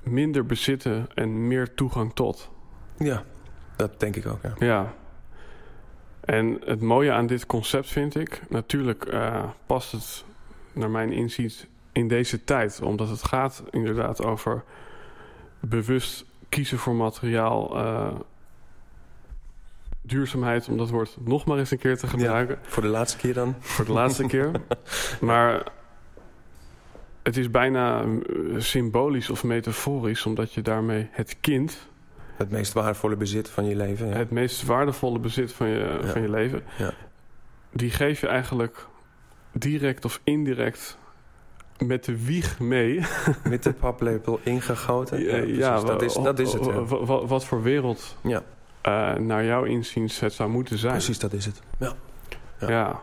minder 0.08 0.46
bezitten 0.46 1.06
en 1.14 1.48
meer 1.48 1.74
toegang 1.74 2.14
tot. 2.14 2.50
Ja, 2.98 3.24
dat 3.76 4.00
denk 4.00 4.16
ik 4.16 4.26
ook, 4.26 4.42
ja. 4.42 4.54
Ja, 4.58 4.94
en 6.26 6.60
het 6.64 6.80
mooie 6.80 7.12
aan 7.12 7.26
dit 7.26 7.46
concept 7.46 7.88
vind 7.88 8.14
ik, 8.14 8.40
natuurlijk 8.48 9.12
uh, 9.12 9.44
past 9.66 9.92
het 9.92 10.24
naar 10.72 10.90
mijn 10.90 11.12
inziens 11.12 11.66
in 11.92 12.08
deze 12.08 12.44
tijd. 12.44 12.80
Omdat 12.82 13.08
het 13.08 13.24
gaat 13.24 13.62
inderdaad 13.70 14.22
over 14.22 14.64
bewust 15.60 16.24
kiezen 16.48 16.78
voor 16.78 16.94
materiaal. 16.94 17.76
Uh, 17.76 18.14
duurzaamheid, 20.02 20.68
om 20.68 20.76
dat 20.76 20.90
woord 20.90 21.16
nog 21.20 21.44
maar 21.44 21.58
eens 21.58 21.70
een 21.70 21.78
keer 21.78 21.98
te 21.98 22.06
gebruiken. 22.06 22.58
Ja, 22.62 22.68
voor 22.68 22.82
de 22.82 22.88
laatste 22.88 23.18
keer 23.18 23.34
dan. 23.34 23.54
Voor 23.60 23.84
de 23.84 23.92
laatste 23.92 24.26
keer. 24.26 24.50
Maar 25.20 25.72
het 27.26 27.36
is 27.36 27.50
bijna 27.50 28.02
eh, 28.02 28.08
symbolisch 28.56 29.30
of 29.30 29.44
metaforisch, 29.44 30.26
omdat 30.26 30.52
je 30.52 30.62
daarmee 30.62 31.08
het 31.10 31.36
kind 31.40 31.88
het 32.36 32.50
meest 32.50 32.72
waardevolle 32.72 33.16
bezit 33.16 33.48
van 33.48 33.64
je 33.64 33.76
leven. 33.76 34.08
Ja. 34.08 34.16
Het 34.16 34.30
meest 34.30 34.62
waardevolle 34.64 35.18
bezit 35.18 35.52
van 35.52 35.68
je, 35.68 35.98
ja. 36.02 36.08
van 36.08 36.22
je 36.22 36.30
leven. 36.30 36.62
Ja. 36.78 36.92
Die 37.72 37.90
geef 37.90 38.20
je 38.20 38.26
eigenlijk 38.26 38.86
direct 39.52 40.04
of 40.04 40.20
indirect 40.24 40.98
met 41.78 42.04
de 42.04 42.24
wieg 42.24 42.58
mee. 42.58 43.00
Met 43.44 43.62
de 43.62 43.72
paplepel 43.72 44.40
ingegoten. 44.42 45.20
Ja, 45.20 45.36
ja 45.36 45.80
dat, 45.80 46.02
is, 46.02 46.14
dat 46.14 46.38
is 46.38 46.52
het. 46.52 46.64
Wat, 46.88 47.28
wat 47.28 47.44
voor 47.44 47.62
wereld 47.62 48.16
ja. 48.20 48.42
uh, 48.82 49.14
naar 49.14 49.44
jouw 49.44 49.64
inziens 49.64 50.20
het 50.20 50.32
zou 50.32 50.50
moeten 50.50 50.78
zijn. 50.78 50.92
Precies, 50.92 51.18
dat 51.18 51.32
is 51.32 51.44
het. 51.44 51.60
Ja. 51.78 51.92
ja. 52.58 53.02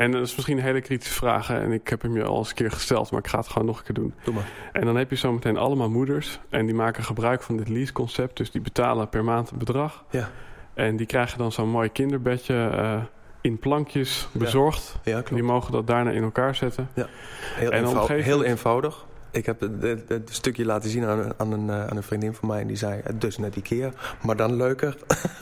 En 0.00 0.10
dat 0.10 0.22
is 0.22 0.34
misschien 0.34 0.56
een 0.56 0.64
hele 0.64 0.80
kritische 0.80 1.14
vraag. 1.14 1.50
En 1.50 1.72
ik 1.72 1.88
heb 1.88 2.02
hem 2.02 2.16
je 2.16 2.24
al 2.24 2.38
eens 2.38 2.48
een 2.48 2.54
keer 2.54 2.70
gesteld, 2.70 3.10
maar 3.10 3.20
ik 3.20 3.26
ga 3.26 3.38
het 3.38 3.48
gewoon 3.48 3.66
nog 3.66 3.78
een 3.78 3.84
keer 3.84 3.94
doen. 3.94 4.14
Doe 4.24 4.34
maar. 4.34 4.48
En 4.72 4.84
dan 4.84 4.96
heb 4.96 5.10
je 5.10 5.16
zometeen 5.16 5.56
allemaal 5.56 5.90
moeders. 5.90 6.40
En 6.48 6.66
die 6.66 6.74
maken 6.74 7.04
gebruik 7.04 7.42
van 7.42 7.56
dit 7.56 7.68
lease-concept. 7.68 8.36
Dus 8.36 8.50
die 8.50 8.60
betalen 8.60 9.08
per 9.08 9.24
maand 9.24 9.50
een 9.50 9.58
bedrag. 9.58 10.04
Ja. 10.10 10.30
En 10.74 10.96
die 10.96 11.06
krijgen 11.06 11.38
dan 11.38 11.52
zo'n 11.52 11.68
mooi 11.68 11.88
kinderbedje 11.88 12.70
uh, 12.74 13.02
in 13.40 13.58
plankjes 13.58 14.28
bezorgd. 14.32 14.98
Ja. 15.04 15.16
Ja, 15.16 15.22
die 15.34 15.42
mogen 15.42 15.72
dat 15.72 15.86
daarna 15.86 16.10
in 16.10 16.22
elkaar 16.22 16.54
zetten. 16.54 16.88
Ja. 16.94 17.06
Heel, 17.54 17.70
en 17.70 17.84
eenvoudig, 17.84 18.24
heel 18.24 18.44
eenvoudig. 18.44 19.06
Ik 19.30 19.46
heb 19.46 19.60
het 20.08 20.28
stukje 20.30 20.64
laten 20.64 20.90
zien 20.90 21.04
aan, 21.04 21.32
aan, 21.36 21.52
een, 21.52 21.70
aan 21.70 21.96
een 21.96 22.02
vriendin 22.02 22.34
van 22.34 22.48
mij. 22.48 22.60
En 22.60 22.66
die 22.66 22.76
zei, 22.76 23.02
dus 23.14 23.38
net 23.38 23.56
Ikea, 23.56 23.90
maar 24.22 24.36
dan 24.36 24.56
leuker. 24.56 24.96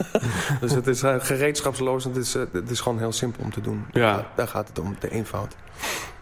dus 0.61 0.71
het 0.71 0.87
is 0.87 1.03
uh, 1.03 1.15
gereedschapsloos. 1.19 2.03
Het 2.03 2.15
is, 2.15 2.33
het 2.33 2.69
is 2.69 2.79
gewoon 2.79 2.97
heel 2.97 3.11
simpel 3.11 3.43
om 3.43 3.51
te 3.51 3.61
doen. 3.61 3.85
Ja. 3.91 4.31
Daar 4.35 4.47
gaat 4.47 4.67
het 4.67 4.79
om, 4.79 4.95
de 4.99 5.09
eenvoud. 5.09 5.55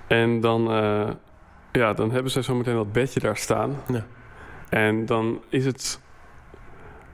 En 0.07 0.41
dan, 0.41 0.71
uh, 0.71 1.09
ja, 1.71 1.93
dan 1.93 2.11
hebben 2.11 2.31
ze 2.31 2.41
zometeen 2.41 2.75
dat 2.75 2.91
bedje 2.91 3.19
daar 3.19 3.37
staan. 3.37 3.75
Ja. 3.87 4.05
En 4.69 5.05
dan 5.05 5.41
is 5.49 5.65
het 5.65 5.99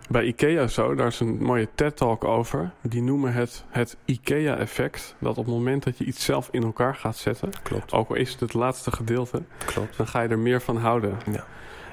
bij 0.10 0.24
IKEA 0.24 0.68
zo, 0.68 0.96
daar 0.96 1.08
is 1.08 1.20
een 1.20 1.38
mooie 1.44 1.68
TED-talk 1.76 2.24
over. 2.24 2.72
Die 2.82 3.02
noemen 3.02 3.34
het 3.34 3.64
het 3.70 3.98
IKEA-effect. 4.06 5.16
Dat 5.20 5.38
op 5.38 5.46
het 5.46 5.54
moment 5.54 5.84
dat 5.84 5.98
je 5.98 6.06
iets 6.06 6.26
zelf 6.26 6.50
in 6.52 6.64
elkaar 6.64 6.96
gaat 6.96 7.18
zetten... 7.18 7.50
Klopt. 7.64 7.94
ook 7.94 8.10
al 8.10 8.16
is 8.16 8.32
het 8.32 8.40
het 8.40 8.54
laatste 8.54 8.92
gedeelte... 8.92 9.42
Klopt. 9.66 9.98
dan 9.98 10.08
ga 10.08 10.22
je 10.22 10.30
er 10.30 10.40
meer 10.40 10.62
van 10.62 10.78
houden. 10.78 11.18
Ja. 11.32 11.46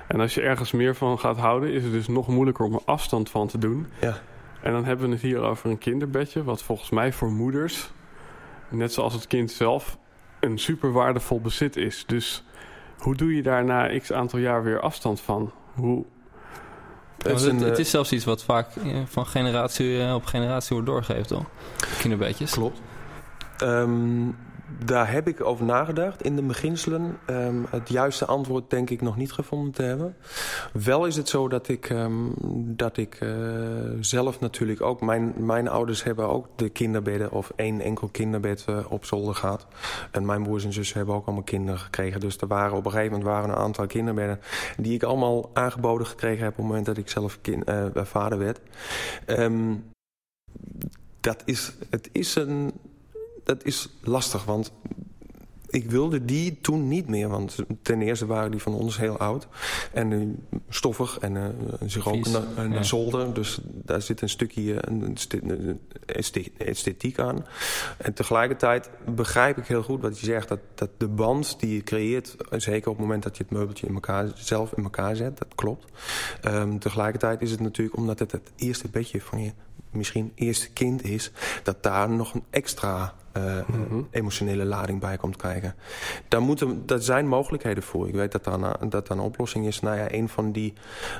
En 0.07 0.21
als 0.21 0.35
je 0.35 0.41
ergens 0.41 0.73
meer 0.73 0.95
van 0.95 1.19
gaat 1.19 1.37
houden... 1.37 1.73
is 1.73 1.83
het 1.83 1.93
dus 1.93 2.09
nog 2.09 2.29
moeilijker 2.29 2.65
om 2.65 2.75
er 2.75 2.83
afstand 2.85 3.31
van 3.31 3.47
te 3.47 3.59
doen. 3.59 3.87
Ja. 4.01 4.19
En 4.63 4.73
dan 4.73 4.85
hebben 4.85 5.07
we 5.07 5.13
het 5.13 5.23
hier 5.23 5.41
over 5.41 5.71
een 5.71 5.79
kinderbedje... 5.79 6.45
wat 6.45 6.63
volgens 6.63 6.91
mij 6.91 7.13
voor 7.13 7.31
moeders, 7.31 7.91
net 8.69 8.93
zoals 8.93 9.15
het 9.15 9.27
kind 9.27 9.51
zelf... 9.51 9.99
een 10.41 10.59
super 10.59 10.93
waardevol 10.93 11.41
bezit 11.41 11.77
is. 11.77 12.05
Dus 12.07 12.45
hoe 12.99 13.17
doe 13.17 13.35
je 13.35 13.43
daar 13.43 13.65
na 13.65 13.99
x 13.99 14.13
aantal 14.13 14.39
jaar 14.39 14.63
weer 14.63 14.81
afstand 14.81 15.21
van? 15.21 15.53
Hoe 15.75 16.05
het 17.23 17.41
is, 17.41 17.43
een, 17.43 17.59
het, 17.59 17.79
is 17.79 17.91
zelfs 17.91 18.13
iets 18.13 18.25
wat 18.25 18.45
vaak 18.45 18.67
van 19.05 19.27
generatie 19.27 20.15
op 20.15 20.25
generatie 20.25 20.71
wordt 20.73 20.87
doorgegeven, 20.89 21.27
toch? 21.27 21.45
Kinderbeetjes. 21.99 22.51
Klopt. 22.51 22.81
Um, 23.63 24.37
daar 24.85 25.13
heb 25.13 25.29
ik 25.29 25.45
over 25.45 25.65
nagedacht 25.65 26.23
in 26.23 26.37
de 26.37 26.43
beginselen. 26.43 27.19
Um, 27.31 27.67
het 27.71 27.89
juiste 27.89 28.25
antwoord 28.25 28.71
denk 28.71 28.91
ik 28.91 29.01
nog 29.01 29.17
niet 29.17 29.33
gevonden 29.33 29.73
te 29.73 29.83
hebben. 29.83 30.17
Wel 30.73 31.07
is 31.07 31.17
het 31.17 31.29
zo 31.29 31.49
dat 31.49 31.69
ik, 31.69 31.91
um, 31.91 32.35
dat 32.77 32.97
ik 32.97 33.21
uh, 33.21 33.31
zelf 34.01 34.41
natuurlijk 34.41 34.83
ook... 34.83 35.01
Mijn, 35.01 35.35
mijn 35.37 35.69
ouders 35.69 36.03
hebben 36.03 36.29
ook 36.29 36.47
de 36.57 36.69
kinderbedden 36.69 37.33
of 37.33 37.53
één 37.57 37.81
enkel 37.81 38.09
kinderbed 38.09 38.65
uh, 38.69 38.79
op 38.89 39.05
zolder 39.05 39.35
gehad. 39.35 39.67
En 40.11 40.27
mijn 40.27 40.43
broers 40.43 40.65
en 40.65 40.73
zussen 40.73 40.97
hebben 40.97 41.15
ook 41.15 41.27
allemaal 41.27 41.45
kinderen 41.45 41.81
gekregen. 41.81 42.21
Dus 42.21 42.37
er 42.37 42.47
waren 42.47 42.77
op 42.77 42.85
een 42.85 42.91
gegeven 42.91 43.13
moment 43.13 43.31
waren 43.31 43.51
een 43.51 43.57
aantal 43.57 43.87
kinderbedden... 43.87 44.41
die 44.77 44.95
ik 44.95 45.03
allemaal 45.03 45.51
aangeboden 45.53 46.07
gekregen 46.07 46.43
heb 46.45 46.53
op 46.53 46.57
het 46.57 46.67
moment 46.67 46.87
dat 46.87 46.97
ik 46.97 47.09
zelf 47.09 47.39
uh, 47.43 47.85
vader 47.95 48.39
werd. 48.39 48.61
Um, 49.27 49.85
dat 51.21 51.43
is, 51.45 51.73
het 51.91 52.09
is 52.13 52.35
een 52.35 52.73
dat 53.45 53.65
is 53.65 53.89
lastig, 54.03 54.45
want 54.45 54.73
ik 55.71 55.91
wilde 55.91 56.25
die 56.25 56.59
toen 56.61 56.89
niet 56.89 57.09
meer. 57.09 57.29
Want 57.29 57.57
ten 57.83 58.03
eerste 58.03 58.27
waren 58.27 58.51
die 58.51 58.63
van 58.63 58.75
ons 58.75 58.99
heel 58.99 59.19
oud. 59.19 59.47
En 59.93 60.11
uh, 60.11 60.29
stoffig 60.69 61.19
en 61.19 61.35
uh, 61.35 61.45
zich 61.87 62.09
ook 62.09 62.27
een, 62.57 62.85
zolder. 62.85 63.35
Dus 63.35 63.59
daar 63.65 64.03
zit 64.03 64.23
een 64.23 64.29
stukje 64.29 64.89
een, 64.89 65.17
esthetiek 66.57 67.19
aan. 67.19 67.47
En 67.97 68.15
tegelijkertijd 68.15 68.91
begrijp 69.15 69.59
ik 69.59 69.67
heel 69.67 69.83
goed 69.83 70.01
wat 70.01 70.21
je 70.21 70.27
zegt. 70.27 70.49
Dat, 70.49 70.61
dat 70.75 70.91
de 70.97 71.09
band 71.09 71.61
die 71.61 71.75
je 71.75 71.83
creëert, 71.83 72.37
zeker 72.51 72.91
op 72.91 72.97
het 72.97 73.05
moment 73.07 73.23
dat 73.23 73.37
je 73.37 73.43
het 73.43 73.53
meubeltje 73.53 73.87
in 73.87 73.95
elkaar, 73.95 74.31
zelf 74.35 74.73
in 74.73 74.83
elkaar 74.83 75.17
zet, 75.17 75.39
dat 75.39 75.55
klopt. 75.55 75.85
Um, 76.45 76.79
tegelijkertijd 76.79 77.43
is 77.43 77.51
het 77.51 77.61
natuurlijk, 77.61 77.97
omdat 77.97 78.19
het 78.19 78.33
het 78.33 78.51
eerste 78.57 78.89
bedje 78.89 79.21
van 79.21 79.43
je 79.43 79.53
misschien 79.91 80.33
eerste 80.35 80.71
kind 80.71 81.05
is... 81.05 81.31
dat 81.63 81.83
daar 81.83 82.11
nog 82.11 82.35
een 82.35 82.45
extra 82.51 83.15
uh, 83.37 83.57
emotionele 84.11 84.65
lading 84.65 85.01
bij 85.01 85.17
komt 85.17 85.37
kijken. 85.37 85.75
Daar, 86.29 86.43
moeten, 86.43 86.87
daar 86.87 87.03
zijn 87.03 87.27
mogelijkheden 87.27 87.83
voor. 87.83 88.09
Ik 88.09 88.15
weet 88.15 88.33
dat 88.33 88.45
daar 88.45 88.55
een, 88.55 88.89
dat 88.89 89.07
daar 89.07 89.19
een 89.19 89.25
oplossing 89.25 89.67
is. 89.67 89.81
Nou 89.81 89.97
ja, 89.97 90.13
een 90.13 90.29
van 90.29 90.53
die... 90.53 90.73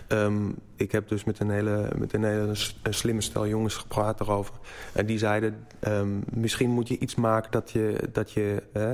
Um, 0.09 0.55
ik 0.77 0.93
heb 0.93 1.09
dus 1.09 1.25
met 1.25 1.41
een 1.41 1.51
hele, 1.51 1.91
met 1.97 2.13
een 2.13 2.25
hele 2.25 2.55
slimme 2.91 3.21
stel 3.21 3.47
jongens 3.47 3.75
gepraat 3.75 4.21
erover. 4.21 4.55
En 4.93 5.07
die 5.07 5.19
zeiden, 5.19 5.67
um, 5.89 6.25
misschien 6.33 6.71
moet 6.71 6.89
je 6.89 6.99
iets 6.99 7.15
maken 7.15 7.51
dat 7.51 7.71
je... 7.71 8.09
Dat 8.13 8.33
je 8.33 8.63
uh, 8.73 8.91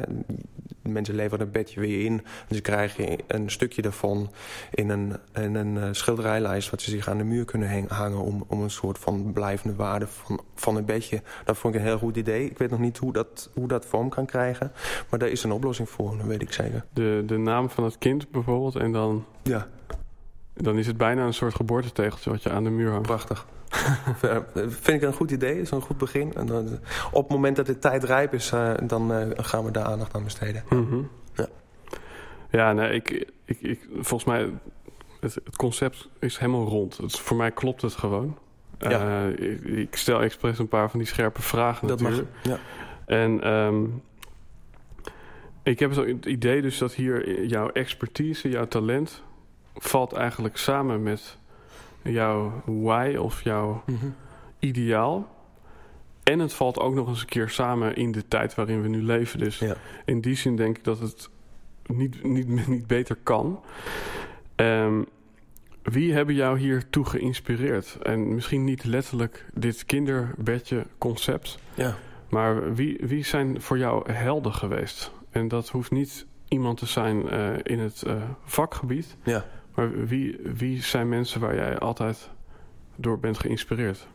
mensen 0.82 1.14
leveren 1.14 1.46
een 1.46 1.52
bedje 1.52 1.80
weer 1.80 2.04
in. 2.04 2.22
En 2.48 2.54
ze 2.54 2.60
krijgen 2.60 3.18
een 3.26 3.50
stukje 3.50 3.82
daarvan 3.82 4.30
in 4.70 4.88
een, 4.88 5.16
in 5.34 5.54
een 5.54 5.74
uh, 5.74 5.88
schilderijlijst... 5.90 6.70
wat 6.70 6.82
ze 6.82 6.90
zich 6.90 7.08
aan 7.08 7.18
de 7.18 7.24
muur 7.24 7.44
kunnen 7.44 7.86
hangen... 7.88 8.18
om, 8.18 8.44
om 8.46 8.62
een 8.62 8.70
soort 8.70 8.98
van 8.98 9.32
blijvende 9.32 9.76
waarde 9.76 10.06
van, 10.06 10.40
van 10.54 10.76
een 10.76 10.84
bedje. 10.84 11.22
Dat 11.44 11.58
vond 11.58 11.74
ik 11.74 11.80
een 11.80 11.86
heel 11.86 11.98
goed 11.98 12.16
idee. 12.16 12.50
Ik 12.50 12.58
weet 12.58 12.70
nog 12.70 12.78
niet 12.78 12.98
hoe 12.98 13.05
hoe 13.06 13.14
dat, 13.14 13.50
hoe 13.54 13.68
dat 13.68 13.86
vorm 13.86 14.08
kan 14.08 14.26
krijgen. 14.26 14.72
Maar 15.10 15.18
daar 15.18 15.28
is 15.28 15.44
een 15.44 15.52
oplossing 15.52 15.88
voor, 15.88 16.16
dat 16.16 16.26
weet 16.26 16.42
ik 16.42 16.52
zeker. 16.52 16.84
De, 16.92 17.22
de 17.26 17.36
naam 17.36 17.70
van 17.70 17.84
het 17.84 17.98
kind 17.98 18.30
bijvoorbeeld 18.30 18.76
en 18.76 18.92
dan... 18.92 19.24
Ja. 19.42 19.66
Dan 20.52 20.78
is 20.78 20.86
het 20.86 20.96
bijna 20.96 21.24
een 21.24 21.34
soort 21.34 21.54
geboortetegeltje 21.54 22.30
wat 22.30 22.42
je 22.42 22.50
aan 22.50 22.64
de 22.64 22.70
muur 22.70 22.90
hangt. 22.90 23.06
Prachtig. 23.06 23.46
vind 24.84 25.02
ik 25.02 25.02
een 25.02 25.12
goed 25.12 25.30
idee, 25.30 25.60
is 25.60 25.70
een 25.70 25.80
goed 25.80 25.98
begin. 25.98 26.34
En 26.34 26.46
dan, 26.46 26.78
op 27.12 27.22
het 27.22 27.32
moment 27.32 27.56
dat 27.56 27.66
de 27.66 27.78
tijd 27.78 28.04
rijp 28.04 28.34
is, 28.34 28.52
uh, 28.52 28.74
dan 28.82 29.12
uh, 29.12 29.26
gaan 29.36 29.64
we 29.64 29.70
daar 29.70 29.84
aandacht 29.84 30.14
aan 30.14 30.24
besteden. 30.24 30.64
Mm 30.68 30.86
-hmm. 30.88 31.10
Ja, 31.34 31.48
ja 32.50 32.72
nee, 32.72 32.92
ik, 32.92 33.30
ik, 33.44 33.60
ik, 33.60 33.88
volgens 33.92 34.24
mij, 34.24 34.50
het, 35.20 35.34
het, 35.34 35.56
concept 35.56 36.08
is 36.18 36.38
helemaal 36.38 36.66
rond. 36.66 36.96
Het, 36.96 37.18
voor 37.18 37.36
mij 37.36 37.50
klopt 37.50 37.82
het 37.82 37.94
gewoon. 37.94 38.38
Ja. 38.78 39.26
Uh, 39.26 39.52
ik, 39.52 39.60
ik, 39.64 39.96
stel 39.96 40.22
expres 40.22 40.58
een 40.58 40.68
paar 40.68 40.90
van 40.90 40.98
die 40.98 41.08
scherpe 41.08 41.42
vragen 41.42 41.88
dat 41.88 42.00
natuurlijk. 42.00 42.28
Mag. 42.34 42.44
Ja. 42.52 42.58
En 43.06 43.48
um, 43.52 44.02
ik 45.62 45.78
heb 45.78 45.94
het 45.94 46.26
idee 46.26 46.62
dus 46.62 46.78
dat 46.78 46.94
hier 46.94 47.44
jouw 47.44 47.70
expertise, 47.70 48.48
jouw 48.48 48.68
talent... 48.68 49.22
valt 49.74 50.12
eigenlijk 50.12 50.56
samen 50.56 51.02
met 51.02 51.38
jouw 52.02 52.62
why 52.64 53.16
of 53.18 53.42
jouw 53.42 53.82
mm 53.86 53.98
-hmm. 54.00 54.14
ideaal. 54.58 55.34
En 56.22 56.38
het 56.38 56.52
valt 56.52 56.78
ook 56.78 56.94
nog 56.94 57.08
eens 57.08 57.20
een 57.20 57.26
keer 57.26 57.48
samen 57.48 57.96
in 57.96 58.12
de 58.12 58.28
tijd 58.28 58.54
waarin 58.54 58.82
we 58.82 58.88
nu 58.88 59.02
leven. 59.02 59.38
Dus 59.38 59.58
ja. 59.58 59.76
in 60.04 60.20
die 60.20 60.36
zin 60.36 60.56
denk 60.56 60.76
ik 60.76 60.84
dat 60.84 60.98
het 60.98 61.28
niet, 61.86 62.22
niet, 62.22 62.66
niet 62.68 62.86
beter 62.86 63.16
kan. 63.22 63.60
Um, 64.56 65.06
wie 65.82 66.12
hebben 66.12 66.34
jou 66.34 66.58
hiertoe 66.58 67.04
geïnspireerd? 67.04 67.98
En 68.02 68.34
misschien 68.34 68.64
niet 68.64 68.84
letterlijk 68.84 69.46
dit 69.54 69.84
kinderbedje 69.84 70.86
concept... 70.98 71.58
Ja. 71.74 71.96
Maar 72.28 72.74
wie, 72.74 72.98
wie 73.00 73.24
zijn 73.24 73.60
voor 73.60 73.78
jou 73.78 74.12
helden 74.12 74.52
geweest? 74.52 75.12
En 75.30 75.48
dat 75.48 75.68
hoeft 75.68 75.90
niet 75.90 76.26
iemand 76.48 76.78
te 76.78 76.86
zijn 76.86 77.34
uh, 77.34 77.48
in 77.62 77.78
het 77.78 78.02
uh, 78.06 78.14
vakgebied. 78.44 79.16
Ja. 79.22 79.44
Maar 79.74 80.06
wie, 80.06 80.40
wie 80.42 80.82
zijn 80.82 81.08
mensen 81.08 81.40
waar 81.40 81.54
jij 81.54 81.78
altijd 81.78 82.30
door 82.96 83.18
bent 83.18 83.38
geïnspireerd? 83.38 84.06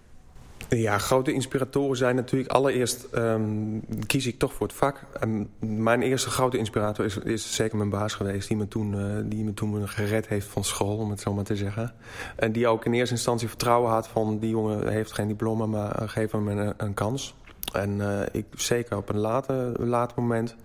Ja, 0.70 0.98
grote 0.98 1.34
inspiratoren 1.34 1.98
zijn 1.98 2.16
natuurlijk... 2.16 2.52
Allereerst 2.52 3.08
um, 3.16 3.84
kies 4.08 4.28
ik 4.28 4.40
toch 4.40 4.54
voor 4.54 4.68
het 4.68 4.76
vak. 4.76 5.06
En 5.20 5.50
mijn 5.60 6.02
eerste 6.02 6.30
grote 6.30 6.58
inspirator 6.58 7.06
is, 7.06 7.18
is 7.18 7.56
zeker 7.56 7.78
mijn 7.78 7.90
baas 7.90 8.14
geweest... 8.14 8.48
Die 8.48 8.58
me, 8.58 8.68
toen, 8.68 8.96
uh, 8.96 9.18
die 9.26 9.44
me 9.44 9.54
toen 9.54 9.88
gered 9.88 10.28
heeft 10.28 10.48
van 10.48 10.64
school, 10.64 10.98
om 10.98 11.10
het 11.10 11.20
zo 11.20 11.34
maar 11.34 11.44
te 11.44 11.56
zeggen. 11.56 11.94
En 12.36 12.52
die 12.52 12.68
ook 12.68 12.86
in 12.86 12.94
eerste 12.94 13.16
instantie 13.16 13.48
vertrouwen 13.48 13.92
had 13.92 14.08
van... 14.08 14.40
die 14.40 14.50
jongen 14.50 14.92
heeft 14.92 15.12
geen 15.12 15.28
diploma, 15.28 15.66
maar 15.66 16.10
geef 16.10 16.32
hem 16.32 16.48
een, 16.48 16.74
een 16.78 16.94
kans. 16.94 17.36
En 17.74 17.98
uh, 17.98 18.22
ik 18.32 18.46
zeker 18.56 18.98
op 18.98 19.10
een 19.10 19.18
later, 19.18 19.86
later 19.86 20.22
moment 20.22 20.56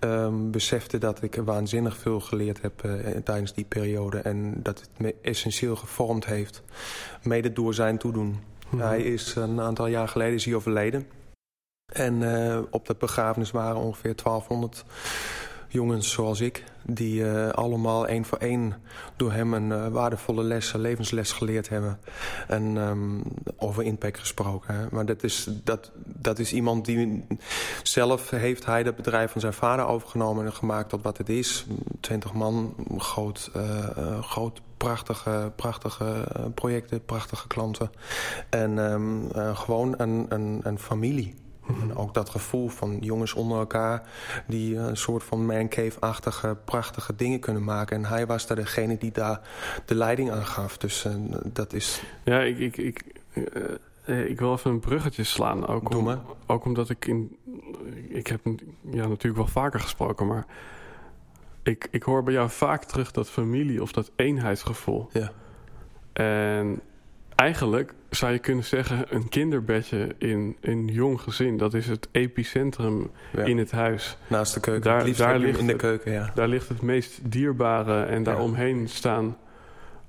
um, 0.00 0.50
besefte 0.50 0.98
dat 0.98 1.22
ik 1.22 1.34
waanzinnig 1.34 1.96
veel 1.96 2.20
geleerd 2.20 2.62
heb 2.62 2.84
uh, 2.84 2.92
tijdens 3.24 3.54
die 3.54 3.64
periode. 3.64 4.18
En 4.18 4.62
dat 4.62 4.80
het 4.80 4.90
me 4.98 5.14
essentieel 5.22 5.76
gevormd 5.76 6.26
heeft, 6.26 6.62
mede 7.22 7.52
door 7.52 7.74
zijn 7.74 7.98
toedoen. 7.98 8.26
Mm 8.26 8.38
-hmm. 8.68 8.80
Hij 8.80 9.02
is 9.02 9.34
een 9.34 9.60
aantal 9.60 9.86
jaar 9.86 10.08
geleden 10.08 10.34
is 10.34 10.44
hij 10.44 10.54
overleden. 10.54 11.06
En 11.92 12.20
uh, 12.20 12.58
op 12.70 12.86
de 12.86 12.94
begrafenis 12.98 13.50
waren 13.50 13.80
ongeveer 13.80 14.14
1200 14.22 14.84
jongens 15.72 16.10
zoals 16.10 16.40
ik... 16.40 16.64
die 16.84 17.20
uh, 17.20 17.48
allemaal 17.48 18.06
één 18.06 18.24
voor 18.24 18.38
één 18.38 18.74
door 19.16 19.32
hem 19.32 19.54
een 19.54 19.68
uh, 19.68 19.88
waardevolle 19.88 20.42
les, 20.42 20.72
een 20.72 20.80
levensles 20.80 21.32
geleerd 21.32 21.68
hebben. 21.68 21.98
En 22.48 22.76
um, 22.76 23.22
over 23.56 23.82
impact 23.82 24.18
gesproken. 24.18 24.74
Hè. 24.74 24.86
Maar 24.90 25.06
dat 25.06 25.22
is, 25.22 25.48
dat, 25.64 25.90
dat 26.04 26.38
is 26.38 26.52
iemand 26.52 26.84
die 26.84 27.24
zelf 27.82 28.30
heeft 28.30 28.66
hij 28.66 28.82
het 28.82 28.96
bedrijf 28.96 29.30
van 29.32 29.40
zijn 29.40 29.52
vader 29.52 29.86
overgenomen... 29.86 30.44
en 30.44 30.52
gemaakt 30.52 30.88
tot 30.88 31.02
wat 31.02 31.18
het 31.18 31.28
is. 31.28 31.66
20 32.00 32.32
man, 32.32 32.74
groot, 32.96 33.50
groot 34.20 34.60
prachtige, 34.76 35.52
prachtige 35.56 36.24
projecten, 36.54 37.04
prachtige 37.04 37.46
klanten. 37.46 37.90
En 38.50 38.78
um, 38.78 39.28
gewoon 39.54 39.94
een, 39.96 40.26
een, 40.28 40.60
een 40.62 40.78
familie. 40.78 41.41
En 41.66 41.96
ook 41.96 42.14
dat 42.14 42.28
gevoel 42.28 42.68
van 42.68 42.98
jongens 43.00 43.34
onder 43.34 43.58
elkaar... 43.58 44.02
die 44.46 44.76
een 44.76 44.96
soort 44.96 45.24
van 45.24 45.46
mancave-achtige, 45.46 46.56
prachtige 46.64 47.16
dingen 47.16 47.40
kunnen 47.40 47.64
maken. 47.64 47.96
En 47.96 48.04
hij 48.04 48.26
was 48.26 48.46
daar 48.46 48.56
degene 48.56 48.98
die 48.98 49.12
daar 49.12 49.40
de 49.84 49.94
leiding 49.94 50.30
aan 50.30 50.46
gaf. 50.46 50.76
Dus 50.76 51.04
uh, 51.04 51.14
dat 51.44 51.72
is... 51.72 52.02
Ja, 52.22 52.40
ik, 52.40 52.58
ik, 52.58 52.76
ik, 52.76 53.04
uh, 54.04 54.30
ik 54.30 54.38
wil 54.38 54.52
even 54.52 54.70
een 54.70 54.80
bruggetje 54.80 55.24
slaan. 55.24 55.66
Ook, 55.66 55.90
Doe 55.90 55.98
om, 55.98 56.04
maar. 56.04 56.18
ook 56.46 56.64
omdat 56.64 56.90
ik 56.90 57.06
in... 57.06 57.36
Ik 58.08 58.26
heb 58.26 58.40
ja, 58.80 59.06
natuurlijk 59.06 59.36
wel 59.36 59.46
vaker 59.46 59.80
gesproken, 59.80 60.26
maar... 60.26 60.46
Ik, 61.62 61.88
ik 61.90 62.02
hoor 62.02 62.22
bij 62.22 62.32
jou 62.32 62.50
vaak 62.50 62.84
terug 62.84 63.10
dat 63.10 63.30
familie 63.30 63.82
of 63.82 63.92
dat 63.92 64.10
eenheidsgevoel. 64.16 65.08
Ja. 65.12 65.32
En 66.12 66.80
eigenlijk 67.34 67.94
zou 68.16 68.32
je 68.32 68.38
kunnen 68.38 68.64
zeggen... 68.64 69.04
een 69.08 69.28
kinderbedje 69.28 70.14
in 70.18 70.56
een 70.60 70.86
jong 70.86 71.20
gezin... 71.20 71.56
dat 71.56 71.74
is 71.74 71.86
het 71.86 72.08
epicentrum 72.10 73.10
ja. 73.32 73.44
in 73.44 73.58
het 73.58 73.70
huis. 73.70 74.16
Naast 74.26 74.54
de 74.54 74.60
keuken, 74.60 74.82
daar, 74.82 75.06
het 75.06 75.16
daar 75.16 75.38
ligt 75.38 75.58
in 75.58 75.66
de 75.66 75.72
het, 75.72 75.80
keuken, 75.80 76.12
ja. 76.12 76.32
Daar 76.34 76.48
ligt 76.48 76.68
het 76.68 76.82
meest 76.82 77.20
dierbare 77.22 78.02
en 78.02 78.22
daaromheen 78.22 78.88
staan 78.88 79.36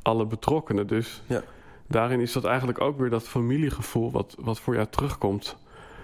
alle 0.01 0.25
betrokkenen. 0.25 0.87
Dus 0.87 1.21
ja. 1.25 1.43
daarin 1.87 2.19
is 2.19 2.31
dat 2.31 2.45
eigenlijk 2.45 2.81
ook 2.81 2.99
weer 2.99 3.09
dat 3.09 3.27
familiegevoel... 3.27 4.11
wat, 4.11 4.35
wat 4.39 4.59
voor 4.59 4.73
jou 4.73 4.87
terugkomt. 4.89 5.57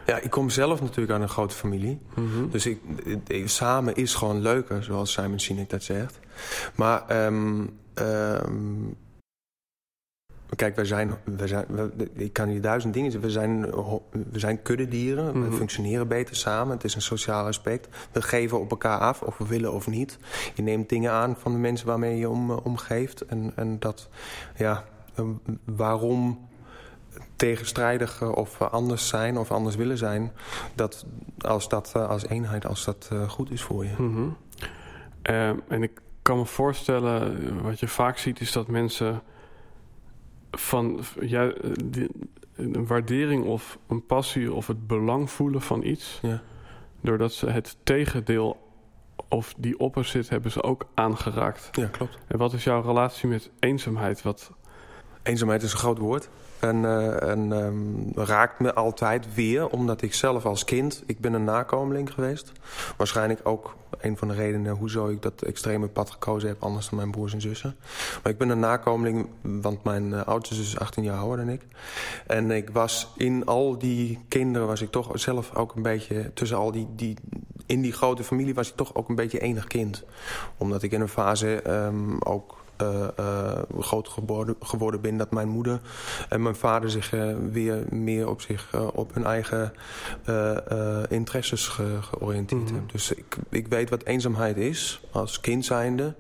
Ja, 0.06 0.18
ik 0.18 0.30
kom 0.30 0.50
zelf 0.50 0.82
natuurlijk 0.82 1.12
aan 1.12 1.22
een 1.22 1.30
grote 1.30 1.56
familie. 1.56 2.00
Mm 2.16 2.32
-hmm. 2.32 2.50
Dus 2.50 2.66
ik, 2.66 2.80
ik, 3.28 3.50
samen 3.50 3.96
is 3.96 4.14
gewoon 4.14 4.42
leuker, 4.42 4.84
zoals 4.84 5.12
Simon 5.12 5.40
Sinek 5.40 5.70
dat 5.70 5.84
zegt. 5.84 6.20
Maar... 6.76 7.26
Um, 7.26 7.70
um, 7.96 8.96
Kijk, 10.56 10.76
wij 10.76 10.86
zijn, 10.86 11.14
wij 11.24 11.48
zijn 11.48 11.66
wij, 11.68 11.90
ik 12.14 12.34
kan 12.34 12.48
hier 12.48 12.62
duizend 12.62 12.94
dingen 12.94 13.12
zeggen. 13.12 13.30
We 13.30 13.36
zijn, 13.36 13.62
we 14.32 14.40
zijn 14.40 14.62
kuddedieren, 14.62 15.26
mm 15.26 15.32
-hmm. 15.32 15.50
we 15.50 15.56
functioneren 15.56 16.08
beter 16.08 16.36
samen. 16.36 16.74
Het 16.74 16.84
is 16.84 16.96
een 16.96 17.02
sociaal 17.02 17.46
aspect. 17.46 17.88
We 18.12 18.22
geven 18.22 18.60
op 18.60 18.70
elkaar 18.70 19.00
af, 19.00 19.22
of 19.22 19.38
we 19.38 19.48
willen 19.48 19.74
of 19.74 19.88
niet. 19.88 20.18
Je 20.54 20.62
neemt 20.62 20.90
dingen 20.90 21.12
aan 21.12 21.36
van 21.38 21.52
de 21.52 21.58
mensen 21.58 21.88
waarmee 21.88 22.18
je 22.18 22.30
om, 22.30 22.52
omgeeft. 22.52 23.22
En, 23.22 23.52
en 23.56 23.80
dat, 23.80 24.10
ja, 24.56 24.86
waarom 25.66 26.48
tegenstrijdig 27.36 28.22
of 28.24 28.62
anders 28.62 29.08
zijn 29.08 29.38
of 29.38 29.52
anders 29.52 29.76
willen 29.76 29.98
zijn... 29.98 30.32
Dat, 30.76 31.06
als 31.38 31.70
dat 31.70 31.96
als 31.96 32.28
eenheid, 32.28 32.66
als 32.66 32.86
dat 32.86 33.10
goed 33.28 33.52
is 33.52 33.62
voor 33.62 33.86
je. 33.86 33.94
Mm 33.98 34.14
-hmm. 34.14 34.38
uh, 35.30 35.48
en 35.48 35.84
ik 35.84 36.02
kan 36.22 36.38
me 36.38 36.46
voorstellen, 36.46 37.62
wat 37.64 37.80
je 37.80 37.88
vaak 37.88 38.18
ziet 38.18 38.40
is 38.40 38.52
dat 38.52 38.68
mensen 38.68 39.22
van 40.52 41.00
ja, 41.20 41.54
een 42.56 42.88
waardering 42.88 43.46
of 43.46 43.80
een 43.88 44.06
passie 44.06 44.54
of 44.54 44.68
het 44.68 44.88
belang 44.88 45.32
voelen 45.32 45.62
van 45.62 45.84
iets. 45.84 46.20
Ja. 46.22 46.42
Doordat 47.02 47.34
ze 47.34 47.50
het 47.50 47.78
tegendeel 47.84 48.68
of 49.28 49.54
die 49.58 49.80
opposite 49.80 50.30
hebben 50.30 50.52
ze 50.52 50.64
ook 50.64 50.86
aangeraakt. 50.94 51.70
Ja, 51.72 51.88
klopt. 51.88 52.18
En 52.28 52.38
wat 52.38 52.54
is 52.54 52.64
jouw 52.64 52.82
relatie 52.82 53.30
met 53.30 53.52
eenzaamheid? 53.60 54.22
Wat, 54.22 54.52
Eenzaamheid 55.24 55.64
is 55.64 55.72
een 55.72 55.78
groot 55.78 55.98
woord. 55.98 56.30
En, 56.60 56.84
uh, 56.84 57.30
en 57.30 57.52
um, 57.52 58.12
raakt 58.16 58.60
me 58.60 58.74
altijd 58.74 59.34
weer, 59.34 59.68
omdat 59.68 60.02
ik 60.02 60.14
zelf 60.14 60.46
als 60.46 60.64
kind... 60.64 61.04
ik 61.06 61.20
ben 61.20 61.34
een 61.34 61.44
nakomeling 61.44 62.14
geweest. 62.14 62.52
Waarschijnlijk 62.98 63.40
ook 63.44 63.76
een 64.00 64.18
van 64.18 64.28
de 64.28 64.34
redenen 64.34 64.76
hoezo 64.76 65.08
ik 65.08 65.22
dat 65.22 65.42
extreme 65.42 65.88
pad 65.88 66.10
gekozen 66.10 66.50
heb... 66.50 66.64
anders 66.64 66.90
dan 66.90 66.98
mijn 66.98 67.12
broers 67.12 67.34
en 67.34 67.42
zussen. 67.42 67.76
Maar 68.24 68.32
ik 68.32 68.38
ben 68.38 68.50
een 68.50 68.60
nakomeling, 68.60 69.28
want 69.42 69.84
mijn 69.84 70.08
uh, 70.08 70.26
oudste 70.26 70.56
zus 70.56 70.68
is 70.68 70.80
18 70.80 71.04
jaar 71.04 71.18
ouder 71.18 71.38
dan 71.38 71.54
ik. 71.54 71.62
En 72.28 72.52
ik 72.52 72.70
was 72.70 73.14
in 73.18 73.46
al 73.46 73.78
die 73.78 74.20
kinderen 74.28 74.68
was 74.68 74.82
ik 74.82 74.92
toch 74.92 75.10
zelf 75.14 75.56
ook 75.56 75.76
een 75.76 75.82
beetje... 75.82 76.32
tussen 76.34 76.58
al 76.58 76.72
die, 76.72 76.88
die 76.96 77.18
in 77.66 77.82
die 77.82 77.94
grote 77.94 78.24
familie 78.24 78.54
was 78.54 78.70
ik 78.70 78.76
toch 78.76 78.96
ook 78.96 79.10
een 79.10 79.16
beetje 79.16 79.40
enig 79.40 79.68
kind. 79.68 80.04
Omdat 80.58 80.84
ik 80.84 80.92
in 80.92 81.02
een 81.02 81.08
fase 81.08 81.72
um, 81.72 82.22
ook 82.22 82.59
uh, 82.82 83.08
uh, 83.20 83.62
groot 83.80 84.08
geworden, 84.08 84.56
geworden 84.60 85.02
ben 85.02 85.18
dat 85.18 85.32
mijn 85.32 85.50
moeder 85.50 85.82
en 86.30 86.42
mijn 86.42 86.56
vader 86.56 86.90
zich 86.90 87.14
uh, 87.14 87.36
weer 87.52 87.84
meer 87.90 88.30
op, 88.30 88.42
zich, 88.42 88.76
op 88.94 89.14
hun 89.14 89.26
eigen 89.26 89.74
interesses 91.10 91.68
ge, 91.68 91.98
georiënteerd 92.02 92.62
mm 92.62 92.68
-hmm. 92.68 92.76
hebben. 92.76 92.92
Dus 92.94 93.12
ik, 93.12 93.38
ik 93.50 93.68
weet 93.68 93.90
wat 93.90 94.04
eenzaamheid 94.04 94.58
is 94.58 95.02
als 95.12 95.40
kind 95.40 95.66
zijnde. 95.66 96.14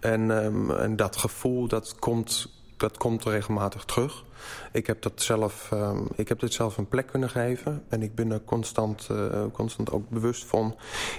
En, 0.00 0.30
um, 0.30 0.70
en 0.70 0.96
dat 0.96 1.16
gevoel 1.16 1.68
dat 1.68 1.94
komt, 1.98 2.48
dat 2.76 2.96
komt 2.96 3.24
regelmatig 3.24 3.84
terug. 3.84 4.24
Ik 4.72 4.86
heb, 4.86 5.02
dat 5.02 5.22
zelf, 5.22 5.70
uh, 5.74 6.00
ik 6.14 6.28
heb 6.28 6.40
dit 6.40 6.52
zelf 6.52 6.76
een 6.76 6.88
plek 6.88 7.06
kunnen 7.06 7.30
geven. 7.30 7.82
En 7.88 8.02
ik 8.02 8.14
ben 8.14 8.32
er 8.32 8.44
constant, 8.44 9.08
uh, 9.10 9.44
constant 9.52 9.90
ook 9.90 10.08
bewust 10.08 10.44
van. 10.44 10.76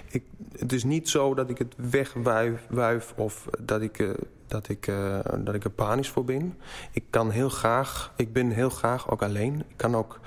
Ik, 0.10 0.24
het 0.58 0.74
is 0.74 0.84
niet 0.84 1.10
zo 1.10 1.34
dat 1.34 1.50
ik 1.50 1.58
het 1.58 1.74
wegwuif 1.78 3.14
of 3.16 3.48
dat 3.60 3.82
ik... 3.82 4.00
Uh, 4.00 4.10
dat 4.54 4.70
ik, 4.70 4.88
uh, 4.88 5.20
dat 5.38 5.56
ik 5.56 5.64
er 5.64 5.70
panisch 5.70 6.10
voor 6.10 6.26
ben. 6.26 6.58
Ik 6.92 7.04
kan 7.10 7.30
heel 7.30 7.50
graag, 7.50 8.14
ik 8.16 8.34
ben 8.34 8.50
heel 8.50 8.70
graag 8.70 9.10
ook 9.10 9.22
alleen. 9.22 9.60
Ik 9.68 9.78
kan 9.78 9.96
ook 9.96 10.20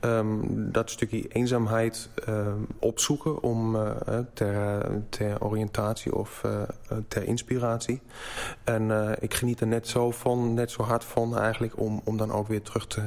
um, 0.00 0.72
dat 0.72 0.90
stukje 0.90 1.28
eenzaamheid 1.28 2.10
uh, 2.28 2.46
opzoeken 2.78 3.42
om 3.42 3.76
uh, 3.76 3.90
ter, 4.34 4.86
ter 5.08 5.42
oriëntatie 5.42 6.14
of 6.14 6.44
ter 7.08 7.24
inspiratie. 7.24 8.00
En 8.64 9.16
ik 9.20 9.34
geniet 9.34 9.60
er 9.60 9.66
net 9.66 9.88
zo 9.88 10.10
van, 10.10 10.54
net 10.54 10.70
zo 10.70 10.82
hard 10.82 11.04
van 11.04 11.38
eigenlijk 11.38 11.80
om, 11.80 12.00
om 12.04 12.16
dan 12.16 12.32
ook 12.32 12.48
weer 12.48 12.62
terug 12.62 12.86
te... 12.86 13.02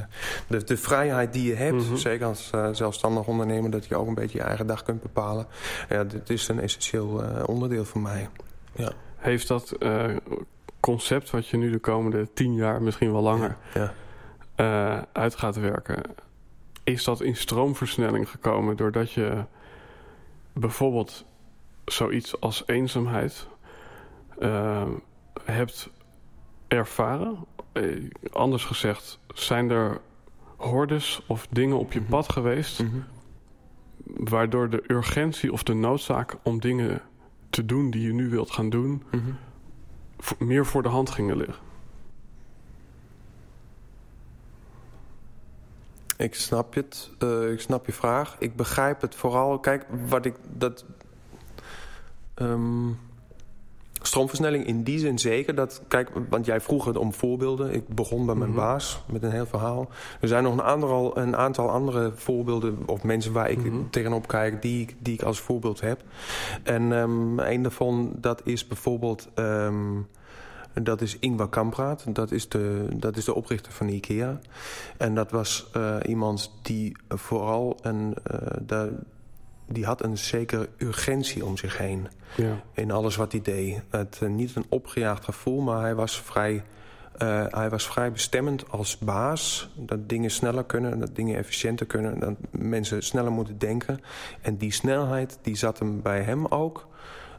De, 0.47 0.63
de 0.63 0.77
vrijheid 0.77 1.33
die 1.33 1.47
je 1.47 1.55
hebt, 1.55 1.73
mm 1.73 1.87
-hmm. 1.87 1.97
zeker 1.97 2.25
als 2.25 2.49
zelfstandig 2.71 3.27
ondernemer, 3.27 3.71
dat 3.71 3.85
je 3.85 3.95
ook 3.95 4.07
een 4.07 4.13
beetje 4.13 4.37
je 4.37 4.43
eigen 4.43 4.67
dag 4.67 4.83
kunt 4.83 5.01
bepalen. 5.01 5.47
Ja, 5.89 6.03
dit 6.03 6.29
is 6.29 6.47
een 6.47 6.59
essentieel 6.59 7.23
onderdeel 7.45 7.85
voor 7.85 8.01
mij. 8.01 8.29
Ja. 8.75 8.91
Heeft 9.15 9.47
dat 9.47 9.75
concept 10.79 11.29
wat 11.29 11.47
je 11.47 11.57
nu 11.57 11.71
de 11.71 11.79
komende 11.79 12.33
tien 12.33 12.53
jaar, 12.53 12.81
misschien 12.81 13.11
wel 13.11 13.21
langer, 13.21 13.57
ja, 13.73 13.81
ja. 13.81 13.93
Uh, 14.95 15.01
uit 15.13 15.35
gaat 15.35 15.55
werken, 15.55 16.01
is 16.83 17.03
dat 17.03 17.21
in 17.21 17.35
stroomversnelling 17.35 18.29
gekomen 18.29 18.77
doordat 18.77 19.11
je 19.11 19.43
bijvoorbeeld 20.53 21.25
zoiets 21.85 22.41
als 22.41 22.63
eenzaamheid 22.65 23.47
uh, 24.39 24.87
hebt 25.43 25.89
ervaren? 26.67 27.37
Uh, 27.73 28.09
anders 28.31 28.65
gezegd, 28.65 29.19
zijn 29.33 29.69
er 29.69 30.01
hordes 30.55 31.21
of 31.27 31.47
dingen 31.49 31.77
op 31.77 31.93
je 31.93 32.01
pad 32.01 32.31
geweest... 32.31 32.81
Mm 32.81 32.89
-hmm. 32.89 33.03
waardoor 34.05 34.69
de 34.69 34.83
urgentie 34.87 35.53
of 35.53 35.63
de 35.63 35.73
noodzaak 35.73 36.35
om 36.43 36.59
dingen 36.59 37.01
te 37.49 37.65
doen 37.65 37.91
die 37.91 38.01
je 38.01 38.13
nu 38.13 38.29
wilt 38.29 38.51
gaan 38.51 38.69
doen... 38.69 38.89
Mm 38.89 39.03
-hmm 39.11 39.37
meer 40.37 40.65
voor 40.65 40.83
de 40.83 40.89
hand 40.89 41.09
gingen 41.09 41.37
liggen. 41.37 41.67
Ik 46.17 46.35
snap 46.35 46.73
het. 46.73 47.09
Uh, 47.19 47.51
ik 47.51 47.59
snap 47.59 47.85
je 47.85 47.93
vraag. 47.93 48.35
Ik 48.39 48.55
begrijp 48.55 49.01
het 49.01 49.15
vooral. 49.15 49.59
Kijk, 49.59 49.85
wat 50.07 50.25
ik 50.25 50.35
dat. 50.47 50.85
Um, 52.35 52.99
stroomversnelling 54.01 54.65
in 54.65 54.83
die 54.83 54.99
zin 54.99 55.19
zeker. 55.19 55.55
Dat, 55.55 55.81
kijk, 55.87 56.09
want 56.29 56.45
jij 56.45 56.61
vroeg 56.61 56.85
het 56.85 56.97
om 56.97 57.13
voorbeelden. 57.13 57.73
Ik 57.73 57.87
begon 57.87 58.25
bij 58.25 58.35
mijn 58.35 58.49
mm 58.49 58.55
-hmm. 58.55 58.65
baas 58.65 59.03
met 59.11 59.23
een 59.23 59.31
heel 59.31 59.45
verhaal. 59.45 59.89
Er 60.19 60.27
zijn 60.27 60.43
nog 60.43 60.53
een 60.53 60.61
aantal, 60.61 61.17
een 61.17 61.35
aantal 61.35 61.69
andere 61.69 62.11
voorbeelden... 62.15 62.77
of 62.85 63.03
mensen 63.03 63.31
waar 63.31 63.49
ik 63.49 63.57
mm 63.57 63.69
-hmm. 63.69 63.89
tegenop 63.89 64.27
kijk... 64.27 64.61
Die, 64.61 64.95
die 64.99 65.13
ik 65.13 65.21
als 65.21 65.39
voorbeeld 65.39 65.81
heb. 65.81 66.01
En 66.63 66.91
um, 66.91 67.39
een 67.39 67.61
daarvan, 67.61 68.11
dat 68.15 68.41
is 68.43 68.67
bijvoorbeeld... 68.67 69.29
Um, 69.35 70.07
dat 70.73 71.01
is 71.01 71.19
Ingvar 71.19 71.49
Kamprad. 71.49 72.05
Dat 72.07 72.31
is, 72.31 72.49
de, 72.49 72.87
dat 72.95 73.17
is 73.17 73.25
de 73.25 73.35
oprichter 73.35 73.71
van 73.71 73.87
IKEA. 73.87 74.39
En 74.97 75.15
dat 75.15 75.31
was 75.31 75.69
uh, 75.77 75.95
iemand 76.05 76.51
die 76.61 76.97
vooral... 77.09 77.77
Een, 77.81 78.15
uh, 78.31 78.37
de, 78.65 78.93
die 79.71 79.85
had 79.85 80.03
een 80.03 80.17
zekere 80.17 80.69
urgentie 80.77 81.45
om 81.45 81.57
zich 81.57 81.77
heen. 81.77 82.07
Ja. 82.35 82.61
In 82.73 82.91
alles 82.91 83.15
wat 83.15 83.31
hij 83.31 83.41
deed. 83.41 83.81
Het, 83.89 84.19
uh, 84.23 84.29
niet 84.29 84.55
een 84.55 84.65
opgejaagd 84.69 85.23
gevoel, 85.23 85.61
maar 85.61 85.81
hij 85.81 85.95
was 85.95 86.21
vrij... 86.21 86.63
Uh, 87.23 87.45
hij 87.49 87.69
was 87.69 87.87
vrij 87.87 88.11
bestemmend 88.11 88.69
als 88.69 88.97
baas. 88.97 89.69
Dat 89.75 90.09
dingen 90.09 90.31
sneller 90.31 90.63
kunnen, 90.63 90.99
dat 90.99 91.15
dingen 91.15 91.37
efficiënter 91.37 91.85
kunnen. 91.85 92.19
Dat 92.19 92.35
mensen 92.51 93.03
sneller 93.03 93.31
moeten 93.31 93.57
denken. 93.57 94.01
En 94.41 94.57
die 94.57 94.71
snelheid 94.71 95.39
die 95.41 95.55
zat 95.55 95.79
hem 95.79 96.01
bij 96.01 96.21
hem 96.21 96.45
ook 96.45 96.87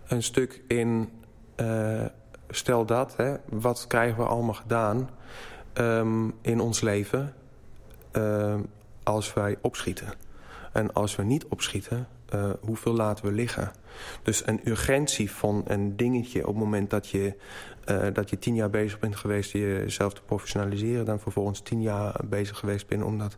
een 0.06 0.22
stuk 0.22 0.62
in... 0.68 1.10
Uh, 1.56 2.04
stel 2.48 2.84
dat, 2.84 3.16
hè, 3.16 3.34
wat 3.48 3.84
krijgen 3.86 4.16
we 4.16 4.28
allemaal 4.28 4.54
gedaan 4.54 5.10
um, 5.74 6.34
in 6.40 6.60
ons 6.60 6.80
leven 6.80 7.34
um, 8.12 8.66
als 9.02 9.32
wij 9.34 9.56
opschieten? 9.60 10.12
En 10.72 10.92
als 10.92 11.16
we 11.16 11.22
niet 11.22 11.44
opschieten, 11.44 12.06
uh, 12.34 12.50
hoeveel 12.60 12.92
laten 12.92 13.24
we 13.24 13.32
liggen? 13.32 13.72
Dus 14.22 14.46
een 14.46 14.60
urgentie 14.64 15.30
van 15.30 15.62
een 15.66 15.96
dingetje 15.96 16.40
op 16.40 16.54
het 16.54 16.64
moment 16.64 16.90
dat 16.90 17.08
je, 17.08 17.34
uh, 17.90 18.06
dat 18.12 18.30
je 18.30 18.38
tien 18.38 18.54
jaar 18.54 18.70
bezig 18.70 18.98
bent 18.98 19.16
geweest... 19.16 19.52
jezelf 19.52 20.14
te 20.14 20.22
professionaliseren, 20.22 21.04
dan 21.04 21.20
vervolgens 21.20 21.60
tien 21.60 21.82
jaar 21.82 22.20
bezig 22.24 22.58
geweest 22.58 22.86
bent... 22.86 23.02
om 23.02 23.18
dat 23.18 23.36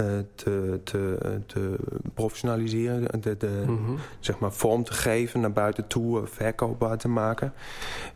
uh, 0.00 0.06
te, 0.34 0.80
te, 0.84 1.40
te 1.46 1.76
professionaliseren, 2.14 3.20
de, 3.20 3.36
de 3.36 3.62
mm 3.66 3.84
-hmm. 3.84 3.96
zeg 4.20 4.38
maar 4.38 4.52
vorm 4.52 4.84
te 4.84 4.92
geven... 4.92 5.40
naar 5.40 5.52
buiten 5.52 5.86
toe, 5.86 6.26
verkoopbaar 6.26 6.98
te 6.98 7.08
maken. 7.08 7.52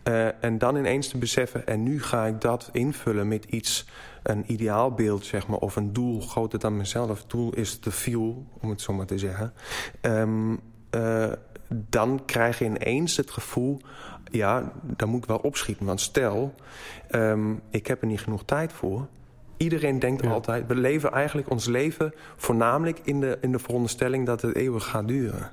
Uh, 0.05 0.45
en 0.45 0.59
dan 0.59 0.77
ineens 0.77 1.09
te 1.09 1.19
beseffen, 1.19 1.67
en 1.67 1.83
nu 1.83 2.03
ga 2.03 2.27
ik 2.27 2.41
dat 2.41 2.69
invullen 2.73 3.29
met 3.29 3.45
iets 3.45 3.87
een 4.23 4.53
ideaalbeeld, 4.53 5.25
zeg 5.25 5.47
maar, 5.47 5.59
of 5.59 5.77
een 5.77 5.93
doel 5.93 6.21
groter 6.21 6.59
dan 6.59 6.77
mezelf. 6.77 7.19
Het 7.19 7.31
doel 7.31 7.55
is 7.55 7.81
de 7.81 7.91
fuel, 7.91 8.47
om 8.61 8.71
het 8.71 8.81
zo 8.81 8.93
maar 8.93 9.07
te 9.07 9.19
zeggen. 9.19 9.53
Um, 10.03 10.61
uh, 10.91 11.33
dan 11.69 12.23
krijg 12.25 12.59
je 12.59 12.65
ineens 12.65 13.17
het 13.17 13.31
gevoel... 13.31 13.81
ja, 14.31 14.73
dan 14.83 15.09
moet 15.09 15.23
ik 15.23 15.29
wel 15.29 15.39
opschieten. 15.39 15.87
Want 15.87 16.01
stel, 16.01 16.55
um, 17.11 17.61
ik 17.71 17.87
heb 17.87 18.01
er 18.01 18.07
niet 18.07 18.21
genoeg 18.21 18.45
tijd 18.45 18.73
voor... 18.73 19.07
Iedereen 19.57 19.99
denkt 19.99 20.23
ja. 20.23 20.31
altijd, 20.31 20.67
we 20.67 20.75
leven 20.75 21.13
eigenlijk 21.13 21.51
ons 21.51 21.67
leven 21.67 22.15
voornamelijk 22.37 23.01
in 23.03 23.21
de, 23.21 23.39
in 23.41 23.53
de 23.53 23.59
veronderstelling 23.59 24.27
dat 24.27 24.43
het 24.43 24.55
eeuwig 24.55 24.85
gaat 24.85 25.09
duren. 25.09 25.51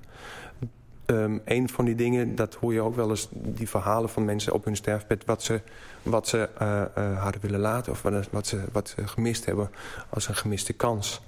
Um, 1.06 1.42
een 1.46 1.70
van 1.70 1.86
die 1.86 1.96
dingen, 1.96 2.36
dat 2.36 2.54
hoor 2.54 2.74
je 2.74 2.82
ook 2.82 2.96
wel 2.96 3.10
eens, 3.10 3.30
die 3.32 3.70
verhalen 3.70 4.10
van 4.10 4.26
mensen 4.26 4.54
op 4.54 4.66
hun 4.66 4.76
sterfbed, 4.76 5.26
wat 5.26 5.44
ze, 5.44 5.62
wat 6.02 6.28
ze 6.28 6.50
uh, 6.62 6.82
uh, 6.98 7.22
hadden 7.22 7.42
willen 7.42 7.60
laten 7.60 7.92
of 7.92 8.02
wat, 8.02 8.30
wat, 8.30 8.48
ze, 8.48 8.64
wat 8.72 8.90
ze 8.90 9.08
gemist 9.08 9.46
hebben 9.46 9.70
als 10.10 10.28
een 10.28 10.36
gemiste 10.36 10.74
kans. 10.74 11.22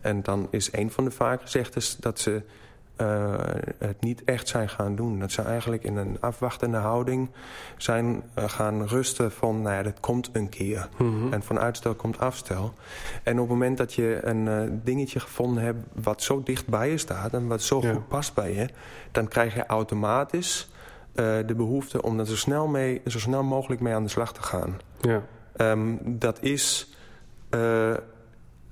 En 0.00 0.22
dan 0.22 0.48
is 0.50 0.72
een 0.72 0.90
van 0.90 1.04
de 1.04 1.10
vaak 1.10 1.40
gezegdes 1.40 1.96
dat 1.96 2.18
ze 2.18 2.42
uh, 3.00 3.34
het 3.78 4.00
niet 4.00 4.24
echt 4.24 4.48
zijn 4.48 4.68
gaan 4.68 4.96
doen. 4.96 5.18
Dat 5.18 5.32
ze 5.32 5.42
eigenlijk 5.42 5.84
in 5.84 5.96
een 5.96 6.16
afwachtende 6.20 6.76
houding 6.76 7.30
zijn 7.76 8.22
uh, 8.38 8.48
gaan 8.48 8.86
rusten 8.86 9.32
van... 9.32 9.62
nou 9.62 9.74
ja, 9.74 9.82
dat 9.82 10.00
komt 10.00 10.30
een 10.32 10.48
keer. 10.48 10.88
Mm 10.98 11.20
-hmm. 11.20 11.32
En 11.32 11.42
van 11.42 11.58
uitstel 11.58 11.94
komt 11.94 12.18
afstel. 12.18 12.74
En 13.22 13.32
op 13.32 13.40
het 13.40 13.48
moment 13.48 13.78
dat 13.78 13.94
je 13.94 14.20
een 14.22 14.46
uh, 14.46 14.60
dingetje 14.84 15.20
gevonden 15.20 15.62
hebt... 15.62 15.78
wat 15.92 16.22
zo 16.22 16.42
dicht 16.42 16.66
bij 16.66 16.90
je 16.90 16.98
staat 16.98 17.32
en 17.32 17.46
wat 17.46 17.62
zo 17.62 17.80
ja. 17.82 17.92
goed 17.92 18.08
past 18.08 18.34
bij 18.34 18.54
je... 18.54 18.68
dan 19.12 19.28
krijg 19.28 19.54
je 19.54 19.66
automatisch 19.66 20.68
de 21.46 21.54
behoefte 21.56 22.02
om 22.02 22.18
er 22.18 22.26
zo 22.26 22.36
snel, 22.36 22.66
mee, 22.66 23.00
zo 23.06 23.18
snel 23.18 23.42
mogelijk 23.42 23.80
mee 23.80 23.94
aan 23.94 24.02
de 24.02 24.08
slag 24.08 24.32
te 24.32 24.42
gaan. 24.42 24.78
Ja. 25.00 25.22
Um, 25.56 25.98
dat 26.04 26.42
is 26.42 26.94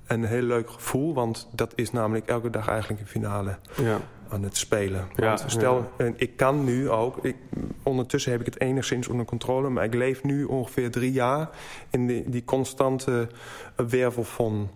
een 0.07 0.23
heel 0.23 0.41
leuk 0.41 0.69
gevoel, 0.69 1.13
want 1.13 1.47
dat 1.51 1.71
is 1.75 1.91
namelijk 1.91 2.27
elke 2.27 2.49
dag 2.49 2.67
eigenlijk 2.67 3.01
een 3.01 3.07
finale. 3.07 3.57
Ja 3.75 3.99
aan 4.29 4.43
het 4.43 4.57
spelen. 4.57 5.07
Ja, 5.15 5.37
stel, 5.45 5.91
ja. 5.97 6.11
ik 6.15 6.37
kan 6.37 6.63
nu 6.63 6.89
ook... 6.89 7.17
Ik, 7.21 7.35
ondertussen 7.83 8.31
heb 8.31 8.39
ik 8.39 8.45
het 8.45 8.61
enigszins 8.61 9.07
onder 9.07 9.25
controle... 9.25 9.69
maar 9.69 9.83
ik 9.83 9.93
leef 9.93 10.23
nu 10.23 10.43
ongeveer 10.43 10.91
drie 10.91 11.11
jaar... 11.11 11.49
in 11.89 12.07
die, 12.07 12.29
die 12.29 12.43
constante 12.45 13.27
wervel 13.75 14.23
van 14.23 14.69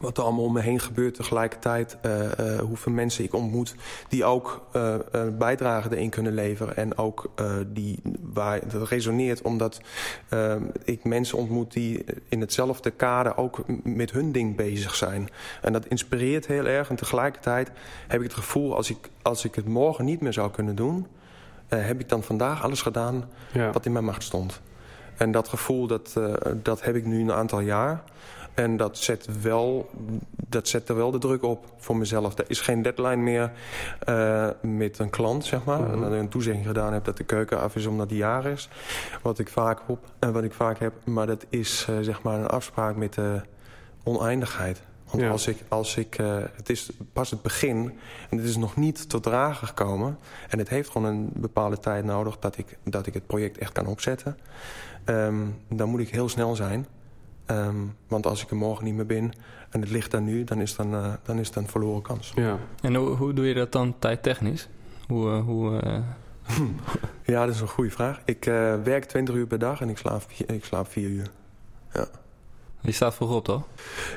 wat 0.00 0.18
er 0.18 0.24
allemaal 0.24 0.44
om 0.44 0.52
me 0.52 0.60
heen 0.60 0.80
gebeurt 0.80 1.14
tegelijkertijd. 1.14 1.96
Uh, 2.06 2.22
uh, 2.22 2.58
hoeveel 2.58 2.92
mensen 2.92 3.24
ik 3.24 3.34
ontmoet 3.34 3.74
die 4.08 4.24
ook 4.24 4.66
uh, 4.76 4.94
bijdragen 5.38 5.92
erin 5.92 6.10
kunnen 6.10 6.34
leveren. 6.34 6.76
En 6.76 6.98
ook 6.98 7.30
die, 7.66 8.02
waar 8.22 8.68
dat 8.68 8.88
resoneert 8.88 9.42
omdat 9.42 9.80
ik 10.84 11.04
mensen 11.04 11.38
ontmoet 11.38 11.72
die 11.72 12.04
in 12.28 12.40
hetzelfde 12.40 12.90
kader 12.90 13.36
ook 13.36 13.64
met 13.82 14.10
hun 14.10 14.32
ding 14.32 14.56
bezig 14.56 14.94
zijn. 14.94 15.28
En 15.62 15.72
dat 15.72 15.86
inspireert 15.86 16.46
heel 16.46 16.66
erg. 16.66 16.90
En 16.90 16.96
tegelijkertijd 16.96 17.70
heb 18.08 18.20
ik 18.20 18.26
het 18.26 18.36
gevoel 18.36 18.76
als 18.76 18.90
ik, 18.90 19.10
als 19.22 19.44
ik 19.44 19.54
het 19.54 19.66
morgen 19.66 20.04
niet 20.04 20.20
meer 20.20 20.32
zou 20.32 20.50
kunnen 20.50 20.76
doen... 20.76 21.06
heb 21.68 22.00
ik 22.00 22.08
dan 22.08 22.22
vandaag 22.22 22.62
alles 22.62 22.82
gedaan 22.82 23.24
ja. 23.52 23.70
wat 23.72 23.86
in 23.86 23.92
mijn 23.92 24.04
macht 24.04 24.22
stond. 24.22 24.60
En 25.16 25.30
dat 25.30 25.48
gevoel 25.48 25.86
dat, 25.86 26.20
dat 26.62 26.82
heb 26.82 26.94
ik 26.94 27.04
nu 27.04 27.20
een 27.20 27.32
aantal 27.32 27.60
jaar... 27.60 28.02
En 28.56 28.76
dat 28.76 28.98
zet, 28.98 29.40
wel, 29.42 29.90
dat 30.48 30.68
zet 30.68 30.88
er 30.88 30.96
wel 30.96 31.10
de 31.10 31.18
druk 31.18 31.42
op 31.42 31.72
voor 31.76 31.96
mezelf. 31.96 32.38
Er 32.38 32.44
is 32.48 32.60
geen 32.60 32.82
deadline 32.82 33.16
meer 33.16 33.52
uh, 34.08 34.48
met 34.62 34.98
een 34.98 35.10
klant, 35.10 35.44
zeg 35.44 35.64
maar. 35.64 35.80
Mm 35.80 35.90
-hmm. 35.90 36.00
Dat 36.00 36.12
ik 36.12 36.18
een 36.18 36.28
toezegging 36.28 36.66
gedaan 36.66 36.92
heb 36.92 37.04
dat 37.04 37.16
de 37.16 37.24
keuken 37.24 37.60
af 37.60 37.76
is 37.76 37.86
omdat 37.86 38.08
die 38.08 38.18
jaar 38.18 38.46
is. 38.46 38.68
Wat 39.22 39.38
ik 39.38 39.48
vaak, 39.48 39.80
op, 39.86 39.98
en 40.18 40.32
wat 40.32 40.44
ik 40.44 40.52
vaak 40.52 40.78
heb. 40.78 40.92
Maar 41.04 41.26
dat 41.26 41.46
is 41.48 41.86
uh, 41.90 41.96
zeg 42.00 42.22
maar 42.22 42.38
een 42.38 42.46
afspraak 42.46 42.96
met 42.96 43.14
de 43.14 43.40
oneindigheid. 44.02 44.82
Want 45.10 45.22
ja. 45.22 45.30
als 45.30 45.46
ik, 45.46 45.58
als 45.68 45.96
ik 45.96 46.18
uh, 46.18 46.36
het 46.54 46.70
is 46.70 46.90
pas 47.12 47.30
het 47.30 47.42
begin 47.42 47.92
en 48.30 48.36
het 48.36 48.46
is 48.46 48.56
nog 48.56 48.76
niet 48.76 49.08
tot 49.08 49.22
dragen 49.22 49.66
gekomen. 49.66 50.18
En 50.48 50.58
het 50.58 50.68
heeft 50.68 50.90
gewoon 50.90 51.08
een 51.08 51.30
bepaalde 51.34 51.78
tijd 51.78 52.04
nodig 52.04 52.38
dat 52.38 52.58
ik, 52.58 52.78
dat 52.84 53.06
ik 53.06 53.14
het 53.14 53.26
project 53.26 53.58
echt 53.58 53.72
kan 53.72 53.86
opzetten. 53.86 54.38
Um, 55.04 55.56
dan 55.68 55.88
moet 55.88 56.00
ik 56.00 56.08
heel 56.08 56.28
snel 56.28 56.54
zijn. 56.54 56.86
Um, 57.50 57.96
want 58.08 58.26
als 58.26 58.42
ik 58.42 58.50
er 58.50 58.56
morgen 58.56 58.84
niet 58.84 58.94
meer 58.94 59.06
ben 59.06 59.32
en 59.70 59.80
het 59.80 59.90
ligt 59.90 60.10
daar 60.10 60.20
nu, 60.20 60.44
dan 60.44 60.60
is, 60.60 60.76
dan, 60.76 60.94
uh, 60.94 61.12
dan 61.22 61.38
is 61.38 61.46
het 61.46 61.56
een 61.56 61.68
verloren 61.68 62.02
kans. 62.02 62.32
Ja. 62.34 62.58
En 62.80 62.94
hoe, 62.94 63.08
hoe 63.08 63.32
doe 63.32 63.46
je 63.46 63.54
dat 63.54 63.72
dan 63.72 63.94
tijdtechnisch? 63.98 64.68
Hoe, 65.08 65.26
uh, 65.26 65.44
hoe, 65.44 65.82
uh... 65.84 65.98
ja, 67.34 67.46
dat 67.46 67.54
is 67.54 67.60
een 67.60 67.68
goede 67.68 67.90
vraag. 67.90 68.20
Ik 68.24 68.44
werk 68.84 69.04
20 69.04 69.34
uur 69.34 69.46
per 69.46 69.58
dag 69.58 69.80
en 69.80 69.88
ik 69.88 69.98
slaap, 69.98 70.22
ik 70.46 70.64
slaap 70.64 70.88
4 70.88 71.08
uur. 71.08 71.30
Ja. 71.92 72.06
Je 72.80 72.92
staat 72.92 73.14
vroeg 73.14 73.34
op, 73.34 73.44
toch? 73.44 73.62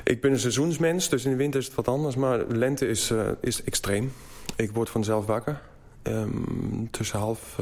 Ik 0.04 0.20
ben 0.20 0.32
een 0.32 0.38
seizoensmens, 0.38 1.08
dus 1.08 1.24
in 1.24 1.30
de 1.30 1.36
winter 1.36 1.60
is 1.60 1.66
het 1.66 1.74
wat 1.74 1.88
anders. 1.88 2.16
Maar 2.16 2.46
lente 2.46 2.88
is, 2.88 3.12
is 3.40 3.62
extreem. 3.62 4.12
Ik 4.56 4.72
word 4.72 4.90
vanzelf 4.90 5.26
wakker. 5.26 5.60
Um, 6.02 6.90
tussen, 6.90 7.18
half, 7.18 7.60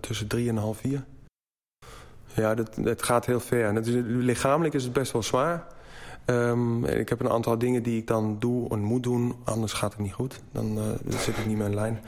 tussen 0.00 0.26
drie 0.26 0.48
en 0.48 0.56
half 0.56 0.78
vier. 0.78 1.04
Ja, 2.34 2.54
dat, 2.54 2.76
het 2.82 3.02
gaat 3.02 3.26
heel 3.26 3.40
ver. 3.40 3.64
En 3.64 3.74
het 3.74 3.86
is, 3.86 3.94
lichamelijk 4.04 4.74
is 4.74 4.84
het 4.84 4.92
best 4.92 5.12
wel 5.12 5.22
zwaar. 5.22 5.64
Um, 6.26 6.84
ik 6.84 7.08
heb 7.08 7.20
een 7.20 7.30
aantal 7.30 7.58
dingen 7.58 7.82
die 7.82 7.98
ik 7.98 8.06
dan 8.06 8.36
doe 8.38 8.70
en 8.70 8.80
moet 8.80 9.02
doen. 9.02 9.34
Anders 9.44 9.72
gaat 9.72 9.92
het 9.92 10.00
niet 10.00 10.12
goed. 10.12 10.40
Dan, 10.52 10.78
uh, 10.78 10.84
dan 11.02 11.18
zit 11.18 11.36
ik 11.36 11.46
niet 11.46 11.56
meer 11.56 11.66
in 11.66 11.74
lijn. 11.74 12.00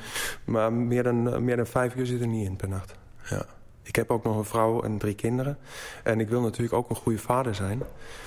Maar 0.44 0.72
meer 0.72 1.02
dan, 1.02 1.28
uh, 1.28 1.36
meer 1.36 1.56
dan 1.56 1.66
vijf 1.66 1.94
uur 1.94 2.06
zit 2.06 2.20
er 2.20 2.26
niet 2.26 2.48
in 2.48 2.56
per 2.56 2.68
nacht. 2.68 2.94
Ja. 3.30 3.44
Ik 3.82 3.96
heb 3.96 4.10
ook 4.10 4.24
nog 4.24 4.36
een 4.36 4.44
vrouw 4.44 4.82
en 4.82 4.98
drie 4.98 5.14
kinderen. 5.14 5.58
En 6.02 6.20
ik 6.20 6.28
wil 6.28 6.40
natuurlijk 6.40 6.74
ook 6.74 6.90
een 6.90 6.96
goede 6.96 7.18
vader 7.18 7.54
zijn. 7.54 7.82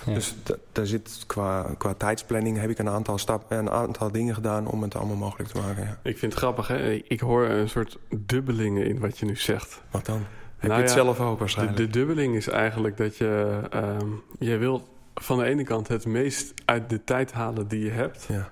Ja. 0.06 0.14
Dus 0.14 0.36
daar 0.72 0.86
zit 0.86 1.24
qua, 1.28 1.76
qua 1.78 1.94
tijdsplanning 1.94 2.58
heb 2.60 2.70
ik 2.70 2.80
een 2.80 2.90
aantal, 2.90 3.18
stap, 3.18 3.52
een 3.52 3.70
aantal 3.70 4.12
dingen 4.12 4.34
gedaan 4.34 4.68
om 4.68 4.82
het 4.82 4.96
allemaal 4.96 5.16
mogelijk 5.16 5.50
te 5.50 5.62
maken. 5.62 5.84
Ja. 5.84 6.00
Ik 6.04 6.18
vind 6.18 6.32
het 6.32 6.42
grappig, 6.42 6.68
hè? 6.68 6.92
Ik 6.92 7.20
hoor 7.20 7.46
een 7.46 7.70
soort 7.70 7.98
dubbelingen 8.10 8.86
in 8.86 9.00
wat 9.00 9.18
je 9.18 9.26
nu 9.26 9.36
zegt. 9.36 9.82
Wat 9.92 10.06
dan? 10.06 10.26
Heb 10.60 10.70
nou 10.70 10.82
je 10.82 10.88
het 10.88 10.96
ja, 10.98 11.04
zelf 11.04 11.20
ook 11.20 11.40
waarschijnlijk? 11.40 11.78
De, 11.78 11.86
de, 11.86 11.90
dubbeling 11.90 12.36
is 12.36 12.48
eigenlijk 12.48 12.98
dat 12.98 13.18
je... 13.18 13.62
Um, 13.74 14.22
je 14.40 14.58
wilt 14.58 14.84
van 15.16 15.38
de 15.38 15.46
ene 15.46 15.64
kant 15.64 15.88
het 15.88 16.06
meest 16.06 16.54
uit 16.66 16.90
de 16.90 17.04
tijd 17.04 17.32
halen 17.32 17.68
die 17.68 17.84
je 17.84 17.90
hebt. 17.90 18.26
Ja. 18.30 18.50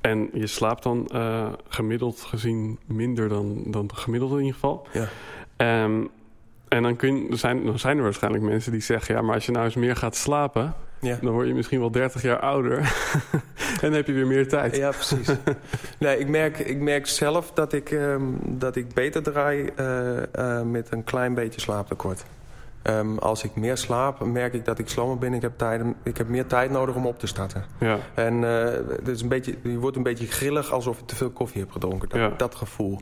En 0.00 0.30
je 0.32 0.46
slaapt 0.46 0.82
dan 0.82 1.10
uh, 1.12 1.48
gemiddeld 1.68 2.20
gezien 2.20 2.78
minder 2.86 3.28
dan, 3.28 3.62
dan 3.66 3.90
gemiddeld 3.94 4.30
in 4.30 4.38
ieder 4.38 4.54
geval. 4.54 4.86
Ja. 4.92 5.84
Um, 5.84 6.08
en 6.68 6.82
dan, 6.82 6.96
kun, 6.96 7.28
zijn, 7.30 7.64
dan 7.64 7.78
zijn 7.78 7.96
er 7.96 8.02
waarschijnlijk 8.02 8.44
mensen 8.44 8.72
die 8.72 8.80
zeggen... 8.80 9.14
ja, 9.14 9.22
maar 9.22 9.34
als 9.34 9.46
je 9.46 9.52
nou 9.52 9.64
eens 9.64 9.74
meer 9.74 9.96
gaat 9.96 10.16
slapen... 10.16 10.74
Ja. 11.00 11.18
Dan 11.22 11.32
word 11.32 11.46
je 11.46 11.54
misschien 11.54 11.80
wel 11.80 11.90
30 11.90 12.22
jaar 12.22 12.38
ouder. 12.38 12.78
en 12.80 13.80
dan 13.80 13.92
heb 13.92 14.06
je 14.06 14.12
weer 14.12 14.26
meer 14.26 14.48
tijd. 14.48 14.76
Ja, 14.76 14.90
precies. 14.90 15.28
nee, 15.98 16.18
ik 16.18 16.28
merk, 16.28 16.58
ik 16.58 16.78
merk 16.78 17.06
zelf 17.06 17.52
dat 17.52 17.72
ik, 17.72 17.90
um, 17.90 18.38
dat 18.44 18.76
ik 18.76 18.94
beter 18.94 19.22
draai 19.22 19.70
uh, 19.80 20.16
uh, 20.38 20.62
met 20.62 20.86
een 20.90 21.04
klein 21.04 21.34
beetje 21.34 21.60
slaaptekort. 21.60 22.24
Um, 22.82 23.18
als 23.18 23.44
ik 23.44 23.56
meer 23.56 23.76
slaap, 23.76 24.24
merk 24.24 24.54
ik 24.54 24.64
dat 24.64 24.78
ik 24.78 24.88
slomer 24.88 25.18
ben. 25.18 25.34
Ik 25.34 25.42
heb, 25.42 25.58
tijd, 25.58 25.82
ik 26.02 26.16
heb 26.16 26.28
meer 26.28 26.46
tijd 26.46 26.70
nodig 26.70 26.94
om 26.94 27.06
op 27.06 27.18
te 27.18 27.26
starten. 27.26 27.64
Ja. 27.80 27.98
En 28.14 28.42
uh, 28.42 28.64
het 28.88 29.08
is 29.08 29.22
een 29.22 29.28
beetje, 29.28 29.54
je 29.62 29.78
wordt 29.78 29.96
een 29.96 30.02
beetje 30.02 30.26
grillig 30.26 30.72
alsof 30.72 30.98
je 30.98 31.04
te 31.04 31.16
veel 31.16 31.30
koffie 31.30 31.60
hebt 31.60 31.72
gedronken. 31.72 32.08
Dat, 32.08 32.18
ja. 32.18 32.32
dat 32.36 32.54
gevoel. 32.54 33.00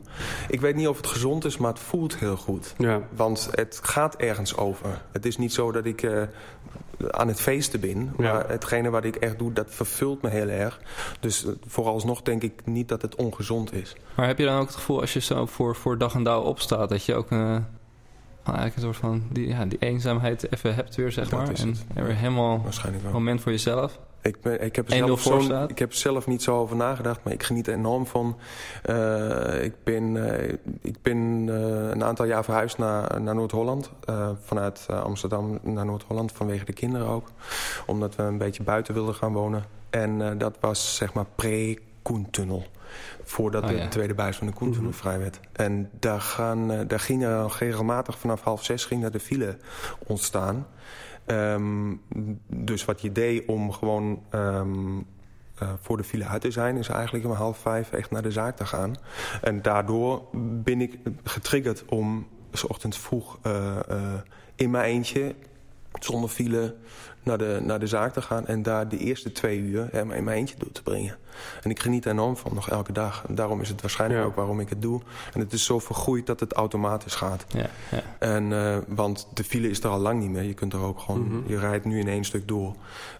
Ik 0.49 0.61
weet 0.61 0.75
niet 0.75 0.87
of 0.87 0.97
het 0.97 1.07
gezond 1.07 1.45
is, 1.45 1.57
maar 1.57 1.71
het 1.71 1.79
voelt 1.79 2.17
heel 2.17 2.37
goed. 2.37 2.73
Ja. 2.77 3.01
Want 3.15 3.49
het 3.51 3.79
gaat 3.83 4.15
ergens 4.15 4.57
over. 4.57 5.01
Het 5.11 5.25
is 5.25 5.37
niet 5.37 5.53
zo 5.53 5.71
dat 5.71 5.85
ik 5.85 6.01
uh, 6.01 6.21
aan 7.09 7.27
het 7.27 7.41
feesten 7.41 7.79
ben. 7.79 8.13
Maar 8.17 8.49
hetgene 8.49 8.89
wat 8.89 9.03
ik 9.03 9.15
echt 9.15 9.39
doe, 9.39 9.53
dat 9.53 9.67
vervult 9.69 10.21
me 10.21 10.29
heel 10.29 10.49
erg. 10.49 10.79
Dus 11.19 11.45
vooralsnog 11.67 12.21
denk 12.21 12.41
ik 12.41 12.61
niet 12.65 12.87
dat 12.87 13.01
het 13.01 13.15
ongezond 13.15 13.73
is. 13.73 13.95
Maar 14.15 14.27
heb 14.27 14.37
je 14.37 14.45
dan 14.45 14.59
ook 14.59 14.65
het 14.65 14.75
gevoel 14.75 15.01
als 15.01 15.13
je 15.13 15.21
zo 15.21 15.45
voor, 15.45 15.75
voor 15.75 15.97
dag 15.97 16.13
en 16.13 16.23
dauw 16.23 16.41
opstaat... 16.41 16.89
dat 16.89 17.05
je 17.05 17.15
ook... 17.15 17.31
Uh 17.31 17.57
eigenlijk 18.55 18.75
een 18.75 18.93
soort 18.93 19.11
van 19.11 19.23
die, 19.31 19.47
ja, 19.47 19.65
die 19.65 19.79
eenzaamheid 19.79 20.51
even 20.53 20.75
hebt 20.75 20.95
weer, 20.95 21.11
zeg 21.11 21.31
maar. 21.31 21.49
En 21.49 21.75
er 21.93 22.03
weer 22.03 22.15
helemaal 22.15 22.63
een 22.83 23.11
moment 23.11 23.41
voor 23.41 23.51
jezelf. 23.51 23.99
Ik, 24.21 24.41
ben, 24.41 24.63
ik, 24.63 24.75
heb 24.75 24.89
zelf 24.89 25.21
zo, 25.21 25.65
ik 25.67 25.79
heb 25.79 25.93
zelf 25.93 26.27
niet 26.27 26.43
zo 26.43 26.57
over 26.57 26.75
nagedacht, 26.75 27.23
maar 27.23 27.33
ik 27.33 27.43
geniet 27.43 27.67
er 27.67 27.73
enorm 27.73 28.05
van. 28.05 28.37
Uh, 28.89 29.63
ik 29.63 29.73
ben, 29.83 30.15
uh, 30.15 30.49
ik 30.81 31.01
ben 31.01 31.47
uh, 31.47 31.89
een 31.89 32.03
aantal 32.03 32.25
jaar 32.25 32.43
verhuisd 32.43 32.77
naar, 32.77 33.21
naar 33.21 33.35
Noord-Holland. 33.35 33.91
vanuit 34.43 34.87
Amsterdam 34.89 35.59
naar 35.61 35.85
Noord-Holland, 35.85 36.31
vanwege 36.31 36.65
de 36.65 36.73
kinderen 36.73 37.07
ook. 37.07 37.31
Omdat 37.85 38.15
we 38.15 38.23
een 38.23 38.37
beetje 38.37 38.63
buiten 38.63 38.93
wilden 38.93 39.15
gaan 39.15 39.33
wonen. 39.33 39.63
En 39.89 40.37
dat 40.37 40.57
was 40.59 40.95
zeg 40.95 41.13
maar 41.13 41.25
pre-Koentunnel 41.35 42.65
voordat 43.23 43.63
oh, 43.63 43.71
ja. 43.71 43.83
de 43.83 43.87
tweede 43.87 44.13
buis 44.13 44.37
van 44.37 44.47
de 44.47 44.53
Koentunnel 44.53 44.81
mm 44.81 44.91
-hmm. 44.91 44.99
vrij 44.99 45.19
werd. 45.19 45.39
En 45.51 45.89
daar, 45.99 46.21
gaan, 46.21 46.71
uh, 46.71 46.79
daar 46.87 46.99
ging 46.99 47.23
er 47.23 47.55
regelmatig 47.59 48.19
vanaf 48.19 48.41
half 48.41 48.63
zes 48.63 48.85
ging 48.85 49.07
de 49.07 49.19
file 49.19 49.57
ontstaan. 49.97 50.67
Um, 51.25 52.01
dus 52.47 52.85
wat 52.85 53.01
je 53.01 53.11
deed 53.11 53.45
om 53.47 53.71
gewoon 53.71 54.21
um, 54.31 55.05
uh, 55.63 55.69
voor 55.81 55.97
de 55.97 56.03
file 56.03 56.25
uit 56.25 56.41
te 56.41 56.51
zijn... 56.51 56.77
is 56.77 56.87
eigenlijk 56.87 57.25
om 57.25 57.31
half 57.31 57.57
vijf 57.57 57.91
echt 57.91 58.11
naar 58.11 58.21
de 58.21 58.31
zaak 58.31 58.55
te 58.55 58.65
gaan. 58.65 58.95
En 59.41 59.61
daardoor 59.61 60.23
ben 60.63 60.81
ik 60.81 60.97
getriggerd 61.23 61.85
om... 61.85 62.27
s 62.51 62.63
ochtends 62.63 62.97
vroeg 62.97 63.39
uh, 63.47 63.77
in 64.55 64.71
mijn 64.71 64.85
eentje, 64.85 65.35
zonder 65.99 66.29
file 66.29 66.75
naar 67.27 67.37
de, 67.37 67.59
naar 67.61 67.79
de 67.79 67.87
zaak 67.87 68.13
te 68.13 68.21
gaan... 68.21 68.47
en 68.47 68.63
daar 68.63 68.89
de 68.89 68.97
eerste 68.97 69.31
twee 69.31 69.59
uur 69.59 69.87
hè, 69.91 69.99
in 69.99 70.07
mijn 70.07 70.37
eentje 70.37 70.55
door 70.57 70.71
te 70.71 70.83
brengen. 70.83 71.17
En 71.63 71.69
ik 71.69 71.79
geniet 71.79 72.05
er 72.05 72.11
enorm 72.11 72.37
van, 72.37 72.53
nog 72.53 72.69
elke 72.69 72.91
dag. 72.91 73.25
En 73.27 73.35
daarom 73.35 73.61
is 73.61 73.69
het 73.69 73.81
waarschijnlijk 73.81 74.21
ja. 74.21 74.25
ook 74.25 74.35
waarom 74.35 74.59
ik 74.59 74.69
het 74.69 74.81
doe. 74.81 75.01
En 75.33 75.39
het 75.39 75.53
is 75.53 75.65
zo 75.65 75.79
vergroeid 75.79 76.25
dat 76.25 76.39
het 76.39 76.53
automatisch 76.53 77.15
gaat. 77.15 77.45
Ja, 77.47 77.69
ja. 77.91 78.01
En, 78.19 78.51
uh, 78.51 78.77
want 78.87 79.27
de 79.33 79.43
file 79.43 79.69
is 79.69 79.79
er 79.79 79.89
al 79.89 79.99
lang 79.99 80.19
niet 80.19 80.29
meer. 80.29 80.43
Je 80.43 80.53
kunt 80.53 80.73
er 80.73 80.79
ook 80.79 80.99
gewoon... 80.99 81.21
Mm 81.21 81.29
-hmm. 81.29 81.43
Je 81.47 81.59
rijdt 81.59 81.85
nu 81.85 81.99
in 81.99 82.07
één 82.07 82.23
stuk 82.23 82.47
door. 82.47 82.75